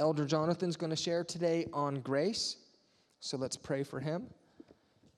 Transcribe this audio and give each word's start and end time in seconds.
Elder 0.00 0.24
Jonathan's 0.24 0.76
going 0.76 0.90
to 0.90 0.96
share 0.96 1.24
today 1.24 1.66
on 1.72 2.00
grace. 2.00 2.56
So 3.18 3.36
let's 3.36 3.56
pray 3.56 3.82
for 3.82 3.98
him, 3.98 4.28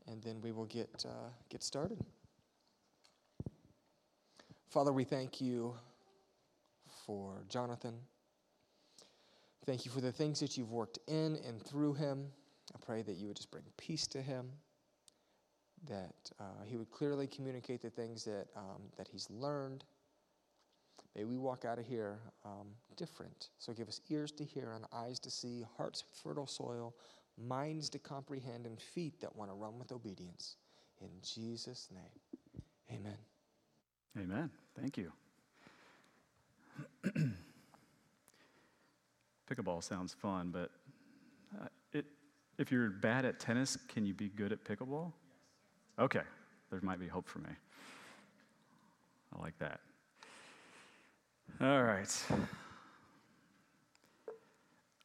and 0.06 0.22
then 0.22 0.40
we 0.40 0.52
will 0.52 0.64
get, 0.64 1.04
uh, 1.06 1.28
get 1.50 1.62
started. 1.62 1.98
Father, 4.70 4.90
we 4.90 5.04
thank 5.04 5.38
you 5.38 5.74
for 7.04 7.42
Jonathan. 7.50 7.94
Thank 9.66 9.84
you 9.84 9.90
for 9.90 10.00
the 10.00 10.12
things 10.12 10.40
that 10.40 10.56
you've 10.56 10.72
worked 10.72 10.98
in 11.08 11.36
and 11.46 11.62
through 11.62 11.92
him. 11.94 12.28
I 12.74 12.78
pray 12.82 13.02
that 13.02 13.16
you 13.16 13.26
would 13.26 13.36
just 13.36 13.50
bring 13.50 13.64
peace 13.76 14.06
to 14.06 14.22
him, 14.22 14.50
that 15.88 16.30
uh, 16.38 16.64
he 16.64 16.78
would 16.78 16.90
clearly 16.90 17.26
communicate 17.26 17.82
the 17.82 17.90
things 17.90 18.24
that, 18.24 18.46
um, 18.56 18.82
that 18.96 19.08
he's 19.08 19.28
learned. 19.28 19.84
May 21.16 21.24
we 21.24 21.38
walk 21.38 21.64
out 21.64 21.78
of 21.78 21.86
here 21.86 22.18
um, 22.44 22.68
different. 22.96 23.48
So 23.58 23.72
give 23.72 23.88
us 23.88 24.00
ears 24.10 24.30
to 24.32 24.44
hear 24.44 24.72
and 24.72 24.84
eyes 24.92 25.18
to 25.20 25.30
see, 25.30 25.64
hearts 25.76 26.04
fertile 26.22 26.46
soil, 26.46 26.94
minds 27.36 27.88
to 27.90 27.98
comprehend, 27.98 28.66
and 28.66 28.80
feet 28.80 29.20
that 29.20 29.34
want 29.34 29.50
to 29.50 29.54
run 29.54 29.78
with 29.78 29.92
obedience. 29.92 30.56
In 31.00 31.08
Jesus' 31.22 31.88
name, 31.92 32.20
amen. 32.90 33.16
Amen. 34.18 34.50
Thank 34.78 34.98
you. 34.98 35.12
pickleball 39.50 39.82
sounds 39.82 40.14
fun, 40.14 40.50
but 40.50 40.70
uh, 41.60 41.66
it, 41.92 42.04
if 42.58 42.70
you're 42.70 42.90
bad 42.90 43.24
at 43.24 43.40
tennis, 43.40 43.76
can 43.88 44.06
you 44.06 44.14
be 44.14 44.28
good 44.28 44.52
at 44.52 44.64
pickleball? 44.64 45.12
Okay, 45.98 46.22
there 46.70 46.80
might 46.82 47.00
be 47.00 47.08
hope 47.08 47.28
for 47.28 47.40
me. 47.40 47.50
I 49.34 49.40
like 49.40 49.58
that. 49.58 49.80
All 51.58 51.82
right. 51.82 52.26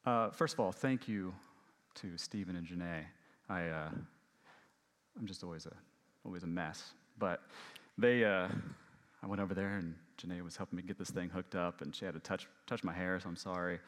Uh, 0.04 0.30
first 0.30 0.54
of 0.54 0.60
all, 0.60 0.72
thank 0.72 1.08
you 1.08 1.34
to 1.94 2.16
Stephen 2.16 2.56
and 2.56 2.66
Janae. 2.66 3.04
I, 3.48 3.68
uh, 3.68 3.88
I'm 5.18 5.26
just 5.26 5.42
always 5.42 5.66
a, 5.66 5.72
always 6.24 6.42
a 6.42 6.46
mess, 6.46 6.92
but 7.18 7.42
they, 7.96 8.24
uh, 8.24 8.48
I 9.22 9.26
went 9.26 9.40
over 9.40 9.54
there 9.54 9.76
and 9.76 9.94
Janae 10.18 10.42
was 10.42 10.56
helping 10.56 10.76
me 10.76 10.82
get 10.82 10.98
this 10.98 11.10
thing 11.10 11.28
hooked 11.28 11.54
up, 11.54 11.82
and 11.82 11.94
she 11.94 12.04
had 12.04 12.14
to 12.14 12.20
touch 12.20 12.46
touch 12.66 12.84
my 12.84 12.92
hair, 12.92 13.18
so 13.20 13.28
I'm 13.28 13.36
sorry. 13.36 13.78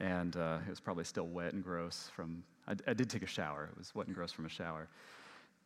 And 0.00 0.36
uh, 0.36 0.58
it 0.66 0.70
was 0.70 0.80
probably 0.80 1.04
still 1.04 1.26
wet 1.26 1.52
and 1.52 1.62
gross 1.62 2.10
from. 2.14 2.42
I, 2.66 2.74
I, 2.86 2.94
did 2.94 3.08
take 3.08 3.22
a 3.22 3.26
shower. 3.26 3.68
It 3.72 3.78
was 3.78 3.94
wet 3.94 4.06
and 4.06 4.14
gross 4.14 4.32
from 4.32 4.46
a 4.46 4.48
shower, 4.48 4.88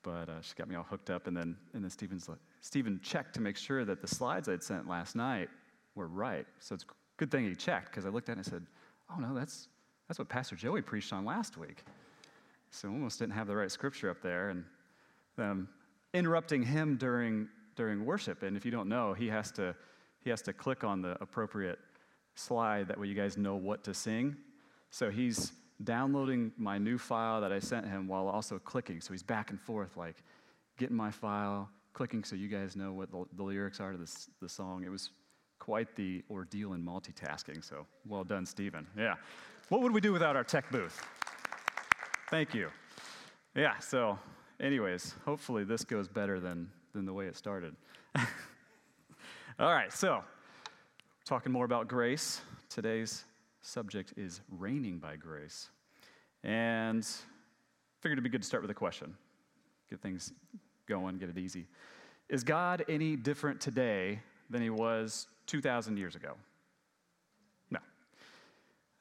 but 0.02 0.28
uh, 0.28 0.40
she 0.42 0.54
got 0.54 0.68
me 0.68 0.76
all 0.76 0.84
hooked 0.84 1.10
up, 1.10 1.26
and 1.26 1.36
then 1.36 1.56
and 1.74 1.82
then 1.82 1.90
Stephen's 1.90 2.28
Stephen 2.60 3.00
checked 3.02 3.34
to 3.34 3.40
make 3.40 3.56
sure 3.56 3.84
that 3.84 4.00
the 4.00 4.08
slides 4.08 4.48
I'd 4.48 4.62
sent 4.62 4.88
last 4.88 5.16
night 5.16 5.48
were 5.96 6.06
right. 6.06 6.46
So 6.60 6.74
it's 6.74 6.84
a 6.84 6.86
good 7.16 7.30
thing 7.30 7.44
he 7.48 7.54
checked 7.54 7.90
because 7.90 8.06
I 8.06 8.10
looked 8.10 8.28
at 8.28 8.34
it 8.34 8.38
and 8.38 8.46
said, 8.46 8.66
"Oh 9.10 9.18
no, 9.18 9.34
that's 9.34 9.68
that's 10.06 10.18
what 10.18 10.28
Pastor 10.28 10.54
Joey 10.54 10.82
preached 10.82 11.12
on 11.12 11.24
last 11.24 11.56
week." 11.56 11.82
So 12.70 12.88
almost 12.88 13.18
didn't 13.18 13.32
have 13.32 13.48
the 13.48 13.56
right 13.56 13.70
scripture 13.70 14.10
up 14.10 14.22
there, 14.22 14.50
and 14.50 14.64
um, 15.38 15.68
interrupting 16.14 16.62
him 16.62 16.96
during 16.96 17.48
during 17.76 18.04
worship. 18.04 18.42
And 18.42 18.56
if 18.56 18.64
you 18.64 18.70
don't 18.70 18.88
know, 18.88 19.12
he 19.12 19.28
has 19.28 19.50
to, 19.52 19.74
he 20.20 20.30
has 20.30 20.42
to 20.42 20.52
click 20.52 20.82
on 20.82 21.02
the 21.02 21.16
appropriate 21.20 21.78
slide. 22.34 22.88
That 22.88 22.98
way 22.98 23.06
you 23.06 23.14
guys 23.14 23.36
know 23.36 23.54
what 23.54 23.84
to 23.84 23.94
sing. 23.94 24.36
So 24.90 25.10
he's 25.10 25.52
downloading 25.84 26.52
my 26.56 26.78
new 26.78 26.98
file 26.98 27.40
that 27.42 27.52
I 27.52 27.58
sent 27.58 27.86
him 27.86 28.08
while 28.08 28.28
also 28.28 28.58
clicking. 28.58 29.00
So 29.00 29.12
he's 29.12 29.22
back 29.22 29.50
and 29.50 29.60
forth, 29.60 29.96
like 29.96 30.16
getting 30.78 30.96
my 30.96 31.10
file, 31.10 31.68
clicking 31.92 32.24
so 32.24 32.34
you 32.34 32.48
guys 32.48 32.76
know 32.76 32.92
what 32.92 33.10
the, 33.10 33.24
the 33.36 33.42
lyrics 33.42 33.78
are 33.78 33.92
to 33.92 33.98
this, 33.98 34.30
the 34.40 34.48
song. 34.48 34.84
It 34.84 34.90
was 34.90 35.10
quite 35.58 35.94
the 35.96 36.22
ordeal 36.30 36.74
in 36.74 36.82
multitasking. 36.82 37.64
So 37.64 37.86
well 38.06 38.24
done, 38.24 38.46
Stephen. 38.46 38.86
Yeah. 38.96 39.14
What 39.68 39.82
would 39.82 39.92
we 39.92 40.00
do 40.00 40.12
without 40.12 40.36
our 40.36 40.44
tech 40.44 40.70
booth? 40.70 41.00
Thank 42.30 42.54
you. 42.54 42.70
Yeah, 43.54 43.78
so, 43.78 44.18
anyways, 44.60 45.14
hopefully 45.24 45.64
this 45.64 45.84
goes 45.84 46.08
better 46.08 46.40
than 46.40 46.70
than 46.96 47.04
the 47.04 47.12
way 47.12 47.26
it 47.26 47.36
started. 47.36 47.76
All 49.58 49.72
right, 49.72 49.92
so 49.92 50.24
talking 51.24 51.52
more 51.52 51.64
about 51.64 51.88
grace. 51.88 52.40
Today's 52.68 53.24
subject 53.60 54.14
is 54.16 54.40
reigning 54.50 54.98
by 54.98 55.16
grace. 55.16 55.68
And 56.42 57.04
figured 58.00 58.14
it'd 58.14 58.24
be 58.24 58.30
good 58.30 58.42
to 58.42 58.46
start 58.46 58.62
with 58.62 58.70
a 58.70 58.74
question. 58.74 59.14
Get 59.90 60.00
things 60.00 60.32
going, 60.86 61.18
get 61.18 61.28
it 61.28 61.38
easy. 61.38 61.66
Is 62.28 62.44
God 62.44 62.84
any 62.88 63.16
different 63.16 63.60
today 63.60 64.20
than 64.48 64.62
he 64.62 64.70
was 64.70 65.26
2,000 65.46 65.96
years 65.96 66.14
ago? 66.14 66.34
No. 67.70 67.78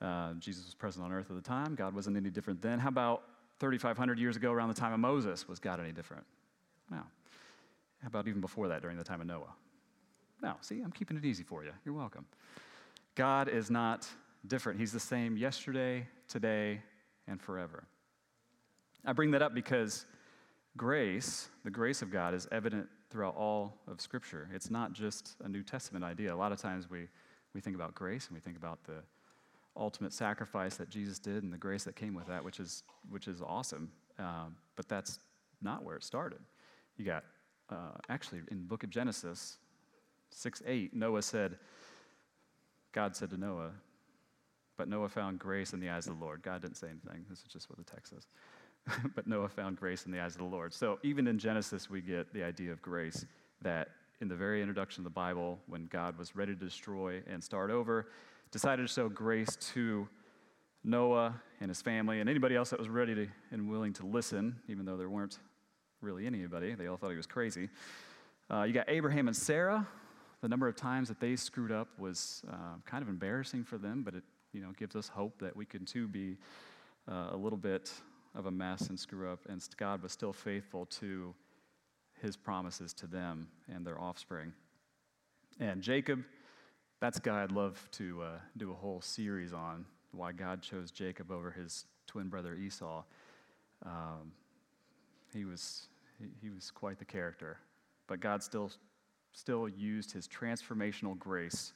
Uh, 0.02 0.34
Jesus 0.34 0.66
was 0.66 0.76
present 0.76 1.06
on 1.06 1.12
earth 1.12 1.30
at 1.30 1.36
the 1.36 1.42
time. 1.42 1.76
God 1.76 1.94
wasn't 1.94 2.18
any 2.18 2.30
different 2.30 2.62
then. 2.62 2.80
How 2.80 2.90
about 2.90 3.24
3,500 3.60 4.20
years 4.20 4.36
ago, 4.36 4.52
around 4.52 4.70
the 4.70 4.76
time 4.76 4.94
of 4.94 5.00
Moses? 5.00 5.48
Was 5.48 5.60
God 5.60 5.80
any 5.80 5.92
different? 5.92 6.26
No. 6.92 7.02
How 8.02 8.08
about 8.08 8.28
even 8.28 8.42
before 8.42 8.68
that, 8.68 8.82
during 8.82 8.98
the 8.98 9.04
time 9.04 9.22
of 9.22 9.28
Noah? 9.28 9.54
No, 10.42 10.56
see, 10.62 10.82
I'm 10.82 10.92
keeping 10.92 11.18
it 11.18 11.26
easy 11.26 11.44
for 11.44 11.64
you. 11.64 11.72
You're 11.86 11.96
welcome. 11.96 12.26
God 13.16 13.48
is 13.48 13.72
not 13.72 14.08
different. 14.48 14.80
He's 14.80 14.92
the 14.92 15.00
same 15.00 15.38
yesterday, 15.38 16.08
today, 16.28 16.82
and 17.28 17.42
forever. 17.42 17.86
I 19.06 19.14
bring 19.14 19.32
that 19.32 19.42
up 19.42 19.54
because 19.54 20.06
grace, 20.76 21.50
the 21.64 21.72
grace 21.72 22.02
of 22.02 22.12
God, 22.12 22.34
is 22.34 22.48
evident 22.52 22.88
throughout 23.10 23.36
all 23.36 23.78
of 23.88 24.02
Scripture. 24.02 24.50
It's 24.54 24.70
not 24.70 24.94
just 24.94 25.36
a 25.44 25.50
New 25.50 25.64
Testament 25.64 26.04
idea. 26.04 26.34
A 26.34 26.36
lot 26.36 26.52
of 26.52 26.60
times 26.60 26.90
we, 26.90 27.08
we 27.54 27.62
think 27.62 27.76
about 27.76 27.96
grace 27.96 28.28
and 28.28 28.36
we 28.36 28.42
think 28.42 28.58
about 28.58 28.84
the 28.84 29.04
ultimate 29.78 30.14
sacrifice 30.14 30.76
that 30.78 30.90
Jesus 30.90 31.20
did 31.20 31.44
and 31.44 31.52
the 31.52 31.58
grace 31.58 31.84
that 31.84 31.96
came 31.96 32.14
with 32.14 32.28
that, 32.28 32.44
which 32.44 32.60
is, 32.60 32.84
which 33.10 33.28
is 33.28 33.42
awesome. 33.42 33.92
Um, 34.18 34.56
but 34.76 34.88
that's 34.88 35.20
not 35.62 35.84
where 35.84 35.96
it 35.96 36.04
started. 36.04 36.40
You 36.98 37.06
got 37.06 37.24
uh, 37.70 37.98
actually 38.10 38.42
in 38.52 38.60
the 38.60 38.68
book 38.68 38.84
of 38.84 38.90
Genesis 38.90 39.58
6 40.32 40.64
8, 40.66 40.94
Noah 40.94 41.22
said, 41.22 41.58
God 42.92 43.16
said 43.16 43.30
to 43.32 43.38
Noah, 43.38 43.72
but 44.78 44.88
Noah 44.88 45.10
found 45.10 45.40
grace 45.40 45.74
in 45.74 45.80
the 45.80 45.90
eyes 45.90 46.08
of 46.08 46.18
the 46.18 46.24
Lord. 46.24 46.42
God 46.42 46.62
didn't 46.62 46.78
say 46.78 46.88
anything. 46.88 47.26
This 47.30 47.40
is 47.40 47.52
just 47.52 47.70
what 47.70 47.78
the 47.78 47.84
text 47.84 48.14
says. 48.14 48.28
but 49.16 49.28
Noah 49.28 49.50
found 49.50 49.78
grace 49.78 50.06
in 50.06 50.12
the 50.12 50.20
eyes 50.20 50.36
of 50.36 50.40
the 50.40 50.46
Lord. 50.46 50.74
So 50.74 51.00
even 51.04 51.28
in 51.28 51.40
Genesis, 51.40 51.90
we 51.90 52.02
get 52.02 52.32
the 52.34 52.44
idea 52.44 52.72
of 52.72 52.82
grace 52.82 53.26
that 53.62 53.90
in 54.22 54.28
the 54.28 54.36
very 54.36 54.62
introduction 54.62 55.02
of 55.02 55.04
the 55.06 55.10
Bible, 55.10 55.60
when 55.68 55.88
God 55.88 56.18
was 56.18 56.36
ready 56.36 56.54
to 56.54 56.60
destroy 56.60 57.22
and 57.28 57.44
start 57.44 57.72
over, 57.72 58.08
decided 58.52 58.88
to 58.88 58.94
show 58.94 59.10
grace 59.10 59.56
to 59.74 60.08
Noah 60.84 61.42
and 61.60 61.70
his 61.70 61.82
family 61.82 62.20
and 62.20 62.30
anybody 62.30 62.56
else 62.56 62.70
that 62.70 62.80
was 62.80 62.90
ready 62.90 63.16
to, 63.16 63.28
and 63.52 63.70
willing 63.70 63.94
to 63.94 64.06
listen, 64.06 64.56
even 64.68 64.86
though 64.86 64.98
there 64.98 65.10
weren't 65.10 65.40
really 66.02 66.28
anybody. 66.28 66.76
They 66.76 66.88
all 66.88 66.98
thought 66.98 67.10
he 67.10 67.18
was 67.18 67.26
crazy. 67.26 67.70
Uh, 68.50 68.64
you 68.64 68.74
got 68.74 68.88
Abraham 68.88 69.28
and 69.28 69.36
Sarah. 69.36 69.88
The 70.42 70.48
number 70.48 70.68
of 70.68 70.76
times 70.76 71.08
that 71.08 71.20
they 71.20 71.36
screwed 71.36 71.72
up 71.72 71.88
was 71.98 72.44
uh, 72.50 72.76
kind 72.86 73.02
of 73.02 73.10
embarrassing 73.10 73.64
for 73.64 73.78
them, 73.80 74.04
but 74.04 74.14
it 74.14 74.24
you 74.54 74.62
know 74.62 74.72
gives 74.78 74.96
us 74.96 75.08
hope 75.08 75.40
that 75.40 75.56
we 75.56 75.66
can 75.66 75.86
too 75.86 76.08
be 76.08 76.38
uh, 77.10 77.30
a 77.32 77.36
little 77.38 77.58
bit 77.58 77.92
of 78.36 78.46
a 78.46 78.52
mess 78.52 78.90
and 78.90 79.00
screw 79.00 79.32
up, 79.32 79.40
and 79.48 79.66
God 79.78 80.04
was 80.04 80.12
still 80.12 80.34
faithful 80.34 80.86
to 80.88 81.34
His 82.22 82.36
promises 82.36 82.94
to 82.96 83.08
them 83.08 83.48
and 83.74 83.86
their 83.86 84.00
offspring. 84.00 84.54
And 85.60 85.82
Jacob, 85.82 86.24
that's 87.00 87.18
a 87.18 87.22
guy 87.22 87.44
I'd 87.44 87.52
love 87.52 87.88
to 87.94 88.22
uh, 88.24 88.40
do 88.58 88.72
a 88.72 88.76
whole 88.76 89.02
series 89.02 89.54
on 89.54 89.86
why 90.12 90.32
God 90.32 90.62
chose 90.62 90.92
Jacob 90.92 91.32
over 91.32 91.52
his 91.52 91.86
twin 92.08 92.28
brother 92.28 92.56
Esau. 92.56 93.04
Um, 93.86 94.32
he 95.34 95.46
was, 95.46 95.88
he 96.42 96.50
was 96.50 96.72
quite 96.72 97.00
the 97.00 97.06
character. 97.06 97.58
But 98.08 98.20
God 98.20 98.44
still, 98.44 98.72
still 99.34 99.68
used 99.68 100.12
his 100.12 100.28
transformational 100.28 101.18
grace 101.18 101.74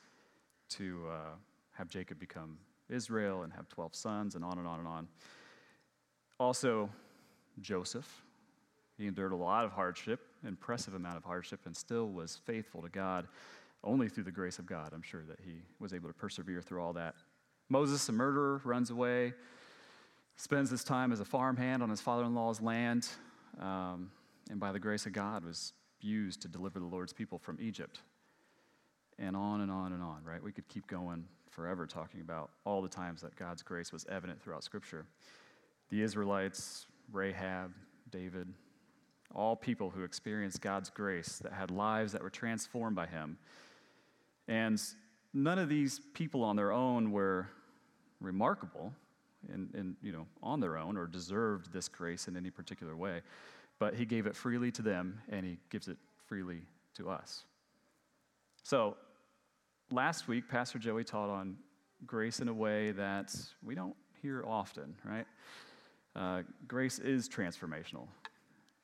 to 0.69 1.05
uh, 1.09 1.35
have 1.73 1.89
Jacob 1.89 2.19
become 2.19 2.57
Israel 2.89 3.43
and 3.43 3.53
have 3.53 3.67
12 3.67 3.95
sons 3.95 4.35
and 4.35 4.43
on 4.43 4.57
and 4.57 4.67
on 4.67 4.79
and 4.79 4.87
on. 4.87 5.07
Also, 6.39 6.89
Joseph. 7.59 8.23
He 8.97 9.07
endured 9.07 9.31
a 9.31 9.35
lot 9.35 9.65
of 9.65 9.71
hardship, 9.71 10.19
impressive 10.45 10.93
amount 10.93 11.17
of 11.17 11.23
hardship, 11.23 11.61
and 11.65 11.75
still 11.75 12.09
was 12.09 12.39
faithful 12.45 12.81
to 12.81 12.89
God 12.89 13.27
only 13.83 14.09
through 14.09 14.23
the 14.23 14.31
grace 14.31 14.59
of 14.59 14.65
God. 14.65 14.91
I'm 14.93 15.01
sure 15.01 15.23
that 15.27 15.39
he 15.45 15.61
was 15.79 15.93
able 15.93 16.09
to 16.09 16.13
persevere 16.13 16.61
through 16.61 16.81
all 16.81 16.93
that. 16.93 17.15
Moses, 17.69 18.07
a 18.09 18.11
murderer, 18.11 18.61
runs 18.65 18.89
away, 18.89 19.33
spends 20.35 20.69
his 20.69 20.83
time 20.83 21.11
as 21.11 21.19
a 21.19 21.25
farmhand 21.25 21.81
on 21.81 21.89
his 21.89 22.01
father 22.01 22.23
in 22.23 22.35
law's 22.35 22.59
land, 22.59 23.07
um, 23.59 24.11
and 24.49 24.59
by 24.59 24.71
the 24.71 24.79
grace 24.79 25.05
of 25.05 25.13
God 25.13 25.45
was 25.45 25.73
used 26.01 26.41
to 26.41 26.47
deliver 26.47 26.79
the 26.79 26.85
Lord's 26.85 27.13
people 27.13 27.37
from 27.37 27.57
Egypt. 27.61 27.99
And 29.17 29.35
on 29.35 29.61
and 29.61 29.71
on 29.71 29.91
and 29.91 30.01
on, 30.01 30.23
right? 30.23 30.41
We 30.41 30.53
could 30.53 30.67
keep 30.69 30.87
going 30.87 31.25
forever 31.49 31.85
talking 31.85 32.21
about 32.21 32.51
all 32.65 32.81
the 32.81 32.87
times 32.87 33.21
that 33.21 33.35
God's 33.35 33.61
grace 33.61 33.91
was 33.91 34.05
evident 34.09 34.41
throughout 34.41 34.63
Scripture. 34.63 35.05
The 35.89 36.01
Israelites, 36.01 36.87
Rahab, 37.11 37.73
David, 38.11 38.47
all 39.33 39.55
people 39.55 39.89
who 39.89 40.03
experienced 40.03 40.61
God's 40.61 40.89
grace, 40.89 41.39
that 41.39 41.53
had 41.53 41.71
lives 41.71 42.11
that 42.13 42.23
were 42.23 42.29
transformed 42.29 42.95
by 42.95 43.07
Him. 43.07 43.37
And 44.47 44.81
none 45.33 45.59
of 45.59 45.69
these 45.69 45.99
people 46.13 46.43
on 46.43 46.55
their 46.55 46.71
own 46.71 47.11
were 47.11 47.47
remarkable 48.19 48.93
and, 49.51 49.69
and 49.73 49.95
you 50.01 50.11
know, 50.11 50.27
on 50.43 50.59
their 50.59 50.77
own 50.77 50.97
or 50.97 51.07
deserved 51.07 51.71
this 51.71 51.87
grace 51.87 52.27
in 52.27 52.35
any 52.35 52.49
particular 52.49 52.95
way, 52.95 53.21
but 53.79 53.93
he 53.93 54.05
gave 54.05 54.25
it 54.25 54.35
freely 54.35 54.71
to 54.71 54.81
them 54.81 55.21
and 55.29 55.45
he 55.45 55.57
gives 55.69 55.87
it 55.87 55.97
freely 56.27 56.61
to 56.95 57.09
us. 57.09 57.45
So, 58.63 58.97
last 59.91 60.27
week, 60.27 60.49
Pastor 60.49 60.77
Joey 60.77 61.03
taught 61.03 61.29
on 61.29 61.57
grace 62.05 62.39
in 62.39 62.47
a 62.49 62.53
way 62.53 62.91
that 62.91 63.33
we 63.63 63.75
don't 63.75 63.95
hear 64.21 64.43
often, 64.45 64.95
right? 65.05 65.25
Uh, 66.15 66.41
grace 66.67 66.99
is 66.99 67.29
transformational. 67.29 68.07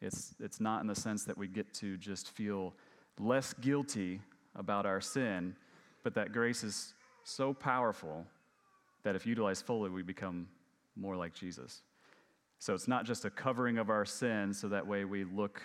It's, 0.01 0.35
it's 0.39 0.59
not 0.59 0.81
in 0.81 0.87
the 0.87 0.95
sense 0.95 1.23
that 1.25 1.37
we 1.37 1.47
get 1.47 1.73
to 1.75 1.97
just 1.97 2.29
feel 2.29 2.73
less 3.19 3.53
guilty 3.53 4.21
about 4.55 4.85
our 4.85 5.01
sin, 5.01 5.55
but 6.03 6.13
that 6.15 6.31
grace 6.31 6.63
is 6.63 6.93
so 7.23 7.53
powerful 7.53 8.25
that 9.03 9.15
if 9.15 9.25
utilized 9.25 9.65
fully, 9.65 9.89
we 9.89 10.03
become 10.03 10.47
more 10.95 11.15
like 11.15 11.33
Jesus. 11.33 11.81
So 12.59 12.73
it's 12.73 12.87
not 12.87 13.05
just 13.05 13.25
a 13.25 13.29
covering 13.29 13.77
of 13.77 13.89
our 13.89 14.05
sin 14.05 14.53
so 14.53 14.69
that 14.69 14.85
way 14.85 15.05
we 15.05 15.23
look 15.23 15.61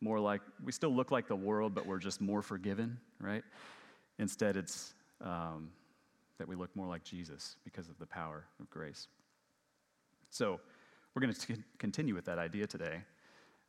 more 0.00 0.20
like, 0.20 0.42
we 0.64 0.72
still 0.72 0.94
look 0.94 1.10
like 1.10 1.26
the 1.28 1.36
world, 1.36 1.74
but 1.74 1.86
we're 1.86 1.98
just 1.98 2.20
more 2.20 2.42
forgiven, 2.42 2.98
right? 3.20 3.42
Instead, 4.18 4.56
it's 4.56 4.94
um, 5.20 5.70
that 6.38 6.46
we 6.46 6.54
look 6.54 6.74
more 6.76 6.86
like 6.86 7.02
Jesus 7.02 7.56
because 7.64 7.88
of 7.88 7.98
the 7.98 8.06
power 8.06 8.44
of 8.60 8.68
grace. 8.70 9.08
So 10.30 10.60
we're 11.16 11.22
going 11.22 11.32
to 11.32 11.56
continue 11.78 12.14
with 12.14 12.26
that 12.26 12.38
idea 12.38 12.66
today. 12.66 13.00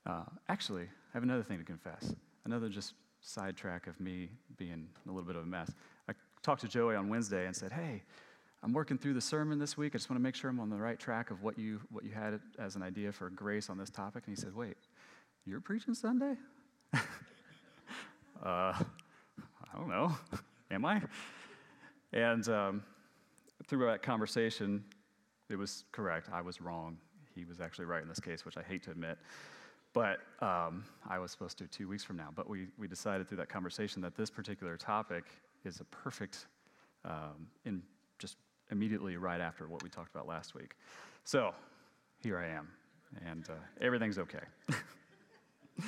Uh, 0.05 0.23
actually, 0.49 0.83
I 0.83 1.13
have 1.13 1.23
another 1.23 1.43
thing 1.43 1.57
to 1.57 1.63
confess, 1.63 2.13
another 2.43 2.67
just 2.67 2.93
sidetrack 3.21 3.87
of 3.87 3.97
me 4.01 4.27
being 4.57 4.89
a 5.05 5.09
little 5.09 5.25
bit 5.25 5.37
of 5.37 5.43
a 5.43 5.45
mess. 5.45 5.71
I 6.09 6.13
talked 6.43 6.59
to 6.61 6.67
Joey 6.67 6.95
on 6.95 7.07
Wednesday 7.07 7.45
and 7.45 7.55
said, 7.55 7.71
Hey, 7.71 8.03
I'm 8.63 8.73
working 8.73 8.97
through 8.97 9.13
the 9.13 9.21
sermon 9.21 9.59
this 9.59 9.77
week. 9.77 9.95
I 9.95 9.97
just 9.97 10.09
want 10.09 10.19
to 10.19 10.23
make 10.23 10.35
sure 10.35 10.49
I'm 10.49 10.59
on 10.59 10.69
the 10.69 10.75
right 10.75 10.99
track 10.99 11.31
of 11.31 11.41
what 11.41 11.57
you, 11.57 11.79
what 11.89 12.03
you 12.03 12.11
had 12.11 12.37
as 12.59 12.75
an 12.75 12.83
idea 12.83 13.13
for 13.13 13.29
grace 13.29 13.69
on 13.69 13.77
this 13.77 13.89
topic. 13.89 14.23
And 14.27 14.35
he 14.35 14.41
said, 14.41 14.53
Wait, 14.53 14.75
you're 15.45 15.61
preaching 15.61 15.93
Sunday? 15.93 16.35
uh, 16.93 16.99
I 18.43 18.83
don't 19.73 19.87
know. 19.87 20.13
Am 20.69 20.83
I? 20.83 21.01
And 22.11 22.47
um, 22.49 22.83
through 23.67 23.85
that 23.85 24.03
conversation, 24.03 24.83
it 25.49 25.55
was 25.55 25.85
correct. 25.93 26.27
I 26.33 26.41
was 26.41 26.59
wrong. 26.59 26.97
He 27.37 27.45
was 27.45 27.61
actually 27.61 27.85
right 27.85 28.01
in 28.01 28.09
this 28.09 28.19
case, 28.19 28.45
which 28.45 28.57
I 28.57 28.63
hate 28.63 28.83
to 28.83 28.91
admit. 28.91 29.17
But 29.93 30.19
um, 30.41 30.83
I 31.07 31.19
was 31.19 31.31
supposed 31.31 31.57
to 31.59 31.67
two 31.67 31.87
weeks 31.87 32.03
from 32.03 32.17
now. 32.17 32.29
But 32.35 32.49
we, 32.49 32.67
we 32.77 32.87
decided 32.87 33.27
through 33.27 33.37
that 33.37 33.49
conversation 33.49 34.01
that 34.01 34.15
this 34.15 34.29
particular 34.29 34.77
topic 34.77 35.25
is 35.63 35.79
a 35.79 35.85
perfect, 35.85 36.47
um, 37.05 37.47
in 37.65 37.81
just 38.19 38.37
immediately 38.71 39.17
right 39.17 39.41
after 39.41 39.67
what 39.67 39.83
we 39.83 39.89
talked 39.89 40.13
about 40.13 40.27
last 40.27 40.55
week. 40.55 40.75
So 41.23 41.53
here 42.21 42.37
I 42.37 42.47
am, 42.47 42.67
and 43.25 43.47
uh, 43.49 43.53
everything's 43.81 44.17
okay. 44.17 44.43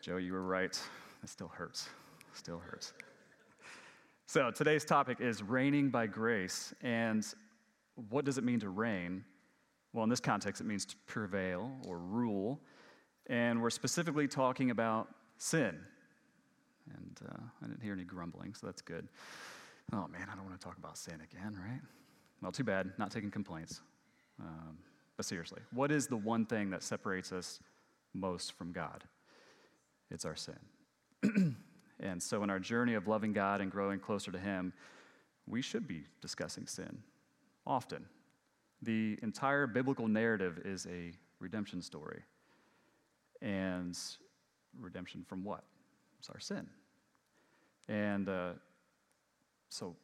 Joe, 0.00 0.16
you 0.16 0.32
were 0.32 0.42
right. 0.42 0.78
It 1.22 1.28
still 1.28 1.48
hurts. 1.48 1.88
Still 2.32 2.58
hurts. 2.58 2.92
So 4.26 4.50
today's 4.50 4.84
topic 4.84 5.20
is 5.20 5.42
reigning 5.42 5.90
by 5.90 6.06
grace. 6.06 6.72
And 6.82 7.26
what 8.08 8.24
does 8.24 8.38
it 8.38 8.44
mean 8.44 8.60
to 8.60 8.68
reign? 8.68 9.24
Well, 9.92 10.04
in 10.04 10.10
this 10.10 10.20
context, 10.20 10.60
it 10.60 10.64
means 10.64 10.86
to 10.86 10.96
prevail 11.06 11.72
or 11.86 11.98
rule. 11.98 12.60
And 13.26 13.60
we're 13.60 13.70
specifically 13.70 14.28
talking 14.28 14.70
about 14.70 15.08
sin. 15.38 15.78
And 16.94 17.20
uh, 17.28 17.42
I 17.62 17.66
didn't 17.66 17.82
hear 17.82 17.92
any 17.92 18.04
grumbling, 18.04 18.54
so 18.54 18.66
that's 18.66 18.82
good. 18.82 19.08
Oh 19.92 20.06
man, 20.08 20.28
I 20.30 20.36
don't 20.36 20.44
want 20.44 20.58
to 20.58 20.64
talk 20.64 20.78
about 20.78 20.96
sin 20.96 21.20
again, 21.32 21.58
right? 21.58 21.80
Well, 22.42 22.52
too 22.52 22.64
bad, 22.64 22.92
not 22.98 23.10
taking 23.10 23.30
complaints. 23.30 23.80
Um, 24.40 24.78
but 25.16 25.26
seriously, 25.26 25.60
what 25.72 25.90
is 25.90 26.06
the 26.06 26.16
one 26.16 26.46
thing 26.46 26.70
that 26.70 26.82
separates 26.82 27.32
us 27.32 27.60
most 28.14 28.52
from 28.52 28.72
God? 28.72 29.04
It's 30.10 30.24
our 30.24 30.36
sin. 30.36 30.58
and 32.00 32.22
so, 32.22 32.42
in 32.42 32.50
our 32.50 32.58
journey 32.58 32.94
of 32.94 33.06
loving 33.06 33.32
God 33.32 33.60
and 33.60 33.70
growing 33.70 34.00
closer 34.00 34.32
to 34.32 34.38
Him, 34.38 34.72
we 35.46 35.60
should 35.60 35.86
be 35.86 36.04
discussing 36.20 36.66
sin 36.66 37.02
often. 37.66 38.06
The 38.82 39.18
entire 39.22 39.66
biblical 39.66 40.08
narrative 40.08 40.62
is 40.64 40.86
a 40.86 41.12
redemption 41.38 41.82
story. 41.82 42.22
And 43.42 43.98
redemption 44.78 45.24
from 45.26 45.44
what? 45.44 45.64
It's 46.18 46.28
our 46.28 46.40
sin. 46.40 46.66
And 47.88 48.28
uh, 48.28 48.52
so, 49.68 49.96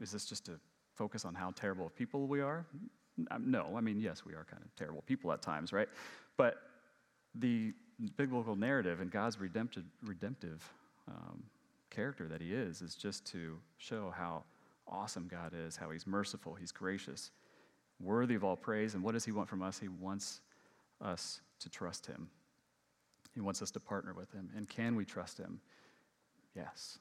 is 0.00 0.10
this 0.10 0.26
just 0.26 0.44
to 0.46 0.58
focus 0.94 1.24
on 1.24 1.34
how 1.34 1.52
terrible 1.52 1.86
of 1.86 1.94
people 1.94 2.26
we 2.26 2.40
are? 2.40 2.66
No, 3.38 3.74
I 3.76 3.80
mean, 3.80 4.00
yes, 4.00 4.24
we 4.24 4.32
are 4.32 4.44
kind 4.50 4.62
of 4.64 4.74
terrible 4.74 5.02
people 5.06 5.32
at 5.32 5.42
times, 5.42 5.72
right? 5.72 5.88
But 6.36 6.56
the 7.34 7.72
biblical 8.16 8.56
narrative 8.56 9.00
and 9.00 9.10
God's 9.10 9.38
redemptive, 9.38 9.84
redemptive 10.02 10.62
um, 11.08 11.42
character 11.90 12.26
that 12.28 12.40
He 12.40 12.52
is 12.52 12.82
is 12.82 12.94
just 12.94 13.26
to 13.32 13.58
show 13.76 14.12
how 14.16 14.44
awesome 14.88 15.28
God 15.30 15.52
is, 15.54 15.76
how 15.76 15.90
He's 15.90 16.06
merciful, 16.06 16.54
He's 16.54 16.72
gracious, 16.72 17.30
worthy 18.02 18.34
of 18.34 18.44
all 18.44 18.56
praise. 18.56 18.94
And 18.94 19.02
what 19.02 19.12
does 19.12 19.24
He 19.24 19.32
want 19.32 19.48
from 19.48 19.62
us? 19.62 19.78
He 19.78 19.88
wants 19.88 20.40
us 21.00 21.40
to 21.60 21.68
trust 21.68 22.06
Him. 22.06 22.28
He 23.34 23.40
wants 23.40 23.62
us 23.62 23.70
to 23.72 23.80
partner 23.80 24.12
with 24.14 24.32
Him. 24.32 24.50
And 24.56 24.68
can 24.68 24.96
we 24.96 25.04
trust 25.04 25.38
Him? 25.38 25.60
Yes. 26.54 26.98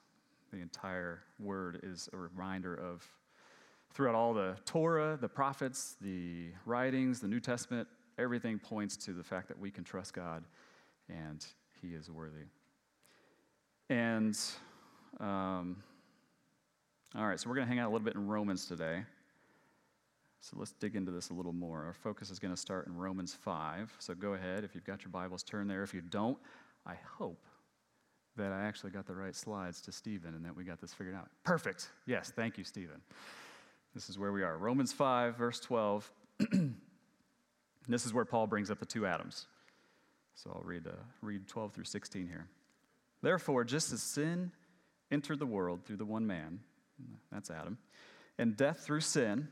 The 0.51 0.59
entire 0.59 1.24
word 1.39 1.80
is 1.83 2.09
a 2.13 2.18
reminder 2.18 2.75
of, 2.75 3.06
throughout 3.94 4.15
all 4.15 4.33
the 4.33 4.56
Torah, 4.65 5.18
the 5.19 5.30
prophets, 5.30 5.95
the 6.01 6.50
writings, 6.65 7.19
the 7.19 7.27
New 7.27 7.39
Testament, 7.39 7.88
everything 8.18 8.59
points 8.59 8.97
to 8.97 9.13
the 9.13 9.24
fact 9.24 9.47
that 9.47 9.59
we 9.59 9.71
can 9.71 9.83
trust 9.83 10.13
God 10.13 10.44
and 11.09 11.45
He 11.81 11.89
is 11.89 12.09
worthy. 12.09 12.45
And, 13.89 14.38
um, 15.19 15.83
all 17.15 17.27
right, 17.27 17.39
so 17.39 17.50
we're 17.50 17.56
going 17.56 17.68
to 17.68 17.69
hang 17.69 17.80
out 17.80 17.89
a 17.89 17.92
little 17.92 18.06
bit 18.06 18.15
in 18.15 18.27
Romans 18.27 18.65
today. 18.65 19.04
So 20.42 20.58
let's 20.58 20.72
dig 20.74 20.96
into 20.96 21.12
this 21.12 21.30
a 21.30 21.34
little 21.34 21.54
more. 21.54 21.86
Our 21.86 21.94
focus 21.94 22.32
is 22.32 22.40
going 22.40 22.54
to 22.54 22.60
start 22.60 22.88
in 22.88 22.98
Romans 22.98 23.34
5. 23.34 23.96
So 24.00 24.16
go 24.16 24.34
ahead. 24.34 24.64
If 24.64 24.74
you've 24.74 24.84
got 24.84 25.04
your 25.04 25.12
Bibles, 25.12 25.44
turn 25.44 25.68
there. 25.68 25.84
If 25.84 25.94
you 25.94 26.02
don't, 26.02 26.38
I 26.86 26.96
hope 27.18 27.46
that 28.38 28.52
I 28.52 28.64
actually 28.64 28.90
got 28.90 29.06
the 29.06 29.14
right 29.14 29.36
slides 29.36 29.82
to 29.82 29.92
Stephen 29.92 30.34
and 30.34 30.44
that 30.46 30.56
we 30.56 30.64
got 30.64 30.82
this 30.82 30.94
figured 30.94 31.16
out. 31.16 31.30
Perfect. 31.44 31.90
Yes, 32.08 32.32
thank 32.36 32.58
you, 32.58 32.64
Stephen. 32.64 33.02
This 33.94 34.10
is 34.10 34.18
where 34.18 34.32
we 34.32 34.42
are. 34.42 34.58
Romans 34.58 34.92
5, 34.92 35.38
verse 35.38 35.60
12. 35.60 36.12
this 37.88 38.06
is 38.07 38.14
where 38.14 38.26
Paul 38.26 38.48
brings 38.48 38.71
up 38.71 38.80
the 38.80 38.86
two 38.86 39.06
Adams. 39.06 39.45
So 40.33 40.52
I'll 40.56 40.64
read, 40.64 40.88
uh, 40.88 40.92
read 41.21 41.48
12 41.48 41.74
through 41.74 41.83
16 41.83 42.28
here. 42.28 42.48
Therefore, 43.21 43.64
just 43.64 43.94
as 43.94 44.02
sin 44.02 44.52
entered 45.12 45.38
the 45.38 45.45
world 45.45 45.86
through 45.86 45.98
the 45.98 46.06
one 46.06 46.26
man, 46.26 46.62
that's 47.31 47.52
Adam, 47.52 47.78
and 48.40 48.57
death 48.57 48.80
through 48.80 49.02
sin, 49.02 49.50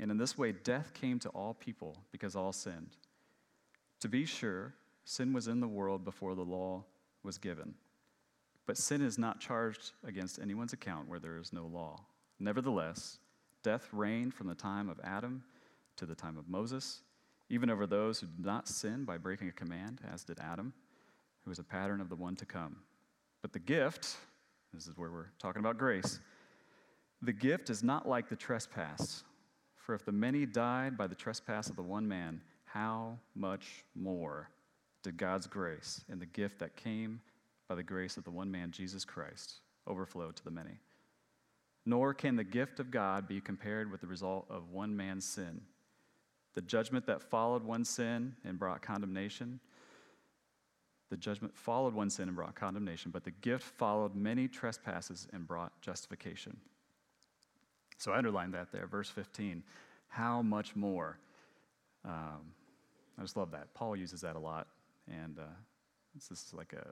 and 0.00 0.10
in 0.10 0.16
this 0.16 0.38
way, 0.38 0.52
death 0.52 0.94
came 0.94 1.18
to 1.20 1.28
all 1.28 1.52
people 1.52 1.98
because 2.10 2.34
all 2.34 2.52
sinned. 2.52 2.96
To 4.00 4.08
be 4.08 4.24
sure, 4.24 4.74
sin 5.04 5.34
was 5.34 5.46
in 5.46 5.60
the 5.60 5.68
world 5.68 6.04
before 6.04 6.34
the 6.34 6.44
law 6.44 6.84
was 7.22 7.36
given. 7.36 7.74
But 8.66 8.78
sin 8.78 9.02
is 9.02 9.18
not 9.18 9.40
charged 9.40 9.92
against 10.02 10.40
anyone's 10.40 10.72
account 10.72 11.08
where 11.08 11.18
there 11.18 11.36
is 11.36 11.52
no 11.52 11.66
law. 11.66 12.00
Nevertheless, 12.38 13.18
death 13.62 13.88
reigned 13.92 14.32
from 14.32 14.46
the 14.46 14.54
time 14.54 14.88
of 14.88 14.98
Adam 15.04 15.42
to 15.96 16.06
the 16.06 16.14
time 16.14 16.38
of 16.38 16.48
Moses, 16.48 17.02
even 17.50 17.68
over 17.68 17.86
those 17.86 18.20
who 18.20 18.26
did 18.26 18.46
not 18.46 18.68
sin 18.68 19.04
by 19.04 19.18
breaking 19.18 19.48
a 19.48 19.52
command, 19.52 20.00
as 20.10 20.24
did 20.24 20.38
Adam, 20.40 20.72
who 21.44 21.50
was 21.50 21.58
a 21.58 21.64
pattern 21.64 22.00
of 22.00 22.08
the 22.08 22.16
one 22.16 22.36
to 22.36 22.46
come. 22.46 22.76
But 23.42 23.52
the 23.52 23.58
gift, 23.58 24.16
this 24.72 24.86
is 24.86 24.96
where 24.96 25.10
we're 25.10 25.30
talking 25.38 25.60
about 25.60 25.76
grace, 25.76 26.20
the 27.20 27.32
gift 27.34 27.68
is 27.68 27.82
not 27.82 28.08
like 28.08 28.30
the 28.30 28.36
trespass. 28.36 29.24
For 29.80 29.94
if 29.94 30.04
the 30.04 30.12
many 30.12 30.46
died 30.46 30.96
by 30.96 31.06
the 31.06 31.14
trespass 31.14 31.68
of 31.68 31.76
the 31.76 31.82
one 31.82 32.06
man, 32.06 32.42
how 32.64 33.18
much 33.34 33.84
more 33.94 34.50
did 35.02 35.16
God's 35.16 35.46
grace 35.46 36.04
and 36.08 36.20
the 36.20 36.26
gift 36.26 36.58
that 36.60 36.76
came 36.76 37.20
by 37.66 37.74
the 37.74 37.82
grace 37.82 38.16
of 38.16 38.24
the 38.24 38.30
one 38.30 38.50
man, 38.50 38.70
Jesus 38.70 39.04
Christ, 39.04 39.60
overflow 39.86 40.30
to 40.30 40.44
the 40.44 40.50
many? 40.50 40.78
Nor 41.86 42.12
can 42.12 42.36
the 42.36 42.44
gift 42.44 42.78
of 42.78 42.90
God 42.90 43.26
be 43.26 43.40
compared 43.40 43.90
with 43.90 44.02
the 44.02 44.06
result 44.06 44.46
of 44.50 44.70
one 44.70 44.94
man's 44.94 45.24
sin. 45.24 45.62
The 46.54 46.60
judgment 46.60 47.06
that 47.06 47.22
followed 47.22 47.64
one 47.64 47.84
sin 47.84 48.36
and 48.44 48.58
brought 48.58 48.82
condemnation, 48.82 49.60
the 51.08 51.16
judgment 51.16 51.56
followed 51.56 51.94
one 51.94 52.10
sin 52.10 52.28
and 52.28 52.36
brought 52.36 52.54
condemnation, 52.54 53.10
but 53.10 53.24
the 53.24 53.30
gift 53.30 53.64
followed 53.64 54.14
many 54.14 54.46
trespasses 54.46 55.26
and 55.32 55.46
brought 55.46 55.80
justification. 55.80 56.56
So 58.00 58.12
I 58.12 58.16
underlined 58.16 58.54
that 58.54 58.72
there, 58.72 58.86
verse 58.86 59.10
15. 59.10 59.62
How 60.08 60.40
much 60.40 60.74
more? 60.74 61.18
Um, 62.02 62.52
I 63.18 63.22
just 63.22 63.36
love 63.36 63.50
that. 63.50 63.74
Paul 63.74 63.94
uses 63.94 64.22
that 64.22 64.36
a 64.36 64.38
lot. 64.38 64.68
And 65.06 65.38
uh, 65.38 65.42
this 66.14 66.30
is 66.30 66.54
like 66.54 66.72
a, 66.72 66.86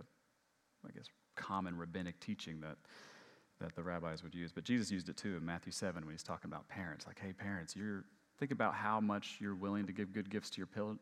I 0.86 0.90
guess, 0.94 1.06
common 1.34 1.78
rabbinic 1.78 2.20
teaching 2.20 2.60
that, 2.60 2.76
that 3.58 3.74
the 3.74 3.82
rabbis 3.82 4.22
would 4.22 4.34
use. 4.34 4.52
But 4.52 4.64
Jesus 4.64 4.90
used 4.90 5.08
it 5.08 5.16
too 5.16 5.38
in 5.38 5.46
Matthew 5.46 5.72
7 5.72 6.04
when 6.04 6.12
he's 6.12 6.22
talking 6.22 6.50
about 6.50 6.68
parents. 6.68 7.06
Like, 7.06 7.18
hey, 7.18 7.32
parents, 7.32 7.74
you're, 7.74 8.04
think 8.38 8.52
about 8.52 8.74
how 8.74 9.00
much 9.00 9.38
you're 9.40 9.54
willing 9.54 9.86
to 9.86 9.92
give 9.92 10.12
good 10.12 10.28
gifts 10.28 10.50
to 10.50 10.58
your, 10.58 10.66
pil- 10.66 10.98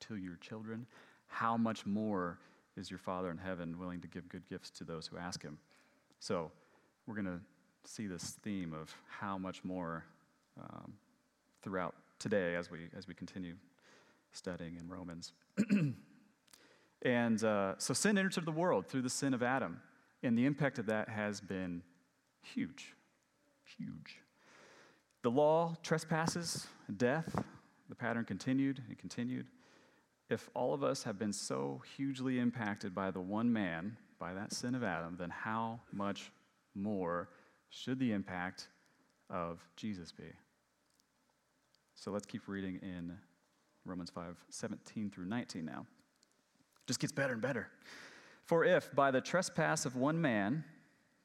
to 0.00 0.14
your 0.14 0.36
children. 0.36 0.86
How 1.26 1.56
much 1.56 1.84
more 1.86 2.38
is 2.76 2.88
your 2.88 3.00
Father 3.00 3.32
in 3.32 3.38
heaven 3.38 3.80
willing 3.80 4.00
to 4.00 4.06
give 4.06 4.28
good 4.28 4.48
gifts 4.48 4.70
to 4.70 4.84
those 4.84 5.08
who 5.08 5.18
ask 5.18 5.42
Him? 5.42 5.58
So, 6.20 6.52
we're 7.06 7.16
going 7.16 7.26
to 7.26 7.40
see 7.84 8.06
this 8.06 8.36
theme 8.42 8.72
of 8.72 8.94
how 9.08 9.38
much 9.38 9.64
more 9.64 10.04
um, 10.60 10.94
throughout 11.62 11.94
today 12.18 12.54
as 12.54 12.70
we, 12.70 12.88
as 12.96 13.06
we 13.06 13.14
continue 13.14 13.54
studying 14.32 14.76
in 14.76 14.88
Romans. 14.88 15.32
and 17.02 17.44
uh, 17.44 17.74
so 17.78 17.94
sin 17.94 18.18
entered 18.18 18.44
the 18.44 18.52
world 18.52 18.88
through 18.88 19.02
the 19.02 19.10
sin 19.10 19.34
of 19.34 19.42
Adam, 19.42 19.80
and 20.22 20.36
the 20.36 20.46
impact 20.46 20.78
of 20.78 20.86
that 20.86 21.08
has 21.08 21.40
been 21.40 21.82
huge. 22.42 22.94
Huge. 23.78 24.18
The 25.22 25.30
law, 25.30 25.74
trespasses, 25.82 26.66
death, 26.96 27.42
the 27.88 27.94
pattern 27.94 28.24
continued 28.24 28.82
and 28.88 28.98
continued. 28.98 29.46
If 30.30 30.48
all 30.54 30.72
of 30.74 30.82
us 30.82 31.02
have 31.04 31.18
been 31.18 31.32
so 31.32 31.82
hugely 31.96 32.38
impacted 32.38 32.94
by 32.94 33.10
the 33.10 33.20
one 33.20 33.52
man, 33.52 33.96
by 34.18 34.34
that 34.34 34.52
sin 34.52 34.74
of 34.74 34.82
Adam, 34.82 35.16
then 35.18 35.30
how 35.30 35.80
much 35.92 36.30
more 36.74 37.28
should 37.74 37.98
the 37.98 38.12
impact 38.12 38.68
of 39.28 39.66
Jesus 39.76 40.12
be? 40.12 40.30
So 41.94 42.10
let's 42.10 42.26
keep 42.26 42.46
reading 42.46 42.78
in 42.82 43.16
Romans 43.84 44.10
5 44.10 44.36
17 44.48 45.10
through 45.10 45.26
19 45.26 45.64
now. 45.64 45.86
Just 46.86 47.00
gets 47.00 47.12
better 47.12 47.32
and 47.32 47.42
better. 47.42 47.68
For 48.44 48.64
if 48.64 48.94
by 48.94 49.10
the 49.10 49.20
trespass 49.20 49.86
of 49.86 49.96
one 49.96 50.20
man 50.20 50.64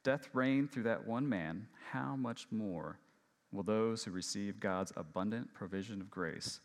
death 0.04 0.30
reigned 0.34 0.72
through 0.72 0.84
that 0.84 1.06
one 1.06 1.28
man, 1.28 1.68
how 1.92 2.16
much 2.16 2.48
more 2.52 2.98
will 3.52 3.64
those 3.64 4.04
who 4.04 4.12
receive 4.12 4.60
God's 4.60 4.94
abundant 4.96 5.54
provision 5.54 6.02
of 6.02 6.10
grace 6.10 6.62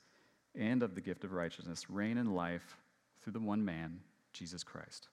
and 0.55 0.83
of 0.83 0.95
the 0.95 1.01
gift 1.01 1.25
of 1.25 1.33
righteousness 1.33 1.91
reign 1.91 2.17
in 2.17 2.35
life 2.35 2.77
through 3.23 3.33
the 3.33 3.41
one 3.41 3.65
man, 3.65 4.01
Jesus 4.33 4.63
Christ? 4.63 5.09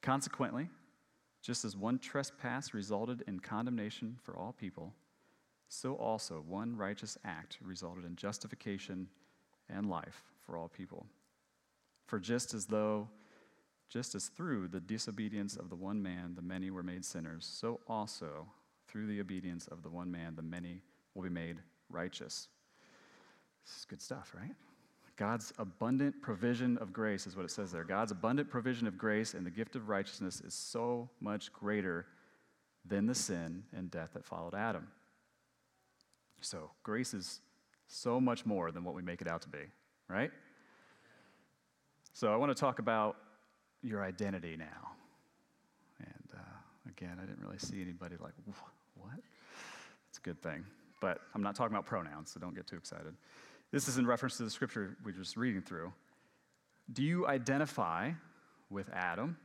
Consequently, 0.00 0.68
just 1.42 1.64
as 1.64 1.76
one 1.76 1.98
trespass 1.98 2.72
resulted 2.72 3.22
in 3.26 3.40
condemnation 3.40 4.16
for 4.22 4.36
all 4.36 4.52
people, 4.52 4.94
so 5.68 5.94
also 5.94 6.42
one 6.46 6.76
righteous 6.76 7.18
act 7.24 7.58
resulted 7.60 8.04
in 8.04 8.14
justification 8.14 9.08
and 9.68 9.90
life 9.90 10.22
for 10.46 10.56
all 10.56 10.68
people. 10.68 11.06
For 12.06 12.20
just 12.20 12.54
as 12.54 12.66
though, 12.66 13.08
just 13.88 14.14
as 14.14 14.28
through 14.28 14.68
the 14.68 14.80
disobedience 14.80 15.56
of 15.56 15.68
the 15.68 15.76
one 15.76 16.02
man 16.02 16.34
the 16.36 16.42
many 16.42 16.70
were 16.70 16.82
made 16.82 17.04
sinners, 17.04 17.44
so 17.44 17.80
also 17.88 18.46
through 18.86 19.06
the 19.06 19.20
obedience 19.20 19.66
of 19.68 19.82
the 19.82 19.90
one 19.90 20.10
man 20.10 20.34
the 20.36 20.42
many 20.42 20.82
will 21.14 21.22
be 21.22 21.28
made 21.28 21.58
righteous. 21.90 22.48
This 23.66 23.78
is 23.78 23.84
good 23.84 24.00
stuff, 24.00 24.34
right? 24.36 24.54
God's 25.16 25.52
abundant 25.58 26.20
provision 26.22 26.78
of 26.78 26.92
grace 26.92 27.26
is 27.26 27.36
what 27.36 27.44
it 27.44 27.50
says 27.50 27.70
there. 27.70 27.84
God's 27.84 28.12
abundant 28.12 28.48
provision 28.50 28.86
of 28.86 28.96
grace 28.96 29.34
and 29.34 29.44
the 29.44 29.50
gift 29.50 29.76
of 29.76 29.88
righteousness 29.88 30.40
is 30.40 30.54
so 30.54 31.08
much 31.20 31.52
greater 31.52 32.06
than 32.84 33.06
the 33.06 33.14
sin 33.14 33.62
and 33.76 33.90
death 33.90 34.10
that 34.14 34.24
followed 34.24 34.54
Adam. 34.54 34.88
So, 36.40 36.70
grace 36.82 37.14
is 37.14 37.40
so 37.86 38.20
much 38.20 38.44
more 38.44 38.72
than 38.72 38.84
what 38.84 38.94
we 38.94 39.02
make 39.02 39.20
it 39.20 39.28
out 39.28 39.42
to 39.42 39.48
be, 39.48 39.60
right? 40.08 40.30
So, 42.14 42.32
I 42.32 42.36
want 42.36 42.50
to 42.50 42.58
talk 42.58 42.78
about 42.78 43.16
your 43.82 44.02
identity 44.02 44.56
now. 44.56 44.90
And 46.00 46.30
uh, 46.34 46.90
again, 46.90 47.18
I 47.22 47.26
didn't 47.26 47.44
really 47.44 47.58
see 47.58 47.80
anybody 47.80 48.16
like, 48.20 48.32
what? 48.94 49.20
It's 50.08 50.18
a 50.18 50.22
good 50.22 50.42
thing. 50.42 50.64
But 51.00 51.20
I'm 51.34 51.42
not 51.42 51.54
talking 51.54 51.74
about 51.74 51.86
pronouns, 51.86 52.30
so 52.30 52.40
don't 52.40 52.54
get 52.54 52.66
too 52.66 52.76
excited. 52.76 53.14
This 53.72 53.88
is 53.88 53.96
in 53.96 54.06
reference 54.06 54.36
to 54.36 54.44
the 54.44 54.50
scripture 54.50 54.96
we 55.02 55.12
are 55.12 55.14
just 55.14 55.36
reading 55.36 55.62
through. 55.62 55.92
Do 56.92 57.02
you 57.02 57.26
identify 57.26 58.10
with 58.68 58.90
Adam 58.92 59.38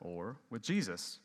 or 0.00 0.38
with 0.48 0.62
Jesus? 0.62 1.18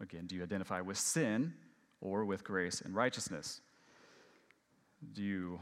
Again, 0.00 0.26
do 0.26 0.34
you 0.34 0.42
identify 0.42 0.80
with 0.80 0.98
sin 0.98 1.54
or 2.00 2.24
with 2.24 2.42
grace 2.42 2.80
and 2.80 2.96
righteousness? 2.96 3.60
Do 5.12 5.22
you 5.22 5.60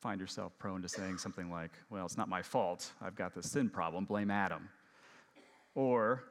find 0.00 0.20
yourself 0.20 0.52
prone 0.58 0.82
to 0.82 0.88
saying 0.88 1.16
something 1.16 1.50
like, 1.50 1.72
well, 1.88 2.04
it's 2.04 2.18
not 2.18 2.28
my 2.28 2.42
fault, 2.42 2.92
I've 3.00 3.16
got 3.16 3.34
this 3.34 3.50
sin 3.50 3.70
problem, 3.70 4.04
blame 4.04 4.30
Adam? 4.30 4.68
Or, 5.74 6.24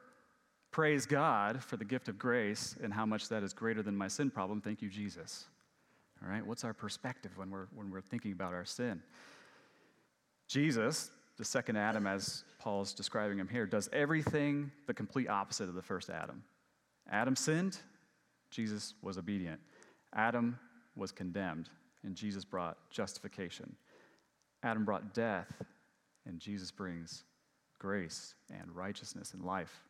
praise 0.70 1.06
God 1.06 1.62
for 1.62 1.76
the 1.76 1.84
gift 1.84 2.08
of 2.08 2.18
grace 2.18 2.76
and 2.80 2.92
how 2.92 3.04
much 3.04 3.28
that 3.30 3.42
is 3.42 3.52
greater 3.52 3.82
than 3.82 3.96
my 3.96 4.06
sin 4.06 4.30
problem, 4.30 4.60
thank 4.60 4.80
you, 4.80 4.88
Jesus. 4.88 5.46
All 6.24 6.30
right, 6.30 6.46
what's 6.46 6.64
our 6.64 6.72
perspective 6.72 7.32
when 7.36 7.50
we're, 7.50 7.66
when 7.74 7.90
we're 7.90 8.00
thinking 8.00 8.32
about 8.32 8.54
our 8.54 8.64
sin? 8.64 9.02
Jesus, 10.48 11.10
the 11.36 11.44
second 11.44 11.76
Adam, 11.76 12.06
as 12.06 12.44
Paul's 12.58 12.94
describing 12.94 13.38
him 13.38 13.48
here, 13.48 13.66
does 13.66 13.90
everything 13.92 14.70
the 14.86 14.94
complete 14.94 15.28
opposite 15.28 15.68
of 15.68 15.74
the 15.74 15.82
first 15.82 16.08
Adam. 16.08 16.42
Adam 17.10 17.36
sinned, 17.36 17.78
Jesus 18.50 18.94
was 19.02 19.18
obedient. 19.18 19.60
Adam 20.14 20.58
was 20.96 21.12
condemned, 21.12 21.68
and 22.04 22.14
Jesus 22.14 22.44
brought 22.44 22.78
justification. 22.90 23.76
Adam 24.62 24.84
brought 24.84 25.12
death, 25.12 25.62
and 26.24 26.40
Jesus 26.40 26.70
brings 26.70 27.24
grace 27.78 28.34
and 28.50 28.74
righteousness 28.74 29.34
and 29.34 29.44
life. 29.44 29.82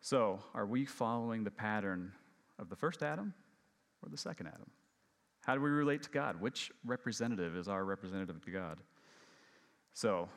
So, 0.00 0.38
are 0.54 0.64
we 0.64 0.86
following 0.86 1.44
the 1.44 1.50
pattern 1.50 2.12
of 2.58 2.70
the 2.70 2.76
first 2.76 3.02
Adam 3.02 3.34
or 4.06 4.10
the 4.10 4.16
second 4.16 4.46
Adam? 4.46 4.70
How 5.44 5.54
do 5.54 5.60
we 5.60 5.70
relate 5.70 6.02
to 6.04 6.10
God? 6.10 6.40
Which 6.40 6.70
representative 6.84 7.56
is 7.56 7.68
our 7.68 7.84
representative 7.84 8.44
to 8.44 8.50
God? 8.50 8.80
So, 9.92 10.28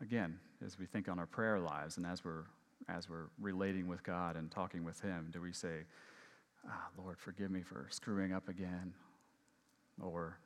again, 0.00 0.38
as 0.64 0.78
we 0.78 0.86
think 0.86 1.08
on 1.08 1.18
our 1.18 1.26
prayer 1.26 1.58
lives 1.60 1.96
and 1.96 2.06
as 2.06 2.24
we're 2.24 2.44
as 2.88 3.08
we're 3.08 3.28
relating 3.40 3.88
with 3.88 4.02
God 4.04 4.36
and 4.36 4.50
talking 4.50 4.84
with 4.84 5.00
Him, 5.00 5.30
do 5.32 5.40
we 5.40 5.52
say, 5.52 5.84
ah, 6.68 6.88
Lord, 6.96 7.18
forgive 7.18 7.50
me 7.50 7.62
for 7.62 7.88
screwing 7.90 8.32
up 8.32 8.48
again? 8.48 8.92
Or, 10.00 10.38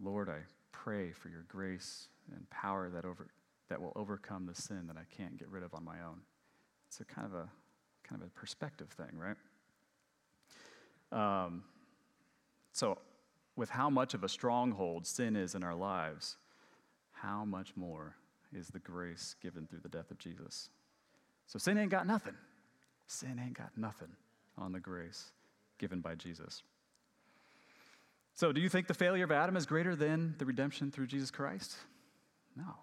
Lord, 0.00 0.28
I 0.28 0.38
pray 0.72 1.12
for 1.12 1.28
your 1.28 1.44
grace 1.48 2.08
and 2.32 2.48
power 2.48 2.88
that, 2.90 3.04
over, 3.04 3.26
that 3.68 3.80
will 3.80 3.92
overcome 3.96 4.46
the 4.46 4.54
sin 4.54 4.86
that 4.86 4.96
I 4.96 5.04
can't 5.14 5.36
get 5.36 5.48
rid 5.48 5.62
of 5.62 5.74
on 5.74 5.84
my 5.84 6.00
own. 6.06 6.20
It's 6.86 7.00
a 7.00 7.04
kind 7.04 7.26
of 7.26 7.34
a 7.34 7.48
kind 8.08 8.22
of 8.22 8.28
a 8.28 8.30
perspective 8.30 8.88
thing, 8.90 9.18
right? 9.18 9.36
Um, 11.12 11.64
so, 12.72 12.98
with 13.56 13.70
how 13.70 13.88
much 13.88 14.14
of 14.14 14.22
a 14.22 14.28
stronghold 14.28 15.06
sin 15.06 15.34
is 15.34 15.54
in 15.54 15.62
our 15.62 15.74
lives, 15.74 16.36
how 17.12 17.44
much 17.44 17.74
more 17.74 18.16
is 18.54 18.68
the 18.68 18.78
grace 18.78 19.34
given 19.42 19.66
through 19.66 19.80
the 19.82 19.88
death 19.88 20.10
of 20.10 20.18
Jesus? 20.18 20.68
So, 21.46 21.58
sin 21.58 21.78
ain't 21.78 21.90
got 21.90 22.06
nothing. 22.06 22.34
Sin 23.06 23.40
ain't 23.42 23.56
got 23.56 23.70
nothing 23.76 24.10
on 24.58 24.72
the 24.72 24.80
grace 24.80 25.32
given 25.78 26.00
by 26.00 26.14
Jesus. 26.14 26.62
So, 28.34 28.52
do 28.52 28.60
you 28.60 28.68
think 28.68 28.86
the 28.86 28.94
failure 28.94 29.24
of 29.24 29.32
Adam 29.32 29.56
is 29.56 29.64
greater 29.64 29.96
than 29.96 30.34
the 30.38 30.44
redemption 30.44 30.90
through 30.90 31.06
Jesus 31.06 31.30
Christ? 31.30 31.76
No. 32.54 32.74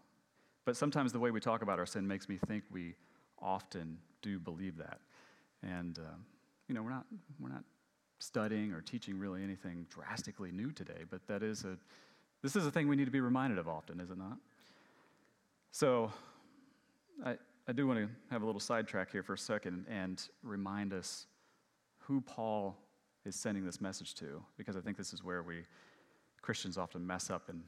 But 0.65 0.77
sometimes 0.77 1.11
the 1.11 1.19
way 1.19 1.31
we 1.31 1.39
talk 1.39 1.61
about 1.61 1.77
our 1.77 1.85
sin 1.85 2.07
makes 2.07 2.29
me 2.29 2.39
think 2.47 2.63
we 2.71 2.95
often 3.39 3.97
do 4.21 4.39
believe 4.39 4.77
that. 4.77 4.99
And, 5.61 5.99
um, 5.99 6.25
you 6.67 6.75
know, 6.75 6.81
we're 6.81 6.89
not, 6.89 7.05
we're 7.39 7.49
not 7.49 7.63
studying 8.23 8.71
or 8.71 8.81
teaching 8.81 9.19
really 9.19 9.43
anything 9.43 9.85
drastically 9.89 10.51
new 10.51 10.71
today, 10.71 11.03
but 11.09 11.25
that 11.27 11.43
is 11.43 11.65
a, 11.65 11.77
this 12.41 12.55
is 12.55 12.65
a 12.65 12.71
thing 12.71 12.87
we 12.87 12.95
need 12.95 13.05
to 13.05 13.11
be 13.11 13.19
reminded 13.19 13.59
of 13.59 13.67
often, 13.67 13.99
is 13.99 14.09
it 14.09 14.17
not? 14.17 14.37
So 15.71 16.11
I, 17.25 17.35
I 17.67 17.73
do 17.73 17.85
want 17.85 17.99
to 17.99 18.09
have 18.31 18.41
a 18.41 18.45
little 18.45 18.61
sidetrack 18.61 19.11
here 19.11 19.23
for 19.23 19.33
a 19.33 19.37
second 19.37 19.85
and 19.89 20.21
remind 20.41 20.93
us 20.93 21.27
who 21.99 22.21
Paul 22.21 22.77
is 23.25 23.35
sending 23.35 23.65
this 23.65 23.81
message 23.81 24.15
to, 24.15 24.41
because 24.57 24.77
I 24.77 24.81
think 24.81 24.97
this 24.97 25.13
is 25.13 25.23
where 25.23 25.43
we 25.43 25.63
Christians 26.41 26.77
often 26.77 27.05
mess 27.05 27.29
up 27.29 27.49
in, 27.49 27.61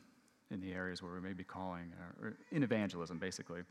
in 0.52 0.62
the 0.62 0.74
areas 0.74 1.02
where 1.02 1.14
we 1.14 1.22
may 1.22 1.34
be 1.34 1.44
calling, 1.44 1.94
or, 2.22 2.28
or 2.28 2.38
in 2.52 2.64
evangelism, 2.64 3.18
basically. 3.18 3.62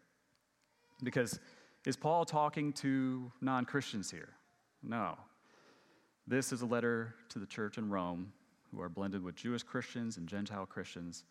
Because 1.03 1.39
is 1.87 1.97
Paul 1.97 2.25
talking 2.25 2.73
to 2.75 3.31
non 3.43 3.67
Christians 3.67 4.11
here? 4.11 4.31
No. 4.83 5.17
This 6.27 6.53
is 6.53 6.63
a 6.63 6.67
letter 6.67 7.15
to 7.31 7.39
the 7.39 7.47
church 7.47 7.77
in 7.77 7.91
Rome 7.91 8.33
who 8.71 8.81
are 8.81 8.89
blended 8.89 9.23
with 9.23 9.37
Jewish 9.37 9.63
Christians 9.63 10.17
and 10.17 10.27
Gentile 10.27 10.65
Christians, 10.65 11.25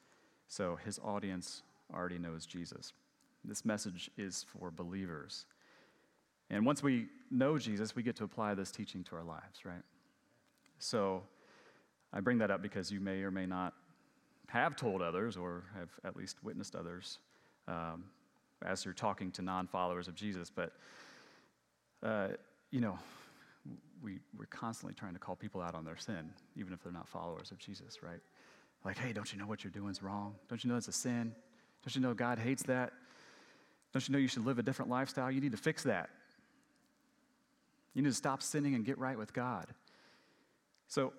so 0.48 0.76
his 0.76 1.00
audience 1.00 1.64
already 1.92 2.20
knows 2.20 2.46
Jesus. 2.46 2.94
This 3.44 3.66
message 3.66 4.12
is 4.18 4.46
for 4.48 4.70
believers. 4.70 5.46
And 6.52 6.64
once 6.64 6.84
we 6.84 7.08
know 7.32 7.58
Jesus, 7.58 7.96
we 7.96 8.04
get 8.04 8.16
to 8.18 8.24
apply 8.24 8.54
this 8.54 8.72
teaching 8.72 9.04
to 9.06 9.16
our 9.16 9.24
lives, 9.24 9.66
right? 9.66 9.82
So 10.78 11.24
I 12.14 12.20
bring 12.20 12.38
that 12.38 12.52
up 12.52 12.62
because 12.62 12.92
you 12.92 13.00
may 13.00 13.24
or 13.24 13.32
may 13.32 13.48
not 13.48 13.74
have 14.48 14.76
told 14.76 15.02
others 15.02 15.36
or 15.36 15.64
have 15.78 15.90
at 16.04 16.16
least 16.16 16.38
witnessed 16.44 16.76
others 16.76 17.18
um, 17.68 18.04
as 18.64 18.86
you're 18.86 18.94
talking 18.94 19.32
to 19.32 19.42
non 19.42 19.66
followers 19.66 20.08
of 20.08 20.14
Jesus. 20.14 20.52
But, 20.52 20.74
uh, 22.04 22.28
you 22.70 22.80
know, 22.80 23.00
we, 24.03 24.20
we're 24.38 24.46
constantly 24.46 24.93
trying 24.93 25.13
to 25.13 25.20
call 25.20 25.36
people 25.36 25.62
out 25.62 25.75
on 25.75 25.86
their 25.86 25.98
sin, 25.98 26.32
even 26.55 26.74
if 26.74 26.84
they're 26.84 26.91
not 26.91 27.08
followers 27.08 27.51
of 27.51 27.58
Jesus, 27.58 28.03
right? 28.03 28.20
Like, 28.84 28.98
hey, 28.98 29.13
don't 29.13 29.32
you 29.32 29.39
know 29.39 29.48
what 29.48 29.63
you're 29.63 29.72
doing 29.72 29.91
is 29.91 30.03
wrong? 30.03 30.36
Don't 30.50 30.63
you 30.63 30.70
know 30.70 30.77
it's 30.77 30.89
a 30.89 30.93
sin? 30.93 31.34
Don't 31.84 31.96
you 31.96 32.01
know 32.01 32.13
God 32.13 32.39
hates 32.39 32.63
that? 32.63 32.91
Don't 33.93 34.08
you 34.08 34.13
know 34.13 34.20
you 34.20 34.27
should 34.27 34.46
live 34.46 34.60
a 34.60 34.63
different 34.63 34.91
lifestyle? 34.91 35.32
You 35.32 35.39
need 35.39 35.51
to 35.51 35.58
fix 35.58 35.84
that. 35.84 36.10
You 37.93 38.01
need 38.01 38.10
to 38.10 38.15
stop 38.15 38.41
sinning 38.41 38.75
and 38.75 38.84
get 38.84 38.98
right 38.98 39.17
with 39.17 39.34
God. 39.34 39.67
So 40.88 41.13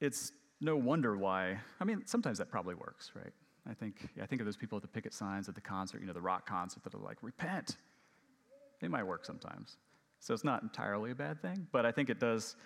it's 0.00 0.32
no 0.60 0.76
wonder 0.76 1.16
why, 1.16 1.58
I 1.80 1.84
mean, 1.84 2.02
sometimes 2.04 2.38
that 2.38 2.50
probably 2.50 2.74
works, 2.74 3.12
right? 3.14 3.32
I 3.68 3.74
think, 3.74 4.08
I 4.20 4.26
think 4.26 4.40
of 4.40 4.46
those 4.46 4.56
people 4.56 4.76
at 4.76 4.82
the 4.82 4.88
picket 4.88 5.14
signs 5.14 5.48
at 5.48 5.54
the 5.54 5.60
concert, 5.60 6.00
you 6.00 6.06
know, 6.06 6.12
the 6.12 6.20
rock 6.20 6.46
concert 6.46 6.82
that 6.84 6.94
are 6.94 6.98
like, 6.98 7.18
repent. 7.22 7.76
It 8.80 8.90
might 8.90 9.06
work 9.06 9.24
sometimes. 9.24 9.76
So 10.20 10.34
it's 10.34 10.44
not 10.44 10.62
entirely 10.62 11.10
a 11.10 11.14
bad 11.14 11.40
thing, 11.40 11.66
but 11.72 11.86
I 11.86 11.92
think 11.92 12.10
it 12.10 12.20
does 12.20 12.56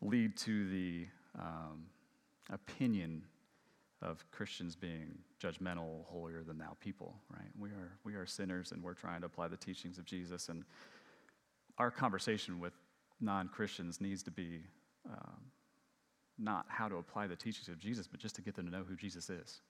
lead 0.00 0.36
to 0.38 0.68
the 0.68 1.06
um, 1.38 1.86
opinion 2.50 3.22
of 4.00 4.24
Christians 4.30 4.74
being 4.74 5.18
judgmental, 5.40 6.04
holier 6.06 6.42
than 6.42 6.58
thou 6.58 6.76
people, 6.80 7.14
right? 7.30 7.48
We 7.58 7.70
are, 7.70 7.92
we 8.04 8.14
are 8.14 8.26
sinners 8.26 8.72
and 8.72 8.82
we're 8.82 8.94
trying 8.94 9.20
to 9.20 9.26
apply 9.26 9.48
the 9.48 9.56
teachings 9.56 9.98
of 9.98 10.04
Jesus. 10.04 10.48
And 10.48 10.64
our 11.78 11.90
conversation 11.90 12.60
with 12.60 12.72
non 13.20 13.48
Christians 13.48 14.00
needs 14.00 14.22
to 14.24 14.30
be 14.30 14.60
um, 15.08 15.40
not 16.38 16.66
how 16.68 16.88
to 16.88 16.96
apply 16.96 17.26
the 17.26 17.36
teachings 17.36 17.68
of 17.68 17.78
Jesus, 17.78 18.06
but 18.08 18.20
just 18.20 18.34
to 18.36 18.42
get 18.42 18.54
them 18.54 18.66
to 18.66 18.72
know 18.72 18.84
who 18.84 18.96
Jesus 18.96 19.30
is, 19.30 19.60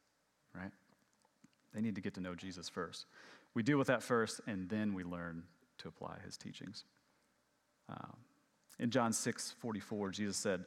right? 0.54 0.70
They 1.74 1.80
need 1.80 1.94
to 1.94 2.00
get 2.00 2.14
to 2.14 2.20
know 2.20 2.34
Jesus 2.34 2.68
first. 2.68 3.06
We 3.54 3.62
deal 3.62 3.78
with 3.78 3.88
that 3.88 4.02
first, 4.02 4.40
and 4.46 4.68
then 4.68 4.94
we 4.94 5.04
learn 5.04 5.42
to 5.78 5.88
apply 5.88 6.16
his 6.24 6.36
teachings. 6.36 6.84
Um, 7.92 8.16
in 8.78 8.90
John 8.90 9.12
6 9.12 9.54
44, 9.60 10.10
Jesus 10.10 10.36
said, 10.36 10.64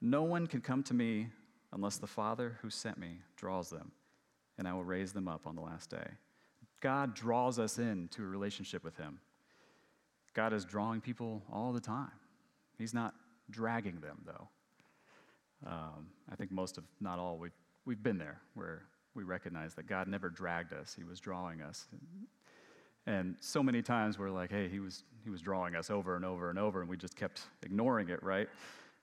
No 0.00 0.22
one 0.22 0.46
can 0.46 0.60
come 0.60 0.82
to 0.84 0.94
me 0.94 1.28
unless 1.72 1.96
the 1.98 2.06
Father 2.06 2.58
who 2.62 2.70
sent 2.70 2.98
me 2.98 3.18
draws 3.36 3.70
them, 3.70 3.92
and 4.58 4.66
I 4.66 4.74
will 4.74 4.84
raise 4.84 5.12
them 5.12 5.28
up 5.28 5.46
on 5.46 5.54
the 5.54 5.62
last 5.62 5.90
day. 5.90 6.06
God 6.80 7.14
draws 7.14 7.58
us 7.58 7.78
into 7.78 8.22
a 8.22 8.26
relationship 8.26 8.84
with 8.84 8.96
him. 8.96 9.18
God 10.34 10.52
is 10.52 10.64
drawing 10.64 11.00
people 11.00 11.42
all 11.50 11.72
the 11.72 11.80
time. 11.80 12.10
He's 12.76 12.92
not 12.92 13.14
dragging 13.50 14.00
them, 14.00 14.18
though. 14.26 14.48
Um, 15.66 16.08
I 16.30 16.34
think 16.34 16.50
most 16.50 16.76
of, 16.76 16.84
not 17.00 17.18
all, 17.18 17.38
we've, 17.38 17.56
we've 17.86 18.02
been 18.02 18.18
there 18.18 18.40
where 18.54 18.82
we 19.14 19.22
recognize 19.22 19.74
that 19.74 19.86
God 19.86 20.08
never 20.08 20.28
dragged 20.28 20.72
us, 20.72 20.94
He 20.94 21.04
was 21.04 21.20
drawing 21.20 21.62
us. 21.62 21.86
And 23.06 23.36
so 23.40 23.62
many 23.62 23.82
times 23.82 24.18
we're 24.18 24.30
like, 24.30 24.50
hey, 24.50 24.68
he 24.68 24.80
was, 24.80 25.04
he 25.22 25.30
was 25.30 25.40
drawing 25.40 25.74
us 25.74 25.90
over 25.90 26.16
and 26.16 26.24
over 26.24 26.50
and 26.50 26.58
over, 26.58 26.80
and 26.80 26.88
we 26.88 26.96
just 26.96 27.16
kept 27.16 27.42
ignoring 27.62 28.08
it, 28.08 28.22
right? 28.22 28.48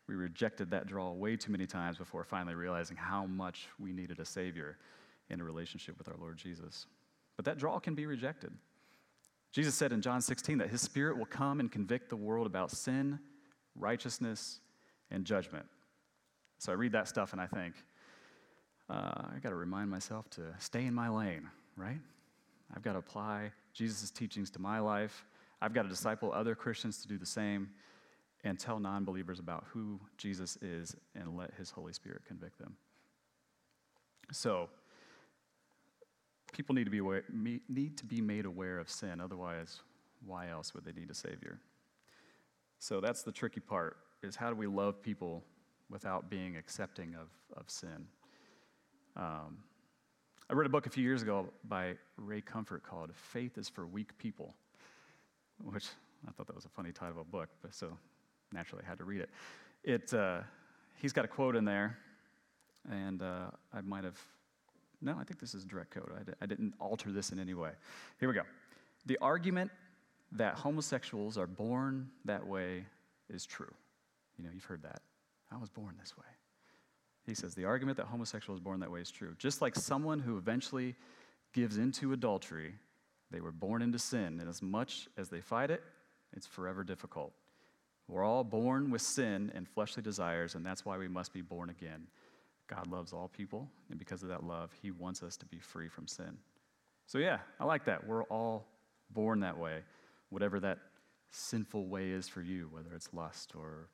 We 0.07 0.15
rejected 0.15 0.71
that 0.71 0.87
draw 0.87 1.11
way 1.11 1.35
too 1.35 1.51
many 1.51 1.67
times 1.67 1.97
before 1.97 2.23
finally 2.23 2.55
realizing 2.55 2.97
how 2.97 3.25
much 3.25 3.67
we 3.79 3.93
needed 3.93 4.19
a 4.19 4.25
Savior 4.25 4.77
in 5.29 5.39
a 5.39 5.43
relationship 5.43 5.97
with 5.97 6.07
our 6.09 6.17
Lord 6.19 6.37
Jesus. 6.37 6.87
But 7.37 7.45
that 7.45 7.57
draw 7.57 7.79
can 7.79 7.95
be 7.95 8.05
rejected. 8.05 8.51
Jesus 9.51 9.75
said 9.75 9.91
in 9.91 10.01
John 10.01 10.21
16 10.21 10.57
that 10.59 10.69
his 10.69 10.81
Spirit 10.81 11.17
will 11.17 11.25
come 11.25 11.59
and 11.59 11.71
convict 11.71 12.09
the 12.09 12.15
world 12.15 12.47
about 12.47 12.71
sin, 12.71 13.19
righteousness, 13.75 14.59
and 15.11 15.25
judgment. 15.25 15.65
So 16.57 16.71
I 16.71 16.75
read 16.75 16.93
that 16.93 17.07
stuff 17.07 17.33
and 17.33 17.41
I 17.41 17.47
think, 17.47 17.75
uh, 18.89 19.33
I 19.35 19.39
got 19.41 19.49
to 19.49 19.55
remind 19.55 19.89
myself 19.89 20.29
to 20.31 20.41
stay 20.59 20.85
in 20.85 20.93
my 20.93 21.09
lane, 21.09 21.49
right? 21.75 21.99
I've 22.75 22.81
got 22.81 22.93
to 22.93 22.99
apply 22.99 23.51
Jesus' 23.73 24.11
teachings 24.11 24.49
to 24.51 24.59
my 24.59 24.79
life. 24.79 25.25
I've 25.61 25.73
got 25.73 25.83
to 25.83 25.89
disciple 25.89 26.31
other 26.33 26.55
Christians 26.55 27.01
to 27.01 27.07
do 27.07 27.17
the 27.17 27.25
same 27.25 27.69
and 28.43 28.59
tell 28.59 28.79
non 28.79 29.05
believers 29.05 29.39
about 29.39 29.65
who 29.71 29.99
Jesus 30.17 30.57
is 30.57 30.95
and 31.15 31.37
let 31.37 31.53
his 31.55 31.69
Holy 31.69 31.93
Spirit 31.93 32.23
convict 32.25 32.57
them. 32.57 32.75
So, 34.31 34.69
people 36.53 36.73
need 36.73 36.85
to 36.85 36.91
be, 36.91 36.99
aware, 36.99 37.23
need 37.31 37.97
to 37.97 38.05
be 38.05 38.21
made 38.21 38.45
aware 38.45 38.79
of 38.79 38.89
sin. 38.89 39.21
Otherwise, 39.21 39.81
why 40.25 40.49
else 40.49 40.73
would 40.73 40.85
they 40.85 40.93
need 40.93 41.09
a 41.09 41.13
Savior? 41.13 41.59
So, 42.79 42.99
that's 43.01 43.23
the 43.23 43.31
tricky 43.31 43.59
part 43.59 43.97
is 44.23 44.35
how 44.35 44.49
do 44.49 44.55
we 44.55 44.67
love 44.67 45.01
people 45.01 45.43
without 45.89 46.29
being 46.29 46.55
accepting 46.55 47.15
of, 47.15 47.27
of 47.57 47.69
sin? 47.69 48.07
Um, 49.15 49.57
I 50.51 50.53
read 50.53 50.65
a 50.65 50.69
book 50.69 50.85
a 50.85 50.89
few 50.89 51.05
years 51.05 51.21
ago 51.21 51.47
by 51.63 51.93
Ray 52.17 52.41
Comfort 52.41 52.83
called 52.83 53.15
Faith 53.15 53.57
is 53.57 53.69
for 53.69 53.87
Weak 53.87 54.17
People, 54.17 54.53
which 55.63 55.87
I 56.27 56.31
thought 56.31 56.47
that 56.47 56.55
was 56.57 56.65
a 56.65 56.69
funny 56.69 56.91
title 56.91 57.13
of 57.13 57.17
a 57.19 57.23
book, 57.23 57.47
but 57.61 57.73
so 57.73 57.97
naturally 58.51 58.83
I 58.85 58.89
had 58.89 58.97
to 58.97 59.05
read 59.05 59.21
it. 59.21 59.29
it 59.85 60.13
uh, 60.13 60.41
he's 60.97 61.13
got 61.13 61.23
a 61.23 61.27
quote 61.29 61.55
in 61.55 61.63
there, 61.63 61.97
and 62.91 63.21
uh, 63.21 63.45
I 63.73 63.79
might 63.79 64.03
have, 64.03 64.19
no, 65.01 65.13
I 65.17 65.23
think 65.23 65.39
this 65.39 65.55
is 65.55 65.63
direct 65.63 65.93
quote. 65.93 66.11
I, 66.19 66.23
di- 66.23 66.37
I 66.41 66.45
didn't 66.47 66.73
alter 66.81 67.13
this 67.13 67.31
in 67.31 67.39
any 67.39 67.53
way. 67.53 67.71
Here 68.19 68.27
we 68.27 68.35
go. 68.35 68.43
The 69.05 69.17
argument 69.21 69.71
that 70.33 70.55
homosexuals 70.55 71.37
are 71.37 71.47
born 71.47 72.09
that 72.25 72.45
way 72.45 72.83
is 73.29 73.45
true. 73.45 73.73
You 74.37 74.43
know, 74.43 74.49
you've 74.53 74.65
heard 74.65 74.83
that. 74.83 75.01
I 75.49 75.55
was 75.55 75.69
born 75.69 75.95
this 75.97 76.17
way. 76.17 76.25
He 77.31 77.35
says, 77.35 77.55
The 77.55 77.63
argument 77.63 77.95
that 77.95 78.07
homosexual 78.07 78.57
is 78.57 78.61
born 78.61 78.81
that 78.81 78.91
way 78.91 78.99
is 78.99 79.09
true. 79.09 79.35
Just 79.37 79.61
like 79.61 79.73
someone 79.73 80.19
who 80.19 80.37
eventually 80.37 80.95
gives 81.53 81.77
into 81.77 82.11
adultery, 82.11 82.73
they 83.31 83.39
were 83.39 83.53
born 83.53 83.81
into 83.81 83.99
sin, 83.99 84.41
and 84.41 84.49
as 84.49 84.61
much 84.61 85.07
as 85.15 85.29
they 85.29 85.39
fight 85.39 85.71
it, 85.71 85.81
it's 86.33 86.45
forever 86.45 86.83
difficult. 86.83 87.31
We're 88.09 88.25
all 88.25 88.43
born 88.43 88.91
with 88.91 89.01
sin 89.01 89.49
and 89.55 89.65
fleshly 89.65 90.03
desires, 90.03 90.55
and 90.55 90.65
that's 90.65 90.83
why 90.83 90.97
we 90.97 91.07
must 91.07 91.31
be 91.31 91.39
born 91.41 91.69
again. 91.69 92.07
God 92.67 92.87
loves 92.87 93.13
all 93.13 93.29
people, 93.29 93.69
and 93.89 93.97
because 93.97 94.23
of 94.23 94.27
that 94.27 94.43
love, 94.43 94.69
He 94.81 94.91
wants 94.91 95.23
us 95.23 95.37
to 95.37 95.45
be 95.45 95.59
free 95.59 95.87
from 95.87 96.07
sin. 96.07 96.37
So, 97.05 97.17
yeah, 97.17 97.37
I 97.61 97.63
like 97.63 97.85
that. 97.85 98.05
We're 98.05 98.23
all 98.23 98.67
born 99.09 99.39
that 99.39 99.57
way, 99.57 99.83
whatever 100.31 100.59
that 100.59 100.79
sinful 101.29 101.85
way 101.85 102.09
is 102.09 102.27
for 102.27 102.41
you, 102.41 102.67
whether 102.73 102.93
it's 102.93 103.07
lust 103.13 103.53
or 103.55 103.87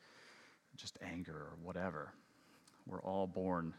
just 0.76 0.98
anger 1.04 1.36
or 1.36 1.54
whatever. 1.62 2.14
We're 2.88 3.02
all 3.02 3.28
born 3.28 3.74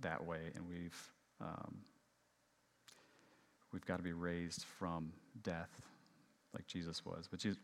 that 0.00 0.24
way, 0.24 0.52
and 0.54 0.68
we've, 0.68 1.12
um, 1.40 1.78
we've 3.72 3.84
got 3.84 3.96
to 3.96 4.02
be 4.02 4.12
raised 4.12 4.64
from 4.64 5.12
death 5.42 5.70
like 6.54 6.66
Jesus 6.66 7.04
was. 7.04 7.26
But 7.28 7.40
Jesus, 7.40 7.58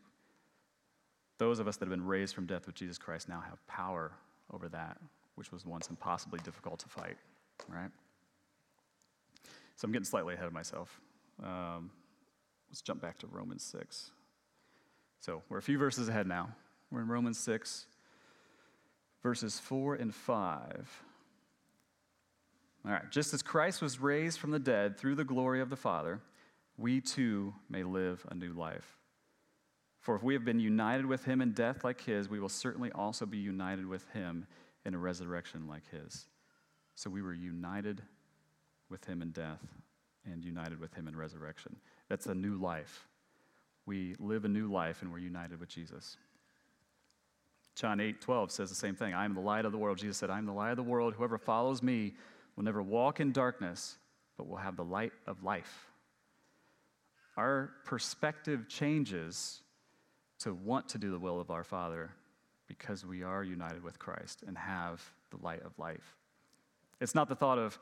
those 1.38 1.60
of 1.60 1.68
us 1.68 1.76
that 1.76 1.86
have 1.86 1.90
been 1.90 2.06
raised 2.06 2.34
from 2.34 2.46
death 2.46 2.66
with 2.66 2.74
Jesus 2.74 2.98
Christ 2.98 3.28
now 3.28 3.40
have 3.40 3.64
power 3.66 4.12
over 4.52 4.68
that, 4.70 4.98
which 5.36 5.52
was 5.52 5.64
once 5.64 5.88
impossibly 5.88 6.40
difficult 6.44 6.80
to 6.80 6.88
fight, 6.88 7.16
right? 7.68 7.90
So 9.76 9.84
I'm 9.84 9.92
getting 9.92 10.04
slightly 10.04 10.34
ahead 10.34 10.46
of 10.46 10.52
myself. 10.52 11.00
Um, 11.42 11.90
let's 12.68 12.82
jump 12.82 13.00
back 13.00 13.18
to 13.18 13.28
Romans 13.28 13.62
6. 13.62 14.10
So 15.20 15.42
we're 15.48 15.58
a 15.58 15.62
few 15.62 15.78
verses 15.78 16.08
ahead 16.08 16.26
now. 16.26 16.50
We're 16.90 17.02
in 17.02 17.08
Romans 17.08 17.38
6 17.38 17.86
verses 19.22 19.58
4 19.58 19.96
and 19.96 20.14
5. 20.14 21.02
All 22.84 22.92
right, 22.92 23.10
just 23.10 23.34
as 23.34 23.42
Christ 23.42 23.82
was 23.82 24.00
raised 24.00 24.38
from 24.38 24.50
the 24.50 24.58
dead 24.58 24.98
through 24.98 25.16
the 25.16 25.24
glory 25.24 25.60
of 25.60 25.70
the 25.70 25.76
Father, 25.76 26.20
we 26.76 27.00
too 27.00 27.54
may 27.68 27.82
live 27.82 28.24
a 28.30 28.34
new 28.34 28.52
life. 28.52 28.96
For 30.00 30.14
if 30.14 30.22
we 30.22 30.34
have 30.34 30.44
been 30.44 30.60
united 30.60 31.04
with 31.04 31.24
him 31.24 31.42
in 31.42 31.52
death 31.52 31.84
like 31.84 32.00
his, 32.00 32.28
we 32.28 32.40
will 32.40 32.48
certainly 32.48 32.90
also 32.92 33.26
be 33.26 33.36
united 33.36 33.84
with 33.84 34.08
him 34.12 34.46
in 34.86 34.94
a 34.94 34.98
resurrection 34.98 35.66
like 35.68 35.82
his. 35.90 36.26
So 36.94 37.10
we 37.10 37.20
were 37.20 37.34
united 37.34 38.00
with 38.88 39.04
him 39.04 39.22
in 39.22 39.32
death 39.32 39.60
and 40.24 40.44
united 40.44 40.80
with 40.80 40.94
him 40.94 41.08
in 41.08 41.16
resurrection. 41.16 41.76
That's 42.08 42.26
a 42.26 42.34
new 42.34 42.56
life. 42.56 43.06
We 43.86 44.14
live 44.18 44.44
a 44.44 44.48
new 44.48 44.70
life 44.70 45.02
and 45.02 45.12
we're 45.12 45.18
united 45.18 45.60
with 45.60 45.68
Jesus. 45.68 46.16
John 47.78 48.00
8, 48.00 48.20
12 48.20 48.50
says 48.50 48.68
the 48.70 48.74
same 48.74 48.96
thing. 48.96 49.14
I 49.14 49.24
am 49.24 49.34
the 49.34 49.40
light 49.40 49.64
of 49.64 49.70
the 49.70 49.78
world. 49.78 49.98
Jesus 49.98 50.16
said, 50.16 50.30
I 50.30 50.38
am 50.38 50.46
the 50.46 50.52
light 50.52 50.70
of 50.70 50.76
the 50.76 50.82
world. 50.82 51.14
Whoever 51.14 51.38
follows 51.38 51.80
me 51.80 52.14
will 52.56 52.64
never 52.64 52.82
walk 52.82 53.20
in 53.20 53.30
darkness, 53.30 53.98
but 54.36 54.48
will 54.48 54.56
have 54.56 54.76
the 54.76 54.84
light 54.84 55.12
of 55.28 55.44
life. 55.44 55.86
Our 57.36 57.70
perspective 57.84 58.68
changes 58.68 59.60
to 60.40 60.54
want 60.54 60.88
to 60.88 60.98
do 60.98 61.12
the 61.12 61.20
will 61.20 61.40
of 61.40 61.52
our 61.52 61.62
Father 61.62 62.10
because 62.66 63.06
we 63.06 63.22
are 63.22 63.44
united 63.44 63.84
with 63.84 63.96
Christ 64.00 64.42
and 64.44 64.58
have 64.58 65.00
the 65.30 65.36
light 65.40 65.62
of 65.62 65.78
life. 65.78 66.16
It's 67.00 67.14
not 67.14 67.28
the 67.28 67.36
thought 67.36 67.58
of, 67.58 67.78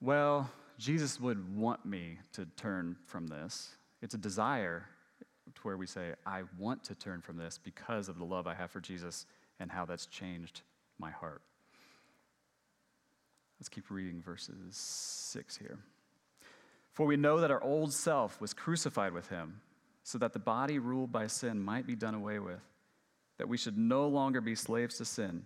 well, 0.00 0.50
Jesus 0.78 1.20
would 1.20 1.54
want 1.54 1.84
me 1.84 2.20
to 2.32 2.46
turn 2.56 2.96
from 3.04 3.26
this. 3.26 3.76
It's 4.00 4.14
a 4.14 4.18
desire 4.18 4.86
to 5.56 5.60
where 5.62 5.76
we 5.76 5.86
say, 5.86 6.14
I 6.26 6.42
want 6.58 6.84
to 6.84 6.94
turn 6.94 7.20
from 7.20 7.36
this 7.36 7.58
because 7.58 8.08
of 8.08 8.18
the 8.18 8.24
love 8.24 8.46
I 8.46 8.54
have 8.54 8.70
for 8.70 8.80
Jesus 8.80 9.26
and 9.60 9.70
how 9.70 9.84
that's 9.84 10.06
changed 10.06 10.62
my 10.98 11.10
heart. 11.10 11.42
Let's 13.58 13.68
keep 13.68 13.90
reading 13.90 14.20
verses 14.20 14.76
6 14.76 15.56
here. 15.56 15.78
For 16.92 17.06
we 17.06 17.16
know 17.16 17.40
that 17.40 17.50
our 17.50 17.62
old 17.62 17.92
self 17.92 18.40
was 18.40 18.54
crucified 18.54 19.12
with 19.12 19.28
him, 19.28 19.60
so 20.02 20.18
that 20.18 20.32
the 20.32 20.38
body 20.38 20.78
ruled 20.78 21.10
by 21.10 21.26
sin 21.26 21.60
might 21.60 21.86
be 21.86 21.96
done 21.96 22.14
away 22.14 22.38
with, 22.38 22.60
that 23.38 23.48
we 23.48 23.56
should 23.56 23.78
no 23.78 24.06
longer 24.06 24.40
be 24.40 24.54
slaves 24.54 24.98
to 24.98 25.04
sin, 25.04 25.44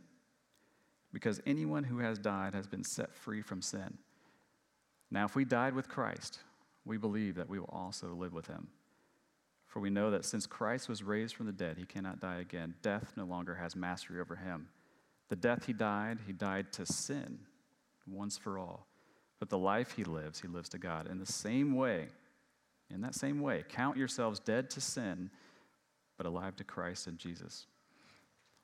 because 1.12 1.40
anyone 1.46 1.84
who 1.84 1.98
has 1.98 2.18
died 2.18 2.54
has 2.54 2.66
been 2.66 2.84
set 2.84 3.14
free 3.14 3.40
from 3.40 3.62
sin. 3.62 3.98
Now, 5.10 5.24
if 5.24 5.34
we 5.34 5.44
died 5.44 5.74
with 5.74 5.88
Christ, 5.88 6.40
we 6.84 6.98
believe 6.98 7.36
that 7.36 7.48
we 7.48 7.58
will 7.58 7.70
also 7.72 8.08
live 8.08 8.32
with 8.32 8.46
him. 8.46 8.68
For 9.68 9.80
we 9.80 9.90
know 9.90 10.10
that 10.10 10.24
since 10.24 10.46
Christ 10.46 10.88
was 10.88 11.02
raised 11.02 11.36
from 11.36 11.46
the 11.46 11.52
dead, 11.52 11.76
he 11.76 11.84
cannot 11.84 12.20
die 12.20 12.40
again. 12.40 12.74
Death 12.82 13.12
no 13.16 13.24
longer 13.24 13.54
has 13.54 13.76
mastery 13.76 14.20
over 14.20 14.34
him. 14.34 14.68
The 15.28 15.36
death 15.36 15.66
he 15.66 15.74
died, 15.74 16.18
he 16.26 16.32
died 16.32 16.72
to 16.72 16.86
sin 16.86 17.38
once 18.10 18.38
for 18.38 18.58
all. 18.58 18.86
But 19.38 19.50
the 19.50 19.58
life 19.58 19.92
he 19.92 20.04
lives, 20.04 20.40
he 20.40 20.48
lives 20.48 20.70
to 20.70 20.78
God. 20.78 21.06
In 21.06 21.18
the 21.18 21.26
same 21.26 21.76
way, 21.76 22.08
in 22.90 23.02
that 23.02 23.14
same 23.14 23.40
way, 23.40 23.62
count 23.68 23.98
yourselves 23.98 24.40
dead 24.40 24.70
to 24.70 24.80
sin, 24.80 25.30
but 26.16 26.26
alive 26.26 26.56
to 26.56 26.64
Christ 26.64 27.06
and 27.06 27.18
Jesus. 27.18 27.66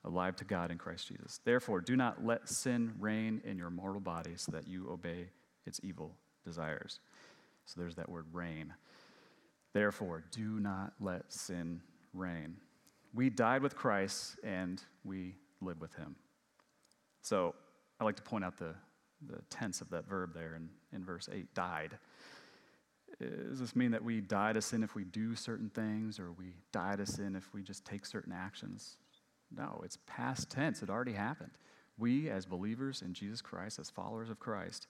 Alive 0.03 0.35
to 0.37 0.43
God 0.43 0.71
in 0.71 0.77
Christ 0.77 1.07
Jesus. 1.07 1.39
Therefore, 1.45 1.81
do 1.81 1.95
not 1.95 2.25
let 2.25 2.49
sin 2.49 2.93
reign 2.99 3.41
in 3.45 3.57
your 3.57 3.69
mortal 3.69 4.01
body 4.01 4.33
so 4.35 4.51
that 4.51 4.67
you 4.67 4.89
obey 4.91 5.29
its 5.65 5.79
evil 5.83 6.11
desires. 6.43 6.99
So 7.65 7.79
there's 7.79 7.95
that 7.95 8.09
word 8.09 8.25
reign. 8.31 8.73
Therefore, 9.75 10.23
do 10.31 10.61
not 10.61 10.93
let 11.01 11.33
sin 11.33 11.81
reign. 12.13 12.55
We 13.13 13.29
died 13.29 13.61
with 13.61 13.75
Christ 13.75 14.37
and 14.41 14.81
we 15.03 15.35
live 15.59 15.81
with 15.81 15.93
him. 15.95 16.15
So 17.21 17.53
I 17.99 18.05
like 18.05 18.15
to 18.15 18.21
point 18.21 18.45
out 18.45 18.57
the, 18.57 18.73
the 19.27 19.41
tense 19.49 19.81
of 19.81 19.89
that 19.89 20.07
verb 20.07 20.33
there 20.33 20.55
in, 20.55 20.69
in 20.93 21.03
verse 21.03 21.27
8 21.29 21.53
died. 21.53 21.97
Does 23.19 23.59
this 23.59 23.75
mean 23.75 23.91
that 23.91 24.01
we 24.01 24.21
die 24.21 24.53
to 24.53 24.61
sin 24.61 24.81
if 24.81 24.95
we 24.95 25.03
do 25.03 25.35
certain 25.35 25.69
things 25.69 26.21
or 26.21 26.31
we 26.31 26.53
die 26.71 26.95
to 26.95 27.05
sin 27.05 27.35
if 27.35 27.53
we 27.53 27.61
just 27.61 27.83
take 27.83 28.05
certain 28.05 28.31
actions? 28.31 28.95
No, 29.53 29.81
it's 29.83 29.97
past 30.07 30.49
tense. 30.49 30.83
It 30.83 30.89
already 30.89 31.11
happened. 31.11 31.51
We, 31.97 32.29
as 32.29 32.45
believers 32.45 33.01
in 33.01 33.13
Jesus 33.13 33.41
Christ, 33.41 33.77
as 33.79 33.89
followers 33.89 34.29
of 34.29 34.39
Christ, 34.39 34.87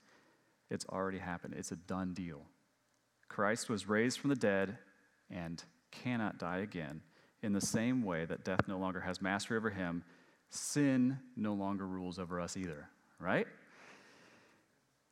it's 0.69 0.85
already 0.89 1.17
happened. 1.17 1.55
It's 1.57 1.71
a 1.71 1.75
done 1.75 2.13
deal. 2.13 2.43
Christ 3.35 3.67
was 3.67 3.89
raised 3.89 4.19
from 4.19 4.29
the 4.29 4.35
dead 4.37 4.77
and 5.29 5.61
cannot 5.91 6.37
die 6.37 6.59
again. 6.59 7.01
In 7.43 7.51
the 7.51 7.59
same 7.59 8.01
way 8.01 8.23
that 8.23 8.45
death 8.45 8.61
no 8.65 8.77
longer 8.77 9.01
has 9.01 9.21
mastery 9.21 9.57
over 9.57 9.69
him, 9.69 10.05
sin 10.49 11.19
no 11.35 11.51
longer 11.51 11.85
rules 11.85 12.17
over 12.17 12.39
us 12.39 12.55
either, 12.55 12.87
right? 13.19 13.45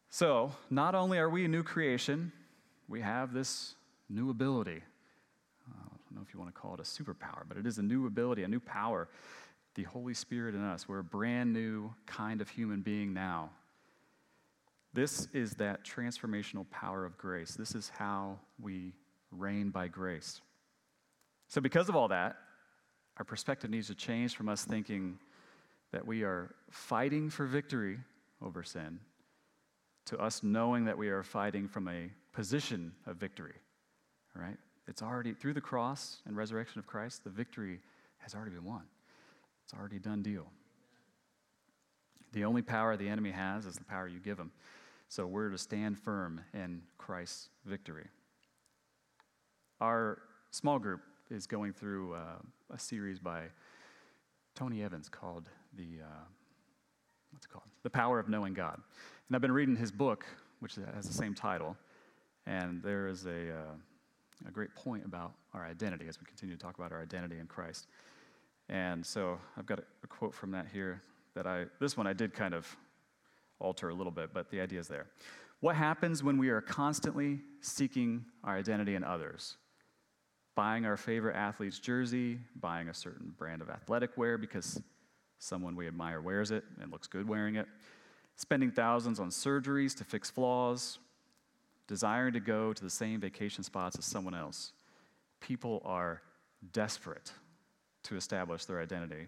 So, 0.09 0.53
not 0.69 0.95
only 0.95 1.17
are 1.17 1.29
we 1.29 1.43
a 1.43 1.49
new 1.49 1.63
creation, 1.63 2.31
we 2.87 3.01
have 3.01 3.33
this 3.33 3.75
new 4.07 4.29
ability. 4.29 4.81
Uh, 5.69 5.83
I 5.83 5.97
don't 6.09 6.15
know 6.15 6.25
if 6.25 6.33
you 6.33 6.39
want 6.39 6.55
to 6.55 6.57
call 6.57 6.75
it 6.75 6.79
a 6.79 6.83
superpower, 6.83 7.43
but 7.45 7.57
it 7.57 7.67
is 7.67 7.77
a 7.77 7.83
new 7.83 8.07
ability, 8.07 8.43
a 8.43 8.47
new 8.47 8.61
power. 8.61 9.09
The 9.75 9.83
Holy 9.83 10.13
Spirit 10.13 10.55
in 10.55 10.63
us. 10.63 10.87
We're 10.87 10.99
a 10.99 11.03
brand 11.03 11.51
new 11.51 11.93
kind 12.05 12.39
of 12.39 12.47
human 12.47 12.83
being 12.83 13.13
now. 13.13 13.49
This 14.93 15.27
is 15.33 15.53
that 15.53 15.83
transformational 15.83 16.69
power 16.69 17.05
of 17.05 17.17
grace. 17.17 17.55
This 17.55 17.73
is 17.73 17.89
how 17.89 18.39
we 18.61 18.93
reign 19.31 19.69
by 19.69 19.87
grace. 19.87 20.41
So, 21.47 21.61
because 21.61 21.89
of 21.89 21.95
all 21.95 22.07
that, 22.09 22.37
our 23.17 23.25
perspective 23.25 23.69
needs 23.69 23.87
to 23.87 23.95
change 23.95 24.35
from 24.35 24.49
us 24.49 24.65
thinking 24.65 25.19
that 25.91 26.05
we 26.05 26.23
are 26.23 26.53
fighting 26.69 27.29
for 27.29 27.45
victory 27.45 27.99
over 28.41 28.63
sin 28.63 28.99
to 30.05 30.17
us 30.19 30.43
knowing 30.43 30.85
that 30.85 30.97
we 30.97 31.09
are 31.09 31.23
fighting 31.23 31.67
from 31.67 31.87
a 31.87 32.09
position 32.33 32.93
of 33.05 33.17
victory, 33.17 33.55
right? 34.35 34.57
It's 34.87 35.01
already, 35.01 35.33
through 35.33 35.53
the 35.53 35.61
cross 35.61 36.17
and 36.25 36.35
resurrection 36.35 36.79
of 36.79 36.87
Christ, 36.87 37.23
the 37.23 37.29
victory 37.29 37.79
has 38.17 38.35
already 38.35 38.51
been 38.51 38.65
won. 38.65 38.83
It's 39.63 39.73
already 39.73 39.99
done 39.99 40.21
deal. 40.21 40.47
The 42.33 42.43
only 42.45 42.63
power 42.63 42.97
the 42.97 43.07
enemy 43.07 43.31
has 43.31 43.65
is 43.65 43.75
the 43.75 43.85
power 43.85 44.07
you 44.07 44.19
give 44.19 44.37
him. 44.37 44.51
So 45.13 45.27
we're 45.27 45.49
to 45.49 45.59
stand 45.59 45.99
firm 45.99 46.41
in 46.55 46.81
Christ's 46.97 47.49
victory. 47.67 48.07
Our 49.79 50.23
small 50.49 50.79
group 50.79 51.01
is 51.29 51.45
going 51.45 51.73
through 51.73 52.15
uh, 52.15 52.39
a 52.73 52.79
series 52.79 53.19
by 53.19 53.43
Tony 54.55 54.81
Evans 54.81 55.09
called 55.09 55.49
the 55.77 56.01
uh, 56.01 56.23
what's 57.29 57.45
it 57.45 57.49
called? 57.49 57.65
The 57.83 57.91
Power 57.91 58.17
of 58.17 58.27
Knowing 58.27 58.55
God. 58.55 58.81
And 59.27 59.35
I've 59.35 59.41
been 59.43 59.51
reading 59.51 59.75
his 59.75 59.91
book, 59.91 60.25
which 60.61 60.79
has 60.95 61.05
the 61.05 61.13
same 61.13 61.35
title, 61.35 61.77
and 62.47 62.81
there 62.81 63.05
is 63.05 63.27
a, 63.27 63.51
uh, 63.51 64.47
a 64.47 64.51
great 64.51 64.73
point 64.73 65.05
about 65.05 65.33
our 65.53 65.63
identity 65.63 66.07
as 66.07 66.19
we 66.19 66.25
continue 66.25 66.55
to 66.55 66.59
talk 66.59 66.79
about 66.79 66.91
our 66.91 67.03
identity 67.03 67.37
in 67.37 67.45
Christ. 67.45 67.85
And 68.67 69.05
so 69.05 69.37
I've 69.59 69.67
got 69.67 69.77
a, 69.77 69.83
a 70.03 70.07
quote 70.07 70.33
from 70.33 70.49
that 70.53 70.65
here 70.73 71.03
that 71.35 71.45
I, 71.45 71.65
this 71.79 71.95
one 71.95 72.07
I 72.07 72.13
did 72.13 72.33
kind 72.33 72.55
of 72.55 72.75
alter 73.63 73.89
a 73.89 73.93
little 73.93 74.11
bit, 74.11 74.29
but 74.33 74.49
the 74.51 74.61
idea 74.61 74.79
is 74.79 74.87
there. 74.87 75.07
What 75.61 75.75
happens 75.75 76.21
when 76.23 76.37
we 76.37 76.49
are 76.49 76.61
constantly 76.61 77.39
seeking 77.61 78.25
our 78.43 78.57
identity 78.57 78.95
in 78.95 79.03
others? 79.03 79.55
Buying 80.55 80.85
our 80.85 80.97
favorite 80.97 81.35
athlete's 81.35 81.79
jersey, 81.79 82.37
buying 82.57 82.89
a 82.89 82.93
certain 82.93 83.33
brand 83.37 83.61
of 83.61 83.69
athletic 83.69 84.17
wear 84.17 84.37
because 84.37 84.81
someone 85.39 85.75
we 85.75 85.87
admire 85.87 86.21
wears 86.21 86.51
it 86.51 86.63
and 86.81 86.91
looks 86.91 87.07
good 87.07 87.27
wearing 87.27 87.55
it, 87.55 87.67
spending 88.35 88.71
thousands 88.71 89.19
on 89.19 89.29
surgeries 89.29 89.95
to 89.97 90.03
fix 90.03 90.29
flaws, 90.29 90.99
desiring 91.87 92.33
to 92.33 92.39
go 92.39 92.73
to 92.73 92.83
the 92.83 92.89
same 92.89 93.19
vacation 93.19 93.63
spots 93.63 93.97
as 93.97 94.05
someone 94.05 94.35
else. 94.35 94.73
People 95.39 95.81
are 95.85 96.21
desperate 96.71 97.31
to 98.03 98.15
establish 98.15 98.65
their 98.65 98.81
identity. 98.81 99.27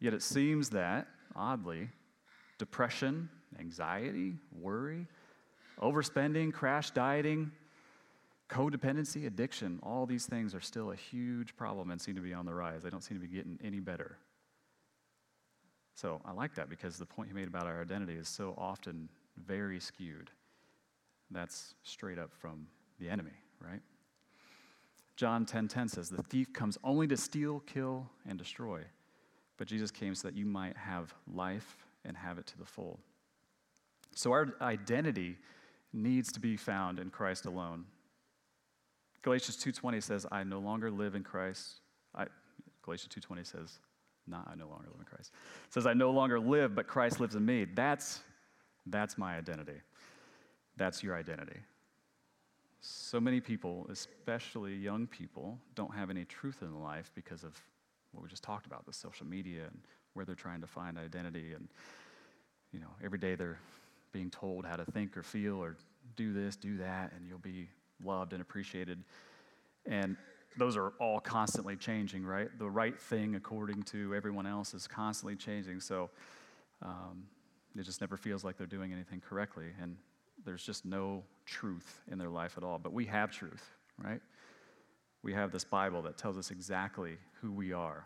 Yet 0.00 0.14
it 0.14 0.22
seems 0.22 0.70
that, 0.70 1.08
oddly, 1.36 1.88
depression, 2.62 3.28
anxiety, 3.58 4.36
worry, 4.60 5.04
overspending, 5.80 6.52
crash 6.52 6.92
dieting, 6.92 7.50
codependency, 8.48 9.26
addiction, 9.26 9.80
all 9.82 10.06
these 10.06 10.26
things 10.26 10.54
are 10.54 10.60
still 10.60 10.92
a 10.92 10.94
huge 10.94 11.56
problem 11.56 11.90
and 11.90 12.00
seem 12.00 12.14
to 12.14 12.20
be 12.20 12.32
on 12.32 12.46
the 12.46 12.54
rise. 12.54 12.84
They 12.84 12.88
don't 12.88 13.02
seem 13.02 13.18
to 13.18 13.26
be 13.26 13.34
getting 13.34 13.58
any 13.64 13.80
better. 13.80 14.16
So 15.96 16.20
I 16.24 16.30
like 16.30 16.54
that 16.54 16.70
because 16.70 16.98
the 16.98 17.04
point 17.04 17.30
he 17.30 17.34
made 17.34 17.48
about 17.48 17.66
our 17.66 17.82
identity 17.82 18.14
is 18.14 18.28
so 18.28 18.54
often 18.56 19.08
very 19.44 19.80
skewed. 19.80 20.30
That's 21.32 21.74
straight 21.82 22.20
up 22.20 22.30
from 22.32 22.68
the 23.00 23.08
enemy, 23.08 23.34
right? 23.58 23.82
John 25.16 25.44
10:10 25.44 25.48
10, 25.48 25.68
10 25.68 25.88
says, 25.88 26.10
"The 26.10 26.22
thief 26.22 26.52
comes 26.52 26.78
only 26.84 27.08
to 27.08 27.16
steal, 27.16 27.58
kill, 27.58 28.08
and 28.24 28.38
destroy, 28.38 28.84
but 29.56 29.66
Jesus 29.66 29.90
came 29.90 30.14
so 30.14 30.28
that 30.28 30.36
you 30.36 30.46
might 30.46 30.76
have 30.76 31.12
life 31.26 31.81
and 32.04 32.16
have 32.16 32.38
it 32.38 32.46
to 32.48 32.58
the 32.58 32.66
full." 32.66 33.00
So 34.14 34.32
our 34.32 34.54
identity 34.60 35.38
needs 35.92 36.32
to 36.32 36.40
be 36.40 36.56
found 36.56 36.98
in 36.98 37.10
Christ 37.10 37.46
alone. 37.46 37.86
Galatians 39.22 39.56
2:20 39.56 40.00
says, 40.00 40.26
"I 40.30 40.42
no 40.44 40.58
longer 40.58 40.90
live 40.90 41.14
in 41.14 41.22
Christ." 41.22 41.80
I, 42.14 42.28
Galatians 42.82 43.14
2:20 43.14 43.44
says, 43.44 43.78
"Not 44.26 44.48
I 44.48 44.54
no 44.54 44.68
longer 44.68 44.88
live 44.90 45.00
in 45.00 45.06
Christ." 45.06 45.32
It 45.66 45.72
says, 45.72 45.86
"I 45.86 45.94
no 45.94 46.10
longer 46.10 46.40
live, 46.40 46.74
but 46.74 46.86
Christ 46.86 47.20
lives 47.20 47.34
in 47.34 47.44
me." 47.44 47.64
That's 47.64 48.22
that's 48.86 49.16
my 49.16 49.36
identity. 49.36 49.80
That's 50.76 51.02
your 51.02 51.14
identity. 51.14 51.60
So 52.80 53.20
many 53.20 53.40
people, 53.40 53.86
especially 53.90 54.74
young 54.74 55.06
people, 55.06 55.60
don't 55.76 55.94
have 55.94 56.10
any 56.10 56.24
truth 56.24 56.62
in 56.62 56.80
life 56.80 57.12
because 57.14 57.44
of 57.44 57.62
what 58.10 58.24
we 58.24 58.28
just 58.28 58.42
talked 58.42 58.66
about, 58.66 58.86
the 58.86 58.92
social 58.92 59.26
media 59.26 59.66
and 59.66 59.86
where 60.14 60.24
they're 60.24 60.34
trying 60.34 60.60
to 60.60 60.66
find 60.66 60.98
identity 60.98 61.52
and 61.54 61.68
you 62.72 62.80
know, 62.80 62.88
every 63.04 63.18
day 63.18 63.34
they're 63.34 63.58
being 64.12 64.30
told 64.30 64.64
how 64.64 64.76
to 64.76 64.84
think 64.84 65.16
or 65.16 65.22
feel 65.22 65.62
or 65.62 65.76
do 66.16 66.32
this, 66.32 66.56
do 66.56 66.78
that, 66.78 67.12
and 67.14 67.26
you'll 67.28 67.38
be 67.38 67.68
loved 68.04 68.32
and 68.32 68.42
appreciated. 68.42 69.02
And 69.86 70.16
those 70.56 70.76
are 70.76 70.92
all 70.98 71.20
constantly 71.20 71.76
changing, 71.76 72.24
right? 72.24 72.48
The 72.58 72.68
right 72.68 72.98
thing, 72.98 73.34
according 73.34 73.84
to 73.84 74.14
everyone 74.14 74.46
else, 74.46 74.74
is 74.74 74.86
constantly 74.86 75.36
changing. 75.36 75.80
So 75.80 76.10
um, 76.82 77.24
it 77.76 77.82
just 77.82 78.00
never 78.00 78.16
feels 78.16 78.44
like 78.44 78.56
they're 78.56 78.66
doing 78.66 78.92
anything 78.92 79.20
correctly. 79.20 79.66
And 79.80 79.96
there's 80.44 80.64
just 80.64 80.84
no 80.84 81.22
truth 81.46 82.00
in 82.10 82.18
their 82.18 82.28
life 82.30 82.54
at 82.56 82.64
all. 82.64 82.78
But 82.78 82.92
we 82.92 83.06
have 83.06 83.30
truth, 83.30 83.70
right? 83.98 84.20
We 85.22 85.32
have 85.32 85.52
this 85.52 85.64
Bible 85.64 86.02
that 86.02 86.18
tells 86.18 86.36
us 86.36 86.50
exactly 86.50 87.16
who 87.40 87.52
we 87.52 87.72
are 87.72 88.04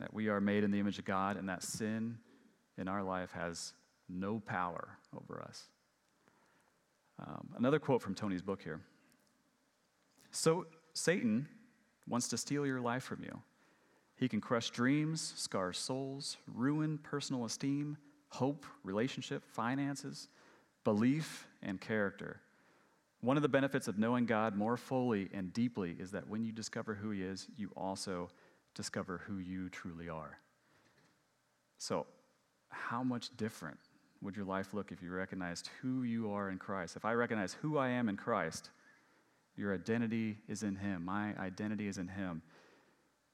that 0.00 0.12
we 0.12 0.28
are 0.28 0.40
made 0.40 0.64
in 0.64 0.70
the 0.70 0.80
image 0.80 0.98
of 0.98 1.04
God, 1.04 1.36
and 1.36 1.48
that 1.48 1.62
sin 1.62 2.18
in 2.76 2.88
our 2.88 3.02
life 3.02 3.30
has 3.32 3.74
no 4.08 4.40
power 4.40 4.98
over 5.14 5.42
us. 5.42 5.68
Um, 7.18 7.50
another 7.56 7.78
quote 7.78 8.02
from 8.02 8.14
Tony's 8.14 8.42
book 8.42 8.62
here. 8.62 8.80
So, 10.30 10.66
Satan 10.94 11.48
wants 12.08 12.28
to 12.28 12.38
steal 12.38 12.66
your 12.66 12.80
life 12.80 13.02
from 13.02 13.22
you. 13.22 13.40
He 14.16 14.28
can 14.28 14.40
crush 14.40 14.70
dreams, 14.70 15.32
scar 15.36 15.72
souls, 15.72 16.36
ruin 16.52 16.98
personal 16.98 17.44
esteem, 17.44 17.96
hope, 18.28 18.64
relationship, 18.84 19.44
finances, 19.44 20.28
belief, 20.84 21.46
and 21.62 21.80
character. 21.80 22.40
One 23.20 23.36
of 23.36 23.42
the 23.42 23.48
benefits 23.48 23.86
of 23.86 23.98
knowing 23.98 24.24
God 24.24 24.56
more 24.56 24.76
fully 24.76 25.28
and 25.34 25.52
deeply 25.52 25.96
is 25.98 26.10
that 26.12 26.28
when 26.28 26.42
you 26.42 26.52
discover 26.52 26.94
who 26.94 27.10
He 27.10 27.22
is, 27.22 27.48
you 27.56 27.70
also 27.76 28.30
discover 28.80 29.20
who 29.26 29.38
you 29.38 29.68
truly 29.68 30.08
are. 30.08 30.38
So, 31.76 32.06
how 32.70 33.02
much 33.02 33.36
different 33.36 33.78
would 34.22 34.34
your 34.34 34.46
life 34.46 34.72
look 34.72 34.90
if 34.90 35.02
you 35.02 35.10
recognized 35.10 35.68
who 35.82 36.02
you 36.02 36.32
are 36.32 36.48
in 36.48 36.56
Christ? 36.56 36.96
If 36.96 37.04
I 37.04 37.12
recognize 37.12 37.52
who 37.52 37.76
I 37.76 37.88
am 37.88 38.08
in 38.08 38.16
Christ, 38.16 38.70
your 39.54 39.74
identity 39.74 40.38
is 40.48 40.62
in 40.62 40.76
Him. 40.76 41.04
My 41.04 41.36
identity 41.38 41.88
is 41.88 41.98
in 41.98 42.08
Him. 42.08 42.40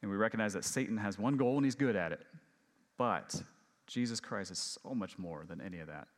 And 0.02 0.11
we 0.11 0.16
recognize 0.16 0.52
that 0.54 0.64
Satan 0.64 0.96
has 0.96 1.16
one 1.16 1.37
goal 1.37 1.56
and 1.56 1.64
he's 1.64 1.76
good 1.76 1.94
at 1.94 2.11
it. 2.11 2.26
But 2.98 3.40
Jesus 3.87 4.18
Christ 4.18 4.50
is 4.50 4.78
so 4.82 4.94
much 4.94 5.16
more 5.16 5.44
than 5.48 5.61
any 5.61 5.78
of 5.78 5.87
that. 5.87 6.09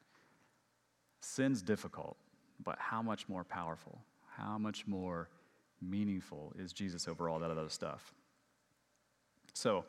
Sin's 1.20 1.60
difficult, 1.60 2.16
but 2.64 2.76
how 2.78 3.02
much 3.02 3.28
more 3.28 3.44
powerful, 3.44 3.98
how 4.36 4.56
much 4.56 4.86
more 4.86 5.28
meaningful 5.82 6.54
is 6.58 6.72
Jesus 6.72 7.08
over 7.08 7.28
all 7.28 7.38
that 7.40 7.50
other 7.50 7.68
stuff? 7.68 8.14
So, 9.58 9.84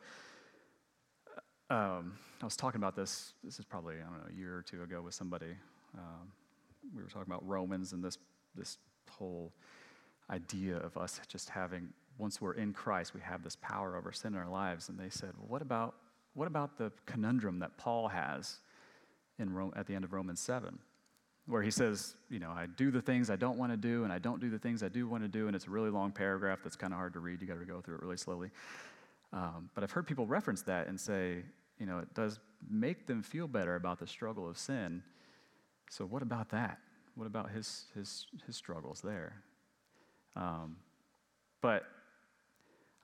um, 1.70 2.18
I 2.42 2.44
was 2.44 2.56
talking 2.56 2.80
about 2.80 2.96
this, 2.96 3.34
this 3.44 3.60
is 3.60 3.64
probably, 3.64 3.94
I 3.94 4.10
don't 4.10 4.18
know, 4.18 4.28
a 4.28 4.36
year 4.36 4.56
or 4.56 4.62
two 4.62 4.82
ago 4.82 5.00
with 5.00 5.14
somebody. 5.14 5.54
Um, 5.96 6.32
we 6.92 7.00
were 7.00 7.08
talking 7.08 7.32
about 7.32 7.46
Romans 7.46 7.92
and 7.92 8.02
this, 8.02 8.18
this 8.56 8.78
whole 9.08 9.52
idea 10.28 10.76
of 10.78 10.96
us 10.96 11.20
just 11.28 11.50
having, 11.50 11.90
once 12.18 12.40
we're 12.40 12.54
in 12.54 12.72
Christ, 12.72 13.14
we 13.14 13.20
have 13.20 13.44
this 13.44 13.56
power 13.62 13.96
over 13.96 14.10
sin 14.10 14.34
in 14.34 14.40
our 14.40 14.50
lives. 14.50 14.88
And 14.88 14.98
they 14.98 15.08
said, 15.08 15.30
well, 15.38 15.46
what 15.46 15.62
about, 15.62 15.94
what 16.34 16.48
about 16.48 16.76
the 16.76 16.90
conundrum 17.06 17.60
that 17.60 17.78
Paul 17.78 18.08
has 18.08 18.56
in 19.38 19.54
Rome, 19.54 19.72
at 19.76 19.86
the 19.86 19.94
end 19.94 20.02
of 20.02 20.12
Romans 20.12 20.40
7? 20.40 20.80
Where 21.46 21.62
he 21.62 21.70
says, 21.70 22.16
you 22.28 22.40
know, 22.40 22.50
I 22.50 22.66
do 22.66 22.90
the 22.90 23.02
things 23.02 23.30
I 23.30 23.36
don't 23.36 23.56
want 23.56 23.70
to 23.70 23.76
do, 23.76 24.02
and 24.02 24.12
I 24.12 24.18
don't 24.18 24.40
do 24.40 24.50
the 24.50 24.58
things 24.58 24.82
I 24.82 24.88
do 24.88 25.06
want 25.06 25.22
to 25.22 25.28
do, 25.28 25.46
and 25.46 25.54
it's 25.54 25.68
a 25.68 25.70
really 25.70 25.90
long 25.90 26.10
paragraph 26.10 26.58
that's 26.64 26.74
kind 26.74 26.92
of 26.92 26.98
hard 26.98 27.12
to 27.12 27.20
read. 27.20 27.40
You 27.40 27.46
got 27.46 27.60
to 27.60 27.64
go 27.64 27.80
through 27.80 27.94
it 27.98 28.02
really 28.02 28.16
slowly. 28.16 28.50
Um, 29.32 29.70
but 29.74 29.84
I've 29.84 29.92
heard 29.92 30.06
people 30.06 30.26
reference 30.26 30.62
that 30.62 30.88
and 30.88 30.98
say, 30.98 31.42
you 31.78 31.86
know, 31.86 31.98
it 31.98 32.12
does 32.14 32.40
make 32.68 33.06
them 33.06 33.22
feel 33.22 33.46
better 33.46 33.76
about 33.76 33.98
the 33.98 34.06
struggle 34.06 34.48
of 34.48 34.58
sin. 34.58 35.02
So 35.88 36.04
what 36.04 36.22
about 36.22 36.50
that? 36.50 36.78
What 37.14 37.26
about 37.26 37.50
his 37.50 37.86
his 37.94 38.26
his 38.46 38.56
struggles 38.56 39.00
there? 39.00 39.42
Um, 40.36 40.76
but 41.60 41.84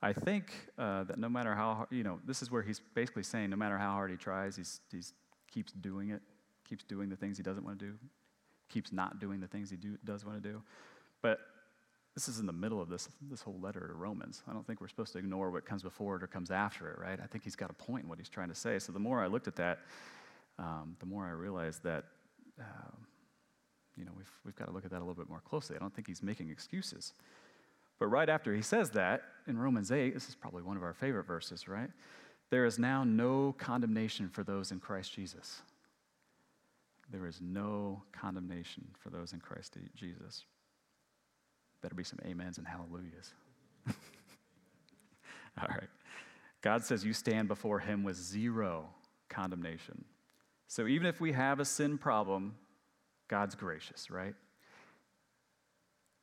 I 0.03 0.13
think 0.13 0.53
uh, 0.79 1.05
that 1.05 1.19
no 1.19 1.29
matter 1.29 1.55
how 1.55 1.75
hard, 1.75 1.89
you 1.91 2.05
know, 2.05 2.21
this 2.25 2.43
is 2.43 2.51
where 2.51 2.63
he's 2.63 2.81
basically 2.95 3.23
saying 3.23 3.51
no 3.51 3.57
matter 3.57 3.79
how 3.79 3.93
hard 3.93 4.11
he 4.11 4.17
tries, 4.17 4.57
he's 4.57 4.81
he's 4.91 5.13
keeps 5.51 5.73
doing 5.73 6.11
it, 6.11 6.23
keeps 6.69 6.85
doing 6.85 7.09
the 7.09 7.17
things 7.17 7.37
he 7.37 7.43
doesn't 7.43 7.65
want 7.65 7.79
to 7.79 7.87
do, 7.87 7.95
keeps 8.69 8.93
not 8.93 9.19
doing 9.19 9.41
the 9.41 9.47
things 9.47 9.71
he 9.71 9.77
do, 9.77 9.97
does 10.05 10.25
want 10.25 10.43
to 10.43 10.49
do. 10.49 10.63
But 11.23 11.39
this 12.17 12.29
is 12.29 12.41
in 12.41 12.47
the 12.47 12.53
middle 12.53 12.81
of 12.81 12.89
this, 12.89 13.11
this 13.31 13.43
whole 13.43 13.59
letter 13.61 13.87
to 13.87 13.93
Romans. 13.93 14.43
I 14.49 14.55
don't 14.55 14.67
think 14.67 14.81
we're 14.81 14.89
supposed 14.89 15.13
to 15.13 15.19
ignore 15.19 15.51
what 15.51 15.67
comes 15.67 15.83
before 15.83 16.17
it 16.17 16.23
or 16.23 16.27
comes 16.27 16.51
after 16.51 16.91
it, 16.91 16.99
right? 16.99 17.21
I 17.23 17.27
think 17.27 17.45
he's 17.45 17.55
got 17.55 17.69
a 17.69 17.75
point 17.75 18.05
in 18.05 18.09
what 18.09 18.19
he's 18.19 18.31
trying 18.31 18.49
to 18.49 18.55
say. 18.55 18.79
So 18.79 18.91
the 18.91 18.99
more 18.99 19.23
I 19.23 19.27
looked 19.27 19.49
at 19.49 19.57
that, 19.57 19.81
um, 20.59 20.97
the 20.99 21.05
more 21.05 21.27
I 21.27 21.33
realized 21.33 21.85
that, 21.85 22.05
uh, 22.59 22.97
you 23.99 24.07
know, 24.07 24.13
we've, 24.17 24.31
we've 24.47 24.57
got 24.57 24.65
to 24.65 24.73
look 24.73 24.87
at 24.87 24.91
that 24.93 24.97
a 24.97 25.05
little 25.05 25.15
bit 25.15 25.29
more 25.29 25.43
closely. 25.47 25.77
I 25.77 25.79
don't 25.79 25.95
think 25.95 26.07
he's 26.07 26.23
making 26.23 26.49
excuses. 26.49 27.13
But 27.99 28.07
right 28.07 28.31
after 28.31 28.55
he 28.55 28.63
says 28.63 28.91
that, 28.93 29.23
in 29.47 29.59
Romans 29.59 29.93
8, 29.93 30.15
this 30.15 30.31
is 30.31 30.35
probably 30.35 30.63
one 30.63 30.79
of 30.79 30.83
our 30.83 30.95
favorite 30.95 31.27
verses, 31.27 31.69
right? 31.69 31.91
There 32.49 32.65
is 32.65 32.79
now 32.79 33.05
no 33.05 33.55
condemnation 33.59 34.31
for 34.31 34.43
those 34.43 34.73
in 34.73 34.81
Christ 34.81 35.13
Jesus. 35.13 35.61
There 37.11 37.27
is 37.27 37.41
no 37.43 38.03
condemnation 38.13 38.87
for 38.99 39.11
those 39.11 39.35
in 39.35 39.41
Christ 39.41 39.77
Jesus. 39.95 40.47
Better 41.83 41.95
be 41.95 42.05
some 42.05 42.19
amens 42.29 42.59
and 42.59 42.67
hallelujahs. 42.67 43.33
All 45.61 45.69
right. 45.69 45.89
God 46.63 46.85
says 46.85 47.05
you 47.05 47.13
stand 47.13 47.49
before 47.49 47.79
him 47.79 48.03
with 48.03 48.17
zero 48.17 48.89
condemnation. 49.29 50.05
So 50.69 50.87
even 50.87 51.07
if 51.07 51.21
we 51.21 51.33
have 51.33 51.61
a 51.61 51.65
sin 51.65 51.99
problem, 51.99 52.57
God's 53.29 53.55
gracious, 53.55 54.11
right? 54.11 54.35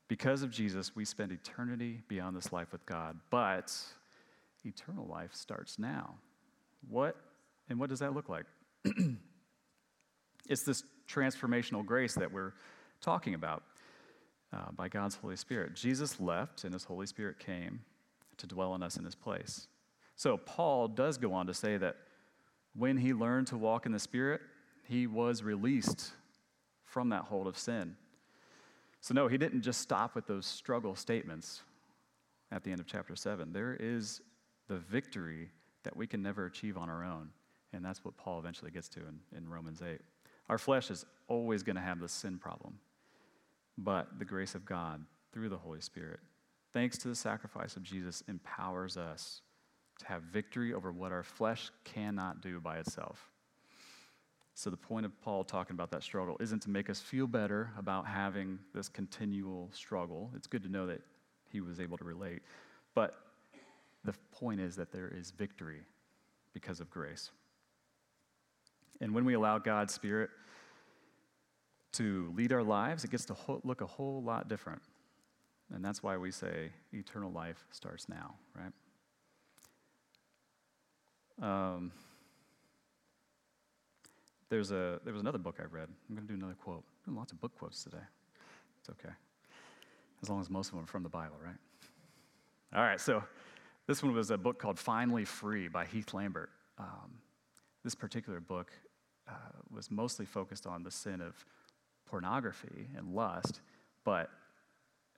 Because 0.07 0.43
of 0.43 0.51
Jesus, 0.51 0.95
we 0.95 1.05
spend 1.05 1.31
eternity 1.31 2.01
beyond 2.07 2.35
this 2.35 2.51
life 2.51 2.71
with 2.71 2.85
God, 2.85 3.17
but 3.29 3.73
eternal 4.65 5.07
life 5.07 5.33
starts 5.33 5.79
now. 5.79 6.15
What 6.89 7.15
and 7.69 7.79
what 7.79 7.89
does 7.89 7.99
that 7.99 8.13
look 8.13 8.27
like? 8.29 8.45
it's 10.49 10.63
this 10.63 10.83
transformational 11.07 11.85
grace 11.85 12.15
that 12.15 12.31
we're 12.31 12.53
talking 13.01 13.33
about 13.33 13.63
uh, 14.53 14.71
by 14.75 14.87
God's 14.87 15.15
Holy 15.15 15.35
Spirit. 15.35 15.73
Jesus 15.73 16.19
left, 16.19 16.63
and 16.63 16.73
his 16.73 16.83
Holy 16.83 17.07
Spirit 17.07 17.39
came 17.39 17.81
to 18.37 18.47
dwell 18.47 18.75
in 18.75 18.83
us 18.83 18.97
in 18.97 19.05
his 19.05 19.15
place. 19.15 19.67
So, 20.15 20.37
Paul 20.37 20.87
does 20.87 21.17
go 21.17 21.33
on 21.33 21.47
to 21.47 21.53
say 21.53 21.77
that 21.77 21.97
when 22.75 22.97
he 22.97 23.13
learned 23.13 23.47
to 23.47 23.57
walk 23.57 23.85
in 23.85 23.91
the 23.91 23.99
Spirit, 23.99 24.41
he 24.83 25.07
was 25.07 25.43
released 25.43 26.11
from 26.85 27.09
that 27.09 27.23
hold 27.23 27.47
of 27.47 27.57
sin. 27.57 27.95
So, 29.01 29.13
no, 29.13 29.27
he 29.27 29.37
didn't 29.37 29.61
just 29.61 29.81
stop 29.81 30.15
with 30.15 30.27
those 30.27 30.45
struggle 30.45 30.95
statements 30.95 31.63
at 32.51 32.63
the 32.63 32.71
end 32.71 32.79
of 32.79 32.85
chapter 32.85 33.15
7. 33.15 33.51
There 33.51 33.75
is 33.79 34.21
the 34.67 34.77
victory 34.77 35.49
that 35.83 35.97
we 35.97 36.07
can 36.07 36.21
never 36.21 36.45
achieve 36.45 36.77
on 36.77 36.89
our 36.89 37.03
own. 37.03 37.29
And 37.73 37.83
that's 37.83 38.05
what 38.05 38.15
Paul 38.17 38.39
eventually 38.39 38.71
gets 38.71 38.87
to 38.89 38.99
in, 38.99 39.37
in 39.37 39.49
Romans 39.49 39.81
8. 39.81 39.99
Our 40.47 40.57
flesh 40.57 40.91
is 40.91 41.05
always 41.27 41.63
going 41.63 41.75
to 41.75 41.81
have 41.81 41.99
this 41.99 42.11
sin 42.11 42.37
problem 42.37 42.75
but 43.77 44.19
the 44.19 44.25
grace 44.25 44.55
of 44.55 44.65
God 44.65 45.03
through 45.31 45.49
the 45.49 45.57
Holy 45.57 45.81
Spirit, 45.81 46.19
thanks 46.71 46.97
to 46.99 47.07
the 47.07 47.15
sacrifice 47.15 47.75
of 47.75 47.83
Jesus, 47.83 48.23
empowers 48.27 48.97
us 48.97 49.41
to 49.99 50.05
have 50.05 50.23
victory 50.23 50.73
over 50.73 50.91
what 50.91 51.11
our 51.11 51.23
flesh 51.23 51.71
cannot 51.83 52.41
do 52.41 52.59
by 52.59 52.77
itself. 52.77 53.29
So, 54.55 54.69
the 54.69 54.77
point 54.77 55.05
of 55.05 55.19
Paul 55.21 55.43
talking 55.43 55.73
about 55.73 55.89
that 55.91 56.03
struggle 56.03 56.37
isn't 56.39 56.61
to 56.63 56.69
make 56.69 56.89
us 56.89 56.99
feel 56.99 57.25
better 57.25 57.71
about 57.77 58.05
having 58.05 58.59
this 58.73 58.87
continual 58.87 59.69
struggle. 59.73 60.31
It's 60.35 60.45
good 60.45 60.61
to 60.63 60.69
know 60.69 60.85
that 60.87 61.01
he 61.49 61.59
was 61.59 61.79
able 61.79 61.97
to 61.97 62.03
relate. 62.03 62.43
But 62.93 63.15
the 64.03 64.13
point 64.31 64.59
is 64.59 64.75
that 64.75 64.91
there 64.91 65.11
is 65.15 65.31
victory 65.31 65.81
because 66.53 66.79
of 66.79 66.89
grace. 66.91 67.31
And 69.01 69.13
when 69.13 69.25
we 69.25 69.33
allow 69.33 69.57
God's 69.57 69.93
Spirit 69.93 70.29
to 71.93 72.31
lead 72.35 72.51
our 72.51 72.63
lives, 72.63 73.03
it 73.03 73.11
gets 73.11 73.25
to 73.25 73.35
look 73.63 73.81
a 73.81 73.85
whole 73.85 74.21
lot 74.21 74.47
different. 74.47 74.81
And 75.73 75.83
that's 75.83 76.03
why 76.03 76.17
we 76.17 76.31
say 76.31 76.69
eternal 76.91 77.31
life 77.31 77.65
starts 77.71 78.07
now, 78.09 78.35
right? 78.55 78.71
Um, 81.41 81.91
there's 84.49 84.71
a, 84.71 84.99
there 85.03 85.13
was 85.13 85.21
another 85.21 85.39
book 85.39 85.57
I 85.59 85.63
read. 85.63 85.87
I'm 86.09 86.15
going 86.15 86.27
to 86.27 86.33
do 86.33 86.37
another 86.37 86.55
quote. 86.55 86.83
Doing 87.05 87.17
lots 87.17 87.31
of 87.31 87.41
book 87.41 87.57
quotes 87.57 87.83
today. 87.83 87.97
It's 88.79 88.89
okay. 88.89 89.13
As 90.21 90.29
long 90.29 90.39
as 90.41 90.49
most 90.49 90.67
of 90.67 90.75
them 90.75 90.83
are 90.83 90.87
from 90.87 91.03
the 91.03 91.09
Bible, 91.09 91.37
right? 91.43 91.55
All 92.75 92.83
right, 92.83 92.99
so 92.99 93.23
this 93.87 94.03
one 94.03 94.13
was 94.13 94.31
a 94.31 94.37
book 94.37 94.59
called 94.59 94.79
Finally 94.79 95.25
Free 95.25 95.67
by 95.67 95.85
Heath 95.85 96.13
Lambert. 96.13 96.49
Um, 96.77 97.17
this 97.83 97.95
particular 97.95 98.39
book 98.39 98.71
uh, 99.27 99.33
was 99.71 99.89
mostly 99.89 100.25
focused 100.25 100.67
on 100.67 100.83
the 100.83 100.91
sin 100.91 101.21
of 101.21 101.45
pornography 102.13 102.87
and 102.95 103.15
lust, 103.15 103.61
but 104.03 104.29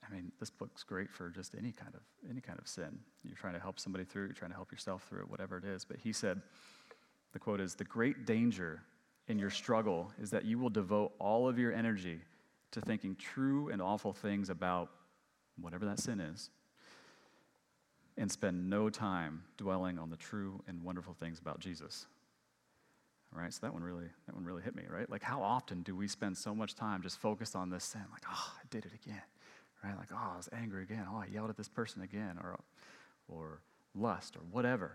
I 0.02 0.14
mean, 0.14 0.32
this 0.40 0.48
book's 0.48 0.82
great 0.82 1.10
for 1.10 1.28
just 1.28 1.54
any 1.54 1.70
kind 1.70 1.94
of 1.94 2.00
any 2.30 2.40
kind 2.40 2.58
of 2.58 2.66
sin. 2.66 2.98
You're 3.22 3.36
trying 3.36 3.52
to 3.52 3.60
help 3.60 3.78
somebody 3.78 4.04
through, 4.04 4.24
you're 4.24 4.32
trying 4.32 4.52
to 4.52 4.56
help 4.56 4.72
yourself 4.72 5.04
through 5.06 5.20
it, 5.20 5.28
whatever 5.28 5.58
it 5.58 5.64
is. 5.64 5.84
But 5.84 5.98
he 5.98 6.10
said, 6.10 6.40
the 7.34 7.38
quote 7.38 7.60
is, 7.60 7.74
"The 7.74 7.84
great 7.84 8.24
danger 8.24 8.80
in 9.28 9.38
your 9.38 9.50
struggle 9.50 10.10
is 10.18 10.30
that 10.30 10.46
you 10.46 10.58
will 10.58 10.70
devote 10.70 11.12
all 11.18 11.46
of 11.46 11.58
your 11.58 11.70
energy 11.70 12.22
to 12.70 12.80
thinking 12.80 13.14
true 13.14 13.68
and 13.68 13.82
awful 13.82 14.14
things 14.14 14.48
about 14.48 14.88
whatever 15.60 15.84
that 15.84 16.00
sin 16.00 16.18
is, 16.18 16.48
and 18.16 18.32
spend 18.32 18.70
no 18.70 18.88
time 18.88 19.44
dwelling 19.58 19.98
on 19.98 20.08
the 20.08 20.16
true 20.16 20.62
and 20.66 20.82
wonderful 20.82 21.12
things 21.12 21.40
about 21.40 21.58
Jesus." 21.60 22.06
Right? 23.36 23.52
So 23.52 23.60
that 23.62 23.72
one 23.72 23.82
really, 23.82 24.06
that 24.26 24.34
one 24.34 24.44
really 24.44 24.62
hit 24.62 24.74
me, 24.74 24.84
right? 24.88 25.08
Like 25.10 25.22
how 25.22 25.42
often 25.42 25.82
do 25.82 25.94
we 25.94 26.08
spend 26.08 26.36
so 26.36 26.54
much 26.54 26.74
time 26.74 27.02
just 27.02 27.18
focused 27.18 27.54
on 27.54 27.70
this 27.70 27.84
sin? 27.84 28.04
Like, 28.12 28.24
oh, 28.30 28.52
I 28.56 28.62
did 28.70 28.86
it 28.86 28.92
again, 28.94 29.22
right? 29.84 29.96
Like, 29.96 30.08
oh, 30.12 30.32
I 30.34 30.36
was 30.36 30.48
angry 30.52 30.82
again. 30.82 31.06
Oh, 31.10 31.18
I 31.18 31.26
yelled 31.26 31.50
at 31.50 31.56
this 31.56 31.68
person 31.68 32.02
again, 32.02 32.38
or, 32.42 32.58
or 33.28 33.60
lust, 33.94 34.36
or 34.36 34.40
whatever. 34.50 34.92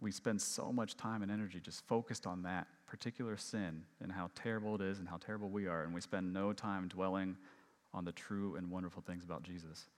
We 0.00 0.10
spend 0.10 0.40
so 0.40 0.72
much 0.72 0.96
time 0.96 1.22
and 1.22 1.30
energy 1.30 1.60
just 1.60 1.86
focused 1.86 2.26
on 2.26 2.42
that 2.42 2.66
particular 2.86 3.36
sin 3.36 3.82
and 4.02 4.10
how 4.10 4.30
terrible 4.34 4.74
it 4.74 4.80
is 4.80 4.98
and 4.98 5.08
how 5.08 5.18
terrible 5.18 5.50
we 5.50 5.66
are, 5.66 5.82
and 5.82 5.92
we 5.94 6.00
spend 6.00 6.32
no 6.32 6.52
time 6.52 6.88
dwelling 6.88 7.36
on 7.92 8.04
the 8.04 8.12
true 8.12 8.56
and 8.56 8.70
wonderful 8.70 9.02
things 9.02 9.24
about 9.24 9.42
Jesus. 9.42 9.88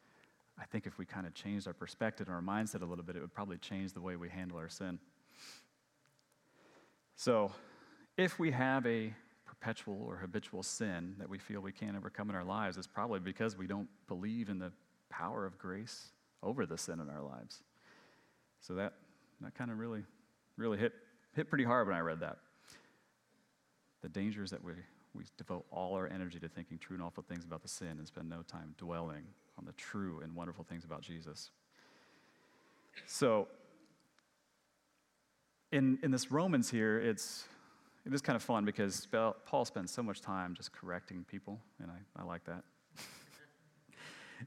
I 0.59 0.65
think 0.65 0.87
if 0.87 0.99
we 0.99 1.07
kind 1.07 1.27
of 1.27 1.35
changed 1.35 1.67
our 1.67 1.73
perspective 1.73 2.29
and 2.29 2.35
our 2.35 2.43
mindset 2.43 2.83
a 2.83 2.85
little 2.85 3.05
bit, 3.05 3.17
it 3.17 3.21
would 3.21 3.35
probably 3.35 3.59
change 3.59 3.93
the 3.93 4.01
way 4.01 4.17
we 4.17 4.29
handle 4.29 4.59
our 4.59 4.69
sin. 4.69 4.99
So, 7.25 7.53
if 8.17 8.41
we 8.41 8.51
have 8.51 8.85
a 8.85 9.15
perpetual 9.47 10.03
or 10.05 10.17
habitual 10.17 10.65
sin 10.65 11.15
that 11.21 11.29
we 11.29 11.39
feel 11.39 11.61
we 11.61 11.71
can't 11.71 11.97
overcome 11.97 12.31
in 12.31 12.35
our 12.35 12.43
lives, 12.43 12.77
it's 12.77 12.89
probably 12.89 13.21
because 13.21 13.57
we 13.57 13.69
don't 13.69 13.87
believe 14.09 14.49
in 14.49 14.59
the 14.59 14.73
power 15.09 15.47
of 15.47 15.57
grace 15.57 16.09
over 16.43 16.67
the 16.67 16.77
sin 16.77 16.99
in 16.99 17.09
our 17.09 17.23
lives. 17.23 17.63
So 18.59 18.75
that, 18.75 18.95
that 19.41 19.55
kind 19.55 19.71
of 19.71 19.79
really, 19.79 20.03
really 20.57 20.79
hit, 20.79 20.95
hit 21.37 21.49
pretty 21.49 21.63
hard 21.63 21.87
when 21.87 21.97
I 21.97 22.01
read 22.01 22.19
that. 22.19 22.39
The 24.03 24.09
danger 24.09 24.43
is 24.43 24.51
that 24.51 24.65
we, 24.65 24.73
we 25.15 25.23
devote 25.39 25.65
all 25.71 25.95
our 25.95 26.09
energy 26.09 26.41
to 26.41 26.49
thinking 26.49 26.77
true 26.77 26.97
and 26.97 27.05
awful 27.05 27.23
things 27.23 27.45
about 27.45 27.63
the 27.63 27.69
sin 27.69 27.99
and 27.99 28.07
spend 28.09 28.29
no 28.29 28.43
time 28.43 28.75
dwelling 28.79 29.23
on 29.57 29.65
the 29.65 29.73
true 29.75 30.23
and 30.25 30.35
wonderful 30.35 30.65
things 30.65 30.85
about 30.85 31.03
Jesus. 31.03 31.53
So, 33.07 33.47
in, 35.73 35.99
in 36.03 36.11
this 36.11 36.31
Romans 36.31 36.71
here, 36.71 36.99
it's, 37.01 37.45
it 38.07 38.13
is 38.13 38.21
kind 38.21 38.37
of 38.37 38.43
fun 38.43 38.65
because 38.65 39.09
Paul 39.47 39.65
spends 39.65 39.91
so 39.91 40.03
much 40.03 40.21
time 40.21 40.55
just 40.55 40.73
correcting 40.73 41.25
people, 41.29 41.59
and 41.81 41.91
I, 41.91 42.21
I 42.21 42.25
like 42.25 42.45
that. 42.45 42.63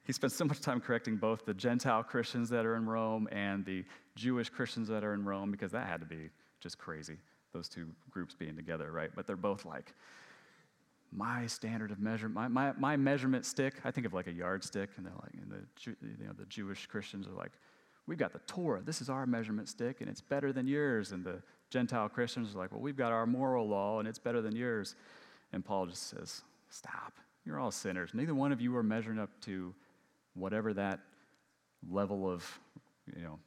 he 0.05 0.13
spends 0.13 0.35
so 0.35 0.45
much 0.45 0.61
time 0.61 0.79
correcting 0.79 1.17
both 1.17 1.45
the 1.45 1.53
Gentile 1.53 2.03
Christians 2.03 2.49
that 2.49 2.65
are 2.65 2.75
in 2.75 2.85
Rome 2.85 3.27
and 3.31 3.65
the 3.65 3.83
Jewish 4.15 4.49
Christians 4.49 4.87
that 4.87 5.03
are 5.03 5.13
in 5.13 5.25
Rome 5.25 5.51
because 5.51 5.71
that 5.71 5.87
had 5.87 5.99
to 5.99 6.05
be 6.05 6.29
just 6.61 6.77
crazy, 6.77 7.17
those 7.53 7.67
two 7.67 7.87
groups 8.11 8.35
being 8.35 8.55
together, 8.55 8.91
right? 8.91 9.09
But 9.15 9.25
they're 9.25 9.35
both 9.35 9.65
like, 9.65 9.93
my 11.11 11.47
standard 11.47 11.91
of 11.91 11.99
measurement, 11.99 12.35
my, 12.35 12.47
my, 12.47 12.73
my 12.77 12.97
measurement 12.97 13.45
stick, 13.45 13.75
I 13.83 13.91
think 13.91 14.05
of 14.05 14.13
like 14.13 14.27
a 14.27 14.33
yardstick, 14.33 14.89
and 14.97 15.05
they're 15.05 15.13
like, 15.13 15.33
and 15.33 15.49
the, 15.49 15.95
you 16.19 16.27
know, 16.27 16.33
the 16.37 16.45
Jewish 16.45 16.87
Christians 16.87 17.25
are 17.25 17.31
like, 17.31 17.53
we've 18.07 18.17
got 18.17 18.33
the 18.33 18.39
Torah, 18.39 18.81
this 18.81 19.01
is 19.01 19.09
our 19.09 19.25
measurement 19.25 19.69
stick, 19.69 20.01
and 20.01 20.09
it's 20.09 20.21
better 20.21 20.53
than 20.53 20.67
yours. 20.67 21.11
And 21.11 21.23
the 21.23 21.41
Gentile 21.69 22.09
Christians 22.09 22.55
are 22.55 22.57
like, 22.57 22.71
well, 22.71 22.81
we've 22.81 22.97
got 22.97 23.11
our 23.11 23.25
moral 23.25 23.67
law, 23.67 23.99
and 23.99 24.07
it's 24.07 24.19
better 24.19 24.41
than 24.41 24.55
yours. 24.55 24.95
And 25.51 25.63
Paul 25.63 25.87
just 25.87 26.09
says, 26.09 26.41
stop. 26.69 27.13
You're 27.45 27.59
all 27.59 27.71
sinners. 27.71 28.11
Neither 28.13 28.33
one 28.33 28.51
of 28.51 28.61
you 28.61 28.75
are 28.75 28.83
measuring 28.83 29.19
up 29.19 29.29
to 29.41 29.73
whatever 30.33 30.73
that 30.73 30.99
level 31.89 32.29
of, 32.29 32.59
you 33.15 33.21
know, 33.21 33.39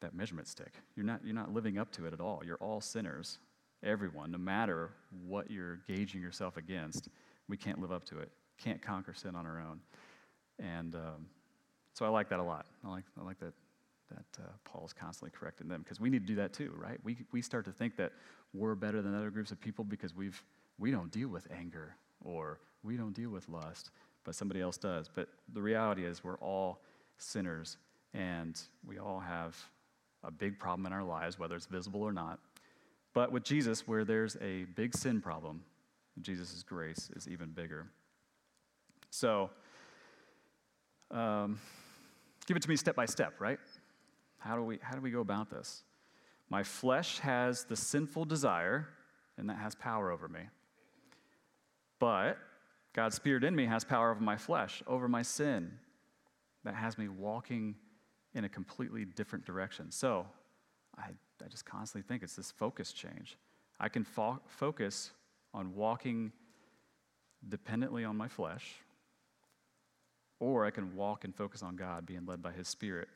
that 0.00 0.14
measurement 0.14 0.46
stick. 0.46 0.72
You're 0.94 1.06
not, 1.06 1.20
you're 1.24 1.34
not 1.34 1.52
living 1.52 1.78
up 1.78 1.90
to 1.92 2.06
it 2.06 2.12
at 2.12 2.20
all. 2.20 2.42
You're 2.44 2.58
all 2.58 2.80
sinners. 2.80 3.38
Everyone, 3.82 4.30
no 4.30 4.38
matter 4.38 4.90
what 5.26 5.50
you're 5.50 5.80
gauging 5.88 6.20
yourself 6.20 6.56
against, 6.56 7.08
we 7.48 7.56
can't 7.56 7.80
live 7.80 7.92
up 7.92 8.04
to 8.06 8.18
it. 8.18 8.30
Can't 8.58 8.82
conquer 8.82 9.14
sin 9.14 9.34
on 9.34 9.46
our 9.46 9.60
own. 9.60 9.80
And 10.58 10.94
um, 10.94 11.26
so 11.96 12.04
I 12.04 12.08
like 12.08 12.28
that 12.28 12.38
a 12.38 12.42
lot. 12.42 12.66
I 12.84 12.90
like, 12.90 13.04
I 13.20 13.24
like 13.24 13.38
that, 13.40 13.52
that 14.10 14.42
uh, 14.42 14.48
Paul's 14.64 14.92
constantly 14.92 15.36
correcting 15.36 15.68
them 15.68 15.82
because 15.82 16.00
we 16.00 16.10
need 16.10 16.26
to 16.26 16.26
do 16.26 16.36
that 16.36 16.52
too, 16.52 16.72
right? 16.76 16.98
We, 17.04 17.16
we 17.32 17.42
start 17.42 17.64
to 17.66 17.72
think 17.72 17.96
that 17.96 18.12
we're 18.52 18.74
better 18.74 19.02
than 19.02 19.14
other 19.14 19.30
groups 19.30 19.50
of 19.50 19.60
people 19.60 19.84
because 19.84 20.14
we've, 20.14 20.42
we 20.78 20.90
don't 20.90 21.10
deal 21.10 21.28
with 21.28 21.46
anger 21.50 21.94
or 22.24 22.58
we 22.82 22.96
don't 22.96 23.14
deal 23.14 23.30
with 23.30 23.48
lust 23.48 23.90
but 24.26 24.34
somebody 24.34 24.60
else 24.60 24.76
does. 24.76 25.08
But 25.08 25.28
the 25.54 25.62
reality 25.62 26.04
is, 26.04 26.22
we're 26.22 26.38
all 26.38 26.82
sinners, 27.16 27.78
and 28.12 28.60
we 28.84 28.98
all 28.98 29.20
have 29.20 29.56
a 30.24 30.30
big 30.30 30.58
problem 30.58 30.84
in 30.84 30.92
our 30.92 31.04
lives, 31.04 31.38
whether 31.38 31.54
it's 31.54 31.66
visible 31.66 32.02
or 32.02 32.12
not. 32.12 32.40
But 33.14 33.32
with 33.32 33.44
Jesus, 33.44 33.86
where 33.86 34.04
there's 34.04 34.36
a 34.42 34.64
big 34.74 34.94
sin 34.94 35.22
problem, 35.22 35.62
Jesus' 36.20 36.62
grace 36.62 37.08
is 37.14 37.28
even 37.28 37.50
bigger. 37.50 37.86
So, 39.10 39.50
um, 41.12 41.60
give 42.46 42.56
it 42.56 42.62
to 42.62 42.68
me 42.68 42.76
step 42.76 42.96
by 42.96 43.06
step, 43.06 43.40
right? 43.40 43.58
How 44.38 44.56
do, 44.56 44.62
we, 44.62 44.78
how 44.80 44.94
do 44.94 45.00
we 45.00 45.10
go 45.10 45.20
about 45.20 45.50
this? 45.50 45.82
My 46.48 46.62
flesh 46.62 47.18
has 47.18 47.64
the 47.64 47.76
sinful 47.76 48.24
desire, 48.24 48.88
and 49.36 49.48
that 49.50 49.56
has 49.56 49.74
power 49.74 50.10
over 50.10 50.28
me. 50.28 50.40
But 51.98 52.38
God's 52.92 53.16
Spirit 53.16 53.42
in 53.44 53.54
me 53.54 53.66
has 53.66 53.84
power 53.84 54.10
over 54.10 54.20
my 54.20 54.36
flesh, 54.36 54.82
over 54.86 55.08
my 55.08 55.22
sin, 55.22 55.72
that 56.64 56.74
has 56.74 56.96
me 56.96 57.08
walking 57.08 57.74
in 58.34 58.44
a 58.44 58.48
completely 58.48 59.04
different 59.04 59.44
direction. 59.44 59.90
So 59.90 60.26
I, 60.96 61.10
I 61.44 61.48
just 61.48 61.64
constantly 61.64 62.06
think 62.06 62.22
it's 62.22 62.36
this 62.36 62.50
focus 62.50 62.92
change. 62.92 63.36
I 63.80 63.88
can 63.88 64.04
fo- 64.04 64.40
focus 64.46 65.10
on 65.52 65.74
walking 65.74 66.32
dependently 67.48 68.04
on 68.04 68.16
my 68.16 68.28
flesh, 68.28 68.74
or 70.40 70.64
I 70.64 70.70
can 70.70 70.94
walk 70.94 71.24
and 71.24 71.34
focus 71.34 71.62
on 71.62 71.76
God, 71.76 72.06
being 72.06 72.26
led 72.26 72.42
by 72.42 72.52
His 72.52 72.68
Spirit 72.68 73.08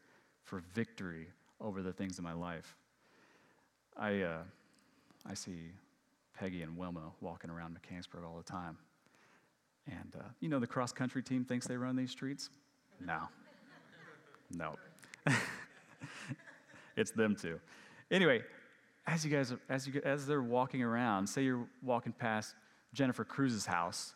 for 0.44 0.62
victory 0.74 1.28
over 1.60 1.82
the 1.82 1.92
things 1.92 2.18
in 2.18 2.24
my 2.24 2.32
life. 2.32 2.76
I, 3.96 4.22
uh, 4.22 4.42
I 5.26 5.34
see 5.34 5.72
Peggy 6.38 6.62
and 6.62 6.76
Wilma 6.76 7.12
walking 7.20 7.50
around 7.50 7.74
Mechanicsburg 7.74 8.24
all 8.24 8.36
the 8.36 8.50
time. 8.50 8.78
And 9.86 10.14
uh, 10.18 10.24
you 10.40 10.48
know, 10.48 10.58
the 10.58 10.66
cross 10.66 10.92
country 10.92 11.22
team 11.22 11.44
thinks 11.44 11.66
they 11.66 11.76
run 11.76 11.96
these 11.96 12.10
streets? 12.10 12.50
No. 13.04 13.28
No. 14.56 14.76
it's 16.96 17.10
them 17.12 17.36
too. 17.36 17.60
Anyway, 18.10 18.42
as 19.06 19.24
you 19.24 19.30
guys, 19.30 19.52
as, 19.68 19.86
you, 19.86 20.00
as 20.04 20.26
they're 20.26 20.42
walking 20.42 20.82
around, 20.82 21.26
say 21.26 21.42
you're 21.42 21.66
walking 21.82 22.12
past 22.12 22.54
Jennifer 22.92 23.24
Cruz's 23.24 23.66
house, 23.66 24.14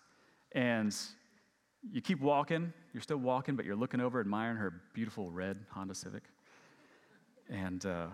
and 0.53 0.95
you 1.93 2.01
keep 2.01 2.21
walking, 2.21 2.73
you're 2.93 3.03
still 3.03 3.19
walking, 3.19 3.57
but 3.57 3.65
you're 3.65 3.77
looking 3.77 4.01
over, 4.01 4.21
admiring 4.21 4.57
her 4.57 4.83
beautiful 4.93 5.31
red 5.31 5.59
Honda 5.71 5.95
Civic. 5.95 6.23
And 7.49 7.85
uh, 7.85 8.07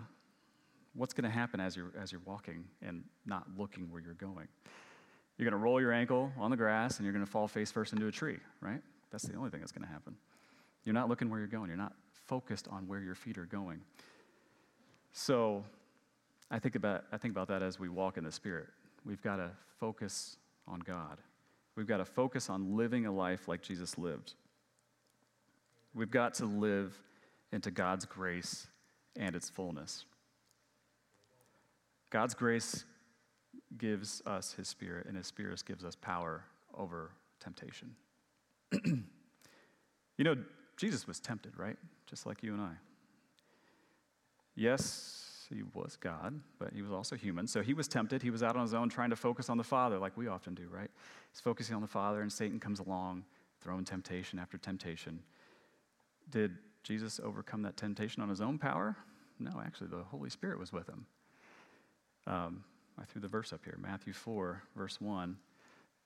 what's 0.93 1.13
going 1.13 1.23
to 1.23 1.29
happen 1.29 1.59
as 1.59 1.75
you're, 1.75 1.91
as 1.99 2.11
you're 2.11 2.21
walking 2.25 2.65
and 2.81 3.03
not 3.25 3.45
looking 3.57 3.89
where 3.91 4.01
you're 4.01 4.13
going? 4.13 4.47
You're 5.37 5.49
going 5.49 5.59
to 5.59 5.63
roll 5.63 5.79
your 5.79 5.93
ankle 5.93 6.31
on 6.37 6.51
the 6.51 6.57
grass 6.57 6.97
and 6.97 7.05
you're 7.05 7.13
going 7.13 7.25
to 7.25 7.31
fall 7.31 7.47
face 7.47 7.71
first 7.71 7.93
into 7.93 8.07
a 8.07 8.11
tree, 8.11 8.37
right? 8.59 8.81
That's 9.11 9.23
the 9.23 9.35
only 9.35 9.49
thing 9.49 9.61
that's 9.61 9.71
going 9.71 9.87
to 9.87 9.91
happen. 9.91 10.15
You're 10.83 10.93
not 10.93 11.09
looking 11.09 11.29
where 11.29 11.39
you're 11.39 11.47
going, 11.47 11.67
you're 11.69 11.77
not 11.77 11.93
focused 12.27 12.67
on 12.69 12.87
where 12.87 12.99
your 12.99 13.15
feet 13.15 13.37
are 13.37 13.45
going. 13.45 13.81
So 15.13 15.63
I 16.49 16.59
think 16.59 16.75
about, 16.75 17.05
I 17.11 17.17
think 17.17 17.33
about 17.33 17.47
that 17.47 17.61
as 17.61 17.79
we 17.79 17.89
walk 17.89 18.17
in 18.17 18.23
the 18.23 18.31
Spirit. 18.31 18.67
We've 19.05 19.21
got 19.21 19.37
to 19.37 19.51
focus 19.79 20.37
on 20.67 20.79
God. 20.79 21.17
We've 21.81 21.87
got 21.87 21.97
to 21.97 22.05
focus 22.05 22.47
on 22.47 22.77
living 22.77 23.07
a 23.07 23.11
life 23.11 23.47
like 23.47 23.63
Jesus 23.63 23.97
lived. 23.97 24.35
We've 25.95 26.11
got 26.11 26.35
to 26.35 26.45
live 26.45 26.95
into 27.51 27.71
God's 27.71 28.05
grace 28.05 28.67
and 29.15 29.35
its 29.35 29.49
fullness. 29.49 30.05
God's 32.11 32.35
grace 32.35 32.85
gives 33.79 34.21
us 34.27 34.53
his 34.53 34.67
spirit, 34.67 35.07
and 35.07 35.17
his 35.17 35.25
spirit 35.25 35.63
gives 35.65 35.83
us 35.83 35.95
power 35.95 36.43
over 36.77 37.13
temptation. 37.39 37.95
you 38.85 39.03
know, 40.19 40.35
Jesus 40.77 41.07
was 41.07 41.19
tempted, 41.19 41.57
right? 41.57 41.77
Just 42.05 42.27
like 42.27 42.43
you 42.43 42.53
and 42.53 42.61
I. 42.61 42.73
Yes, 44.53 45.30
he 45.55 45.63
was 45.73 45.97
God, 45.99 46.39
but 46.59 46.73
he 46.73 46.81
was 46.81 46.91
also 46.91 47.15
human. 47.15 47.47
So 47.47 47.61
he 47.61 47.73
was 47.73 47.87
tempted. 47.87 48.21
He 48.21 48.29
was 48.29 48.43
out 48.43 48.55
on 48.55 48.61
his 48.61 48.73
own 48.73 48.89
trying 48.89 49.09
to 49.09 49.15
focus 49.15 49.49
on 49.49 49.57
the 49.57 49.63
Father, 49.63 49.97
like 49.97 50.15
we 50.17 50.27
often 50.27 50.53
do, 50.53 50.67
right? 50.71 50.89
He's 51.31 51.39
focusing 51.39 51.75
on 51.75 51.81
the 51.81 51.87
Father, 51.87 52.21
and 52.21 52.31
Satan 52.31 52.59
comes 52.59 52.79
along, 52.79 53.25
throwing 53.61 53.85
temptation 53.85 54.39
after 54.39 54.57
temptation. 54.57 55.19
Did 56.29 56.57
Jesus 56.83 57.19
overcome 57.23 57.61
that 57.63 57.77
temptation 57.77 58.21
on 58.21 58.29
his 58.29 58.41
own 58.41 58.57
power? 58.57 58.95
No, 59.39 59.61
actually, 59.63 59.87
the 59.87 60.03
Holy 60.03 60.29
Spirit 60.29 60.59
was 60.59 60.71
with 60.71 60.87
him. 60.87 61.05
Um, 62.27 62.63
I 62.99 63.03
threw 63.05 63.21
the 63.21 63.27
verse 63.27 63.51
up 63.51 63.61
here, 63.63 63.77
Matthew 63.81 64.13
4, 64.13 64.61
verse 64.75 65.01
1. 65.01 65.35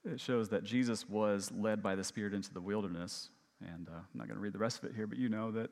It 0.04 0.20
shows 0.20 0.48
that 0.50 0.64
Jesus 0.64 1.08
was 1.08 1.50
led 1.52 1.82
by 1.82 1.94
the 1.94 2.04
Spirit 2.04 2.32
into 2.32 2.52
the 2.52 2.60
wilderness. 2.60 3.30
And 3.60 3.88
uh, 3.88 3.96
I'm 3.96 4.04
not 4.14 4.28
going 4.28 4.36
to 4.36 4.42
read 4.42 4.52
the 4.52 4.58
rest 4.58 4.78
of 4.78 4.84
it 4.84 4.94
here, 4.94 5.06
but 5.06 5.18
you 5.18 5.28
know 5.28 5.50
that 5.52 5.70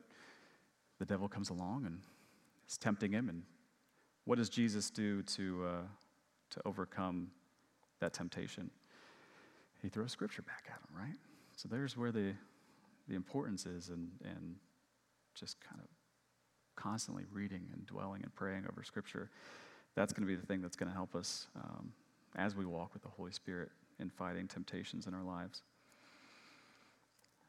the 0.99 1.05
devil 1.05 1.27
comes 1.27 1.49
along 1.49 1.85
and 1.85 1.99
is 2.67 2.77
tempting 2.77 3.11
him. 3.11 3.29
And 3.29 3.43
what 4.25 4.37
does 4.37 4.49
Jesus 4.49 4.89
do 4.89 5.21
to, 5.23 5.65
uh, 5.65 5.87
to 6.51 6.61
overcome 6.65 7.31
that 7.99 8.13
temptation? 8.13 8.69
He 9.81 9.89
throws 9.89 10.11
scripture 10.11 10.41
back 10.41 10.65
at 10.67 10.73
him, 10.73 11.07
right? 11.07 11.17
So 11.55 11.69
there's 11.69 11.95
where 11.95 12.11
the, 12.11 12.33
the 13.07 13.15
importance 13.15 13.65
is, 13.65 13.89
and, 13.89 14.09
and 14.23 14.55
just 15.35 15.57
kind 15.61 15.79
of 15.79 15.87
constantly 16.75 17.23
reading 17.31 17.67
and 17.73 17.85
dwelling 17.85 18.21
and 18.23 18.33
praying 18.35 18.65
over 18.69 18.83
scripture 18.83 19.29
that's 19.95 20.11
going 20.11 20.27
to 20.27 20.31
be 20.31 20.39
the 20.39 20.45
thing 20.45 20.61
that's 20.61 20.75
going 20.75 20.89
to 20.89 20.95
help 20.95 21.15
us 21.15 21.47
um, 21.55 21.91
as 22.35 22.55
we 22.55 22.65
walk 22.65 22.93
with 22.93 23.01
the 23.01 23.09
Holy 23.09 23.31
Spirit 23.31 23.71
in 23.99 24.09
fighting 24.09 24.47
temptations 24.47 25.07
in 25.07 25.13
our 25.13 25.23
lives. 25.23 25.61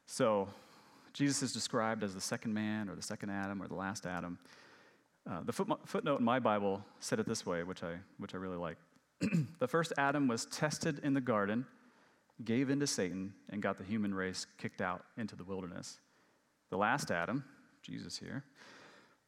So, 0.06 0.48
Jesus 1.12 1.42
is 1.42 1.52
described 1.52 2.04
as 2.04 2.14
the 2.14 2.20
second 2.20 2.54
man 2.54 2.88
or 2.88 2.94
the 2.94 3.02
second 3.02 3.30
Adam 3.30 3.60
or 3.60 3.66
the 3.66 3.74
last 3.74 4.06
Adam. 4.06 4.38
Uh, 5.28 5.40
the 5.44 5.52
foot, 5.52 5.68
footnote 5.84 6.20
in 6.20 6.24
my 6.24 6.38
Bible 6.38 6.84
said 7.00 7.18
it 7.18 7.26
this 7.26 7.44
way, 7.44 7.62
which 7.64 7.82
I, 7.82 7.94
which 8.18 8.34
I 8.34 8.38
really 8.38 8.56
like. 8.56 8.76
the 9.58 9.66
first 9.66 9.92
Adam 9.98 10.28
was 10.28 10.46
tested 10.46 11.00
in 11.02 11.14
the 11.14 11.20
garden, 11.20 11.66
gave 12.44 12.70
in 12.70 12.78
to 12.80 12.86
Satan, 12.86 13.34
and 13.50 13.60
got 13.60 13.76
the 13.76 13.84
human 13.84 14.14
race 14.14 14.46
kicked 14.58 14.80
out 14.80 15.04
into 15.16 15.34
the 15.34 15.44
wilderness. 15.44 15.98
The 16.70 16.76
last 16.76 17.10
Adam, 17.10 17.44
Jesus 17.82 18.18
here, 18.18 18.44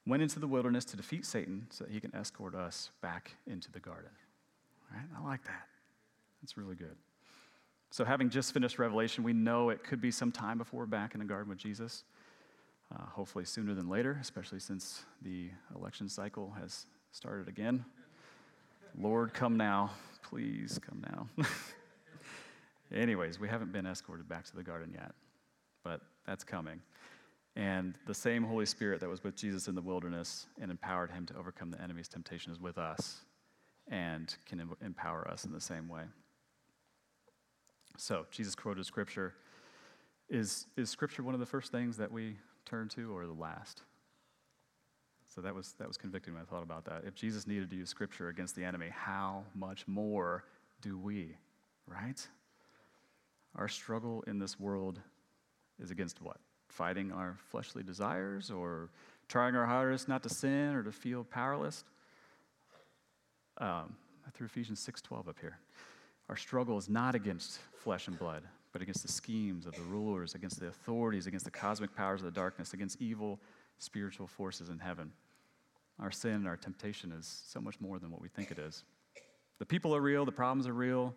went 0.06 0.22
into 0.22 0.38
the 0.38 0.46
wilderness 0.46 0.84
to 0.86 0.96
defeat 0.96 1.26
Satan 1.26 1.66
so 1.70 1.84
that 1.84 1.92
he 1.92 2.00
can 2.00 2.14
escort 2.14 2.54
us 2.54 2.90
back 3.02 3.32
into 3.46 3.70
the 3.72 3.80
garden. 3.80 4.10
I 4.92 5.22
like 5.24 5.44
that. 5.44 5.66
That's 6.40 6.56
really 6.56 6.76
good. 6.76 6.96
So, 7.90 8.04
having 8.04 8.30
just 8.30 8.52
finished 8.52 8.78
Revelation, 8.78 9.24
we 9.24 9.32
know 9.32 9.70
it 9.70 9.82
could 9.82 10.00
be 10.00 10.10
some 10.10 10.30
time 10.30 10.58
before 10.58 10.80
we're 10.80 10.86
back 10.86 11.14
in 11.14 11.20
the 11.20 11.26
garden 11.26 11.48
with 11.48 11.58
Jesus. 11.58 12.04
Uh, 12.94 13.04
hopefully 13.06 13.44
sooner 13.44 13.74
than 13.74 13.88
later, 13.88 14.18
especially 14.20 14.60
since 14.60 15.04
the 15.22 15.50
election 15.74 16.08
cycle 16.08 16.54
has 16.58 16.86
started 17.12 17.48
again. 17.48 17.84
Lord, 18.96 19.34
come 19.34 19.56
now. 19.56 19.90
Please 20.22 20.78
come 20.78 21.02
now. 21.10 21.44
Anyways, 22.92 23.38
we 23.38 23.48
haven't 23.48 23.72
been 23.72 23.86
escorted 23.86 24.28
back 24.28 24.44
to 24.46 24.56
the 24.56 24.62
garden 24.62 24.92
yet, 24.94 25.12
but 25.84 26.00
that's 26.26 26.44
coming. 26.44 26.80
And 27.54 27.98
the 28.06 28.14
same 28.14 28.44
Holy 28.44 28.66
Spirit 28.66 29.00
that 29.00 29.08
was 29.08 29.22
with 29.22 29.34
Jesus 29.34 29.68
in 29.68 29.74
the 29.74 29.82
wilderness 29.82 30.46
and 30.60 30.70
empowered 30.70 31.10
him 31.10 31.26
to 31.26 31.36
overcome 31.36 31.70
the 31.70 31.80
enemy's 31.82 32.08
temptation 32.08 32.52
is 32.52 32.60
with 32.60 32.78
us 32.78 33.22
and 33.90 34.34
can 34.46 34.70
empower 34.84 35.28
us 35.28 35.44
in 35.44 35.52
the 35.52 35.60
same 35.60 35.88
way. 35.88 36.02
So, 37.96 38.26
Jesus 38.30 38.54
quoted 38.54 38.86
scripture. 38.86 39.34
Is, 40.30 40.66
is 40.76 40.90
scripture 40.90 41.22
one 41.22 41.34
of 41.34 41.40
the 41.40 41.46
first 41.46 41.72
things 41.72 41.96
that 41.96 42.12
we 42.12 42.36
turn 42.68 42.88
to 42.90 43.16
or 43.16 43.26
the 43.26 43.32
last? 43.32 43.82
So 45.34 45.40
that 45.42 45.54
was, 45.54 45.74
that 45.78 45.86
was 45.86 45.96
convicting 45.96 46.34
when 46.34 46.42
I 46.42 46.46
thought 46.46 46.62
about 46.62 46.84
that. 46.86 47.02
If 47.06 47.14
Jesus 47.14 47.46
needed 47.46 47.70
to 47.70 47.76
use 47.76 47.88
scripture 47.88 48.28
against 48.28 48.56
the 48.56 48.64
enemy, 48.64 48.88
how 48.90 49.44
much 49.54 49.86
more 49.86 50.44
do 50.80 50.98
we, 50.98 51.36
right? 51.86 52.26
Our 53.56 53.68
struggle 53.68 54.24
in 54.26 54.38
this 54.38 54.58
world 54.58 55.00
is 55.80 55.90
against 55.90 56.22
what? 56.22 56.38
Fighting 56.68 57.12
our 57.12 57.36
fleshly 57.50 57.82
desires 57.82 58.50
or 58.50 58.90
trying 59.28 59.54
our 59.54 59.66
hardest 59.66 60.08
not 60.08 60.22
to 60.22 60.28
sin 60.28 60.74
or 60.74 60.82
to 60.82 60.92
feel 60.92 61.24
powerless? 61.24 61.84
Um, 63.58 63.96
I 64.26 64.30
threw 64.32 64.46
Ephesians 64.46 64.86
6.12 64.86 65.28
up 65.28 65.36
here. 65.40 65.58
Our 66.28 66.36
struggle 66.36 66.78
is 66.78 66.88
not 66.88 67.14
against 67.14 67.58
flesh 67.76 68.06
and 68.08 68.18
blood, 68.18 68.42
but 68.78 68.84
against 68.84 69.02
the 69.02 69.10
schemes 69.10 69.66
of 69.66 69.74
the 69.74 69.82
rulers, 69.82 70.36
against 70.36 70.60
the 70.60 70.68
authorities, 70.68 71.26
against 71.26 71.44
the 71.44 71.50
cosmic 71.50 71.92
powers 71.96 72.20
of 72.20 72.26
the 72.26 72.30
darkness, 72.30 72.74
against 72.74 73.02
evil 73.02 73.40
spiritual 73.78 74.28
forces 74.28 74.68
in 74.68 74.78
heaven. 74.78 75.10
Our 75.98 76.12
sin 76.12 76.34
and 76.34 76.46
our 76.46 76.56
temptation 76.56 77.10
is 77.10 77.42
so 77.48 77.60
much 77.60 77.80
more 77.80 77.98
than 77.98 78.12
what 78.12 78.20
we 78.20 78.28
think 78.28 78.52
it 78.52 78.58
is. 78.60 78.84
The 79.58 79.66
people 79.66 79.96
are 79.96 80.00
real, 80.00 80.24
the 80.24 80.30
problems 80.30 80.68
are 80.68 80.72
real, 80.72 81.12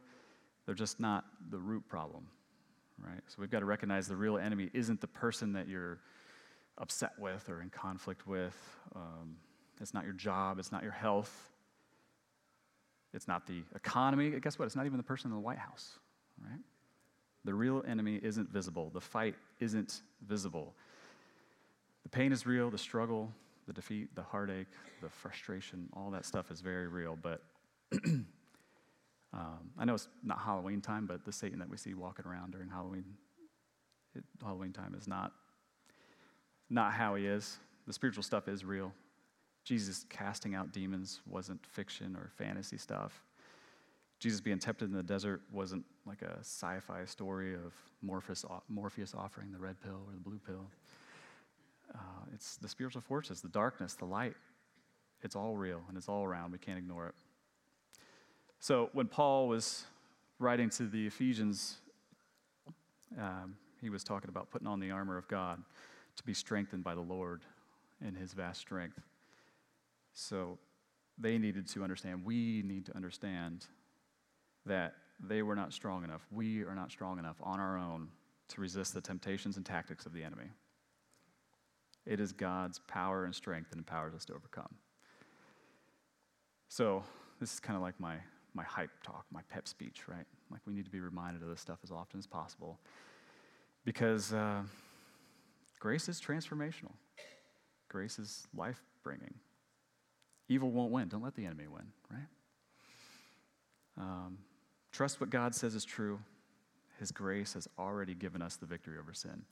they're 0.66 0.74
just 0.74 1.00
not 1.00 1.26
the 1.52 1.60
root 1.60 1.88
problem, 1.88 2.26
right? 2.98 3.22
So 3.28 3.36
we've 3.38 3.52
got 3.52 3.60
to 3.60 3.66
recognize 3.66 4.08
the 4.08 4.16
real 4.16 4.40
enemy 4.40 4.72
isn't 4.74 5.00
the 5.00 5.06
person 5.06 5.54
that 5.54 5.68
you're 5.68 6.00
upset 6.80 7.12
with 7.20 7.48
or 7.48 7.62
in 7.62 7.70
conflict 7.70 8.26
with. 8.26 8.58
Um, 8.96 9.36
it's 9.80 9.94
not 9.94 10.04
your 10.04 10.14
job, 10.14 10.58
it's 10.58 10.72
not 10.72 10.82
your 10.82 10.94
health, 10.94 11.52
it's 13.14 13.28
not 13.28 13.46
the 13.46 13.62
economy. 13.76 14.32
Guess 14.40 14.58
what? 14.58 14.66
It's 14.66 14.76
not 14.76 14.88
even 14.88 14.98
the 14.98 15.04
person 15.04 15.30
in 15.30 15.36
the 15.36 15.44
White 15.44 15.60
House, 15.60 16.00
right? 16.44 16.58
The 17.44 17.54
real 17.54 17.84
enemy 17.88 18.20
isn't 18.22 18.50
visible. 18.50 18.92
The 18.94 19.02
fight 19.02 19.36
isn't 19.60 20.02
visible. 20.28 20.74
The 22.04 22.10
pain 22.10 22.32
is 22.32 22.46
real, 22.46 22.70
the 22.70 22.78
struggle, 22.78 23.32
the 23.68 23.74
defeat, 23.74 24.14
the 24.16 24.22
heartache, 24.22 24.68
the 25.02 25.10
frustration, 25.10 25.88
all 25.94 26.12
that 26.12 26.26
stuff 26.26 26.52
is 26.52 26.62
very 26.62 26.88
real. 26.88 27.18
But 27.22 27.42
um, 28.06 28.26
I 29.78 29.86
know 29.86 29.96
it's 29.96 30.08
not 30.24 30.40
Halloween 30.40 30.82
time, 30.82 31.06
but 31.06 31.26
the 31.26 31.32
Satan 31.32 31.60
that 31.60 31.70
we 31.70 31.78
see 31.78 31.94
walking 31.94 32.26
around 32.26 32.52
during 32.52 32.70
Halloween, 32.70 33.06
it, 34.16 34.24
Halloween 34.42 34.74
time 34.74 34.96
is 34.98 35.08
not, 35.08 35.32
not 36.70 36.94
how 36.94 37.16
he 37.16 37.26
is. 37.26 37.58
The 37.88 37.94
spiritual 37.94 38.24
stuff 38.24 38.48
is 38.48 38.64
real. 38.64 38.94
Jesus 39.64 40.06
casting 40.10 40.56
out 40.56 40.72
demons 40.72 41.22
wasn't 41.28 41.64
fiction 41.66 42.16
or 42.16 42.32
fantasy 42.36 42.78
stuff. 42.78 43.24
Jesus 44.22 44.40
being 44.40 44.60
tempted 44.60 44.86
in 44.86 44.96
the 44.96 45.02
desert 45.02 45.42
wasn't 45.52 45.84
like 46.06 46.22
a 46.22 46.38
sci 46.42 46.80
fi 46.86 47.04
story 47.06 47.56
of 47.56 47.74
Morpheus, 48.04 48.46
Morpheus 48.70 49.16
offering 49.18 49.52
the 49.52 49.58
red 49.58 49.82
pill 49.82 50.00
or 50.08 50.14
the 50.14 50.20
blue 50.20 50.40
pill. 50.46 50.68
Uh, 51.92 51.98
it's 52.32 52.58
the 52.58 52.70
spiritual 52.70 53.02
forces, 53.02 53.42
the 53.42 53.50
darkness, 53.50 53.96
the 53.96 54.06
light. 54.06 54.36
It's 55.24 55.36
all 55.36 55.58
real 55.58 55.82
and 55.88 55.98
it's 55.98 56.08
all 56.08 56.24
around. 56.24 56.52
We 56.52 56.60
can't 56.60 56.78
ignore 56.78 57.08
it. 57.08 57.16
So 58.60 58.92
when 58.94 59.08
Paul 59.08 59.48
was 59.48 59.86
writing 60.38 60.70
to 60.70 60.84
the 60.84 61.08
Ephesians, 61.08 61.78
um, 63.20 63.56
he 63.82 63.90
was 63.90 64.04
talking 64.04 64.30
about 64.30 64.52
putting 64.52 64.68
on 64.68 64.80
the 64.80 64.92
armor 64.92 65.18
of 65.18 65.28
God 65.28 65.64
to 66.16 66.24
be 66.24 66.36
strengthened 66.36 66.84
by 66.84 66.94
the 66.94 67.02
Lord 67.02 67.42
in 68.06 68.14
his 68.14 68.34
vast 68.34 68.62
strength. 68.62 69.00
So 70.14 70.60
they 71.18 71.40
needed 71.40 71.68
to 71.70 71.82
understand, 71.82 72.24
we 72.24 72.62
need 72.64 72.86
to 72.86 72.96
understand 72.96 73.66
that 74.66 74.94
they 75.20 75.42
were 75.42 75.56
not 75.56 75.74
strong 75.74 76.04
enough. 76.04 76.22
We 76.32 76.64
are 76.64 76.76
not 76.76 76.92
strong 76.92 77.20
enough 77.20 77.38
on 77.42 77.60
our 77.60 77.78
own 77.78 78.10
to 78.50 78.62
resist 78.62 78.94
the 78.94 79.02
temptations 79.02 79.58
and 79.58 79.66
tactics 79.66 80.06
of 80.06 80.14
the 80.14 80.24
enemy. 80.24 80.50
It 82.06 82.20
is 82.20 82.32
God's 82.32 82.80
power 82.88 83.26
and 83.26 83.34
strength 83.34 83.70
that 83.70 83.78
empowers 83.78 84.14
us 84.14 84.26
to 84.26 84.34
overcome. 84.34 84.76
So, 86.68 87.04
this 87.40 87.54
is 87.54 87.60
kind 87.60 87.76
of 87.76 87.82
like 87.82 88.00
my, 88.00 88.16
my 88.54 88.64
hype 88.64 88.92
talk, 89.04 89.26
my 89.32 89.42
pep 89.50 89.68
speech, 89.68 90.08
right? 90.08 90.26
Like, 90.50 90.62
we 90.66 90.74
need 90.74 90.86
to 90.86 90.92
be 90.92 91.00
reminded 91.00 91.44
of 91.44 91.50
this 91.50 91.62
stuff 91.62 91.80
as 91.84 91.92
often 91.92 92.18
as 92.18 92.26
possible 92.26 92.80
because 93.86 94.34
uh, 94.34 94.62
grace 95.80 96.08
is 96.10 96.20
transformational, 96.20 96.94
grace 97.90 98.20
is 98.20 98.48
life 98.56 98.82
bringing. 99.04 99.34
Evil 100.50 100.72
won't 100.72 100.92
win. 100.92 101.08
Don't 101.08 101.24
let 101.24 101.36
the 101.36 101.46
enemy 101.46 101.68
win, 101.68 101.86
right? 102.10 102.28
Um, 103.98 104.38
trust 104.92 105.20
what 105.20 105.30
God 105.30 105.56
says 105.56 105.76
is 105.76 105.86
true. 105.86 106.20
His 107.00 107.12
grace 107.12 107.54
has 107.54 107.68
already 107.80 108.14
given 108.14 108.42
us 108.42 108.58
the 108.58 108.66
victory 108.66 108.98
over 109.00 109.14
sin. 109.14 109.44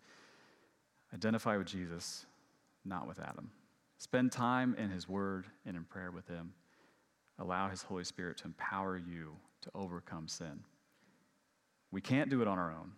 Identify 1.13 1.57
with 1.57 1.67
Jesus, 1.67 2.25
not 2.85 3.07
with 3.07 3.19
Adam. 3.19 3.49
Spend 3.97 4.31
time 4.31 4.75
in 4.77 4.89
His 4.89 5.09
Word 5.09 5.45
and 5.65 5.75
in 5.75 5.83
prayer 5.83 6.11
with 6.11 6.27
Him. 6.27 6.53
Allow 7.39 7.69
His 7.69 7.81
Holy 7.81 8.03
Spirit 8.03 8.37
to 8.37 8.45
empower 8.45 8.97
you 8.97 9.35
to 9.61 9.69
overcome 9.73 10.27
sin. 10.27 10.59
We 11.91 12.01
can't 12.01 12.29
do 12.29 12.41
it 12.41 12.47
on 12.47 12.59
our 12.59 12.71
own, 12.71 12.91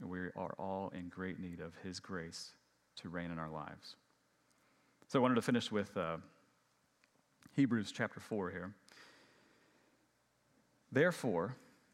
and 0.00 0.10
we 0.10 0.18
are 0.18 0.54
all 0.58 0.92
in 0.94 1.08
great 1.08 1.38
need 1.38 1.60
of 1.60 1.72
His 1.84 2.00
grace 2.00 2.52
to 2.96 3.08
reign 3.08 3.30
in 3.30 3.38
our 3.38 3.50
lives. 3.50 3.96
So 5.08 5.18
I 5.18 5.22
wanted 5.22 5.36
to 5.36 5.42
finish 5.42 5.70
with 5.70 5.96
uh, 5.96 6.16
Hebrews 7.54 7.92
chapter 7.92 8.18
4 8.18 8.50
here. 8.50 8.74
Therefore, 10.90 11.56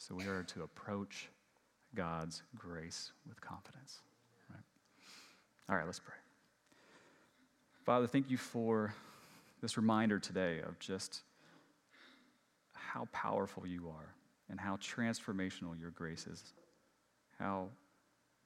So 0.00 0.14
we 0.14 0.24
are 0.24 0.44
to 0.44 0.62
approach 0.62 1.28
God's 1.94 2.42
grace 2.56 3.12
with 3.28 3.38
confidence. 3.42 4.00
Right? 4.48 4.62
All 5.68 5.76
right, 5.76 5.84
let's 5.84 5.98
pray. 5.98 6.14
Father, 7.84 8.06
thank 8.06 8.30
you 8.30 8.38
for 8.38 8.94
this 9.60 9.76
reminder 9.76 10.18
today 10.18 10.60
of 10.66 10.78
just 10.78 11.20
how 12.72 13.08
powerful 13.12 13.66
you 13.66 13.88
are 13.90 14.14
and 14.48 14.58
how 14.58 14.76
transformational 14.76 15.78
your 15.78 15.90
grace 15.90 16.26
is, 16.26 16.42
how 17.38 17.68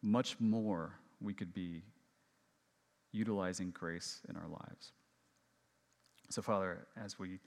much 0.03 0.41
more 0.41 0.99
we 1.21 1.33
could 1.33 1.55
be 1.55 1.85
utilizing 3.13 3.71
grace 3.71 4.23
in 4.29 4.35
our 4.35 4.49
lives. 4.49 4.91
So, 6.31 6.43
Father, 6.43 6.89
as 6.97 7.17
we 7.17 7.39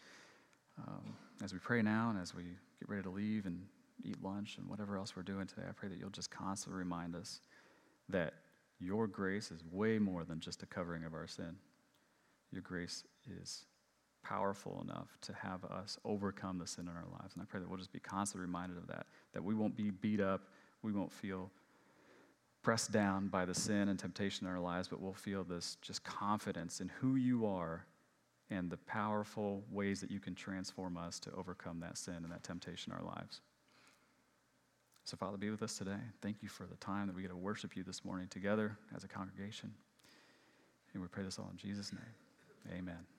um, 0.77 1.13
as 1.43 1.51
we 1.51 1.59
pray 1.59 1.81
now 1.81 2.09
and 2.09 2.21
as 2.21 2.33
we 2.33 2.43
get 2.43 2.87
ready 2.87 3.03
to 3.03 3.09
leave 3.09 3.45
and 3.45 3.65
eat 4.03 4.21
lunch 4.23 4.57
and 4.57 4.67
whatever 4.67 4.97
else 4.97 5.15
we're 5.15 5.23
doing 5.23 5.47
today, 5.47 5.63
I 5.67 5.71
pray 5.71 5.89
that 5.89 5.97
you'll 5.97 6.09
just 6.09 6.31
constantly 6.31 6.79
remind 6.79 7.15
us 7.15 7.41
that 8.09 8.33
your 8.79 9.07
grace 9.07 9.51
is 9.51 9.63
way 9.71 9.97
more 9.99 10.23
than 10.23 10.39
just 10.39 10.63
a 10.63 10.65
covering 10.65 11.03
of 11.03 11.13
our 11.13 11.27
sin. 11.27 11.55
Your 12.51 12.61
grace 12.61 13.03
is 13.41 13.65
powerful 14.23 14.81
enough 14.83 15.17
to 15.21 15.33
have 15.33 15.63
us 15.65 15.97
overcome 16.05 16.57
the 16.57 16.67
sin 16.67 16.87
in 16.87 16.95
our 16.95 17.07
lives. 17.19 17.33
And 17.33 17.41
I 17.41 17.45
pray 17.45 17.59
that 17.59 17.67
we'll 17.67 17.77
just 17.77 17.93
be 17.93 17.99
constantly 17.99 18.45
reminded 18.45 18.77
of 18.77 18.87
that, 18.87 19.07
that 19.33 19.43
we 19.43 19.55
won't 19.55 19.75
be 19.75 19.89
beat 19.89 20.19
up, 20.19 20.41
we 20.81 20.91
won't 20.91 21.11
feel 21.11 21.49
pressed 22.61 22.91
down 22.91 23.29
by 23.29 23.45
the 23.45 23.53
sin 23.53 23.89
and 23.89 23.97
temptation 23.97 24.45
in 24.45 24.53
our 24.53 24.59
lives, 24.59 24.87
but 24.87 25.01
we'll 25.01 25.13
feel 25.13 25.43
this 25.43 25.77
just 25.81 26.03
confidence 26.03 26.81
in 26.81 26.89
who 26.99 27.15
you 27.15 27.45
are 27.45 27.85
and 28.49 28.69
the 28.69 28.77
powerful 28.77 29.63
ways 29.71 30.01
that 30.01 30.11
you 30.11 30.19
can 30.19 30.35
transform 30.35 30.97
us 30.97 31.19
to 31.19 31.31
overcome 31.33 31.79
that 31.79 31.97
sin 31.97 32.15
and 32.23 32.31
that 32.31 32.43
temptation 32.43 32.91
in 32.91 32.99
our 32.99 33.05
lives. 33.05 33.41
So, 35.07 35.15
Father, 35.15 35.37
be 35.37 35.49
with 35.49 35.63
us 35.63 35.77
today. 35.77 35.95
Thank 36.21 36.43
you 36.43 36.49
for 36.49 36.65
the 36.65 36.75
time 36.75 37.07
that 37.07 37.15
we 37.15 37.21
get 37.21 37.29
to 37.29 37.37
worship 37.37 37.77
you 37.77 37.83
this 37.83 38.03
morning 38.03 38.27
together 38.27 38.77
as 38.93 39.05
a 39.05 39.07
congregation. 39.07 39.73
And 40.93 41.01
we 41.01 41.07
pray 41.07 41.23
this 41.23 41.39
all 41.39 41.47
in 41.49 41.55
Jesus' 41.55 41.93
name. 41.93 42.77
Amen. 42.77 43.16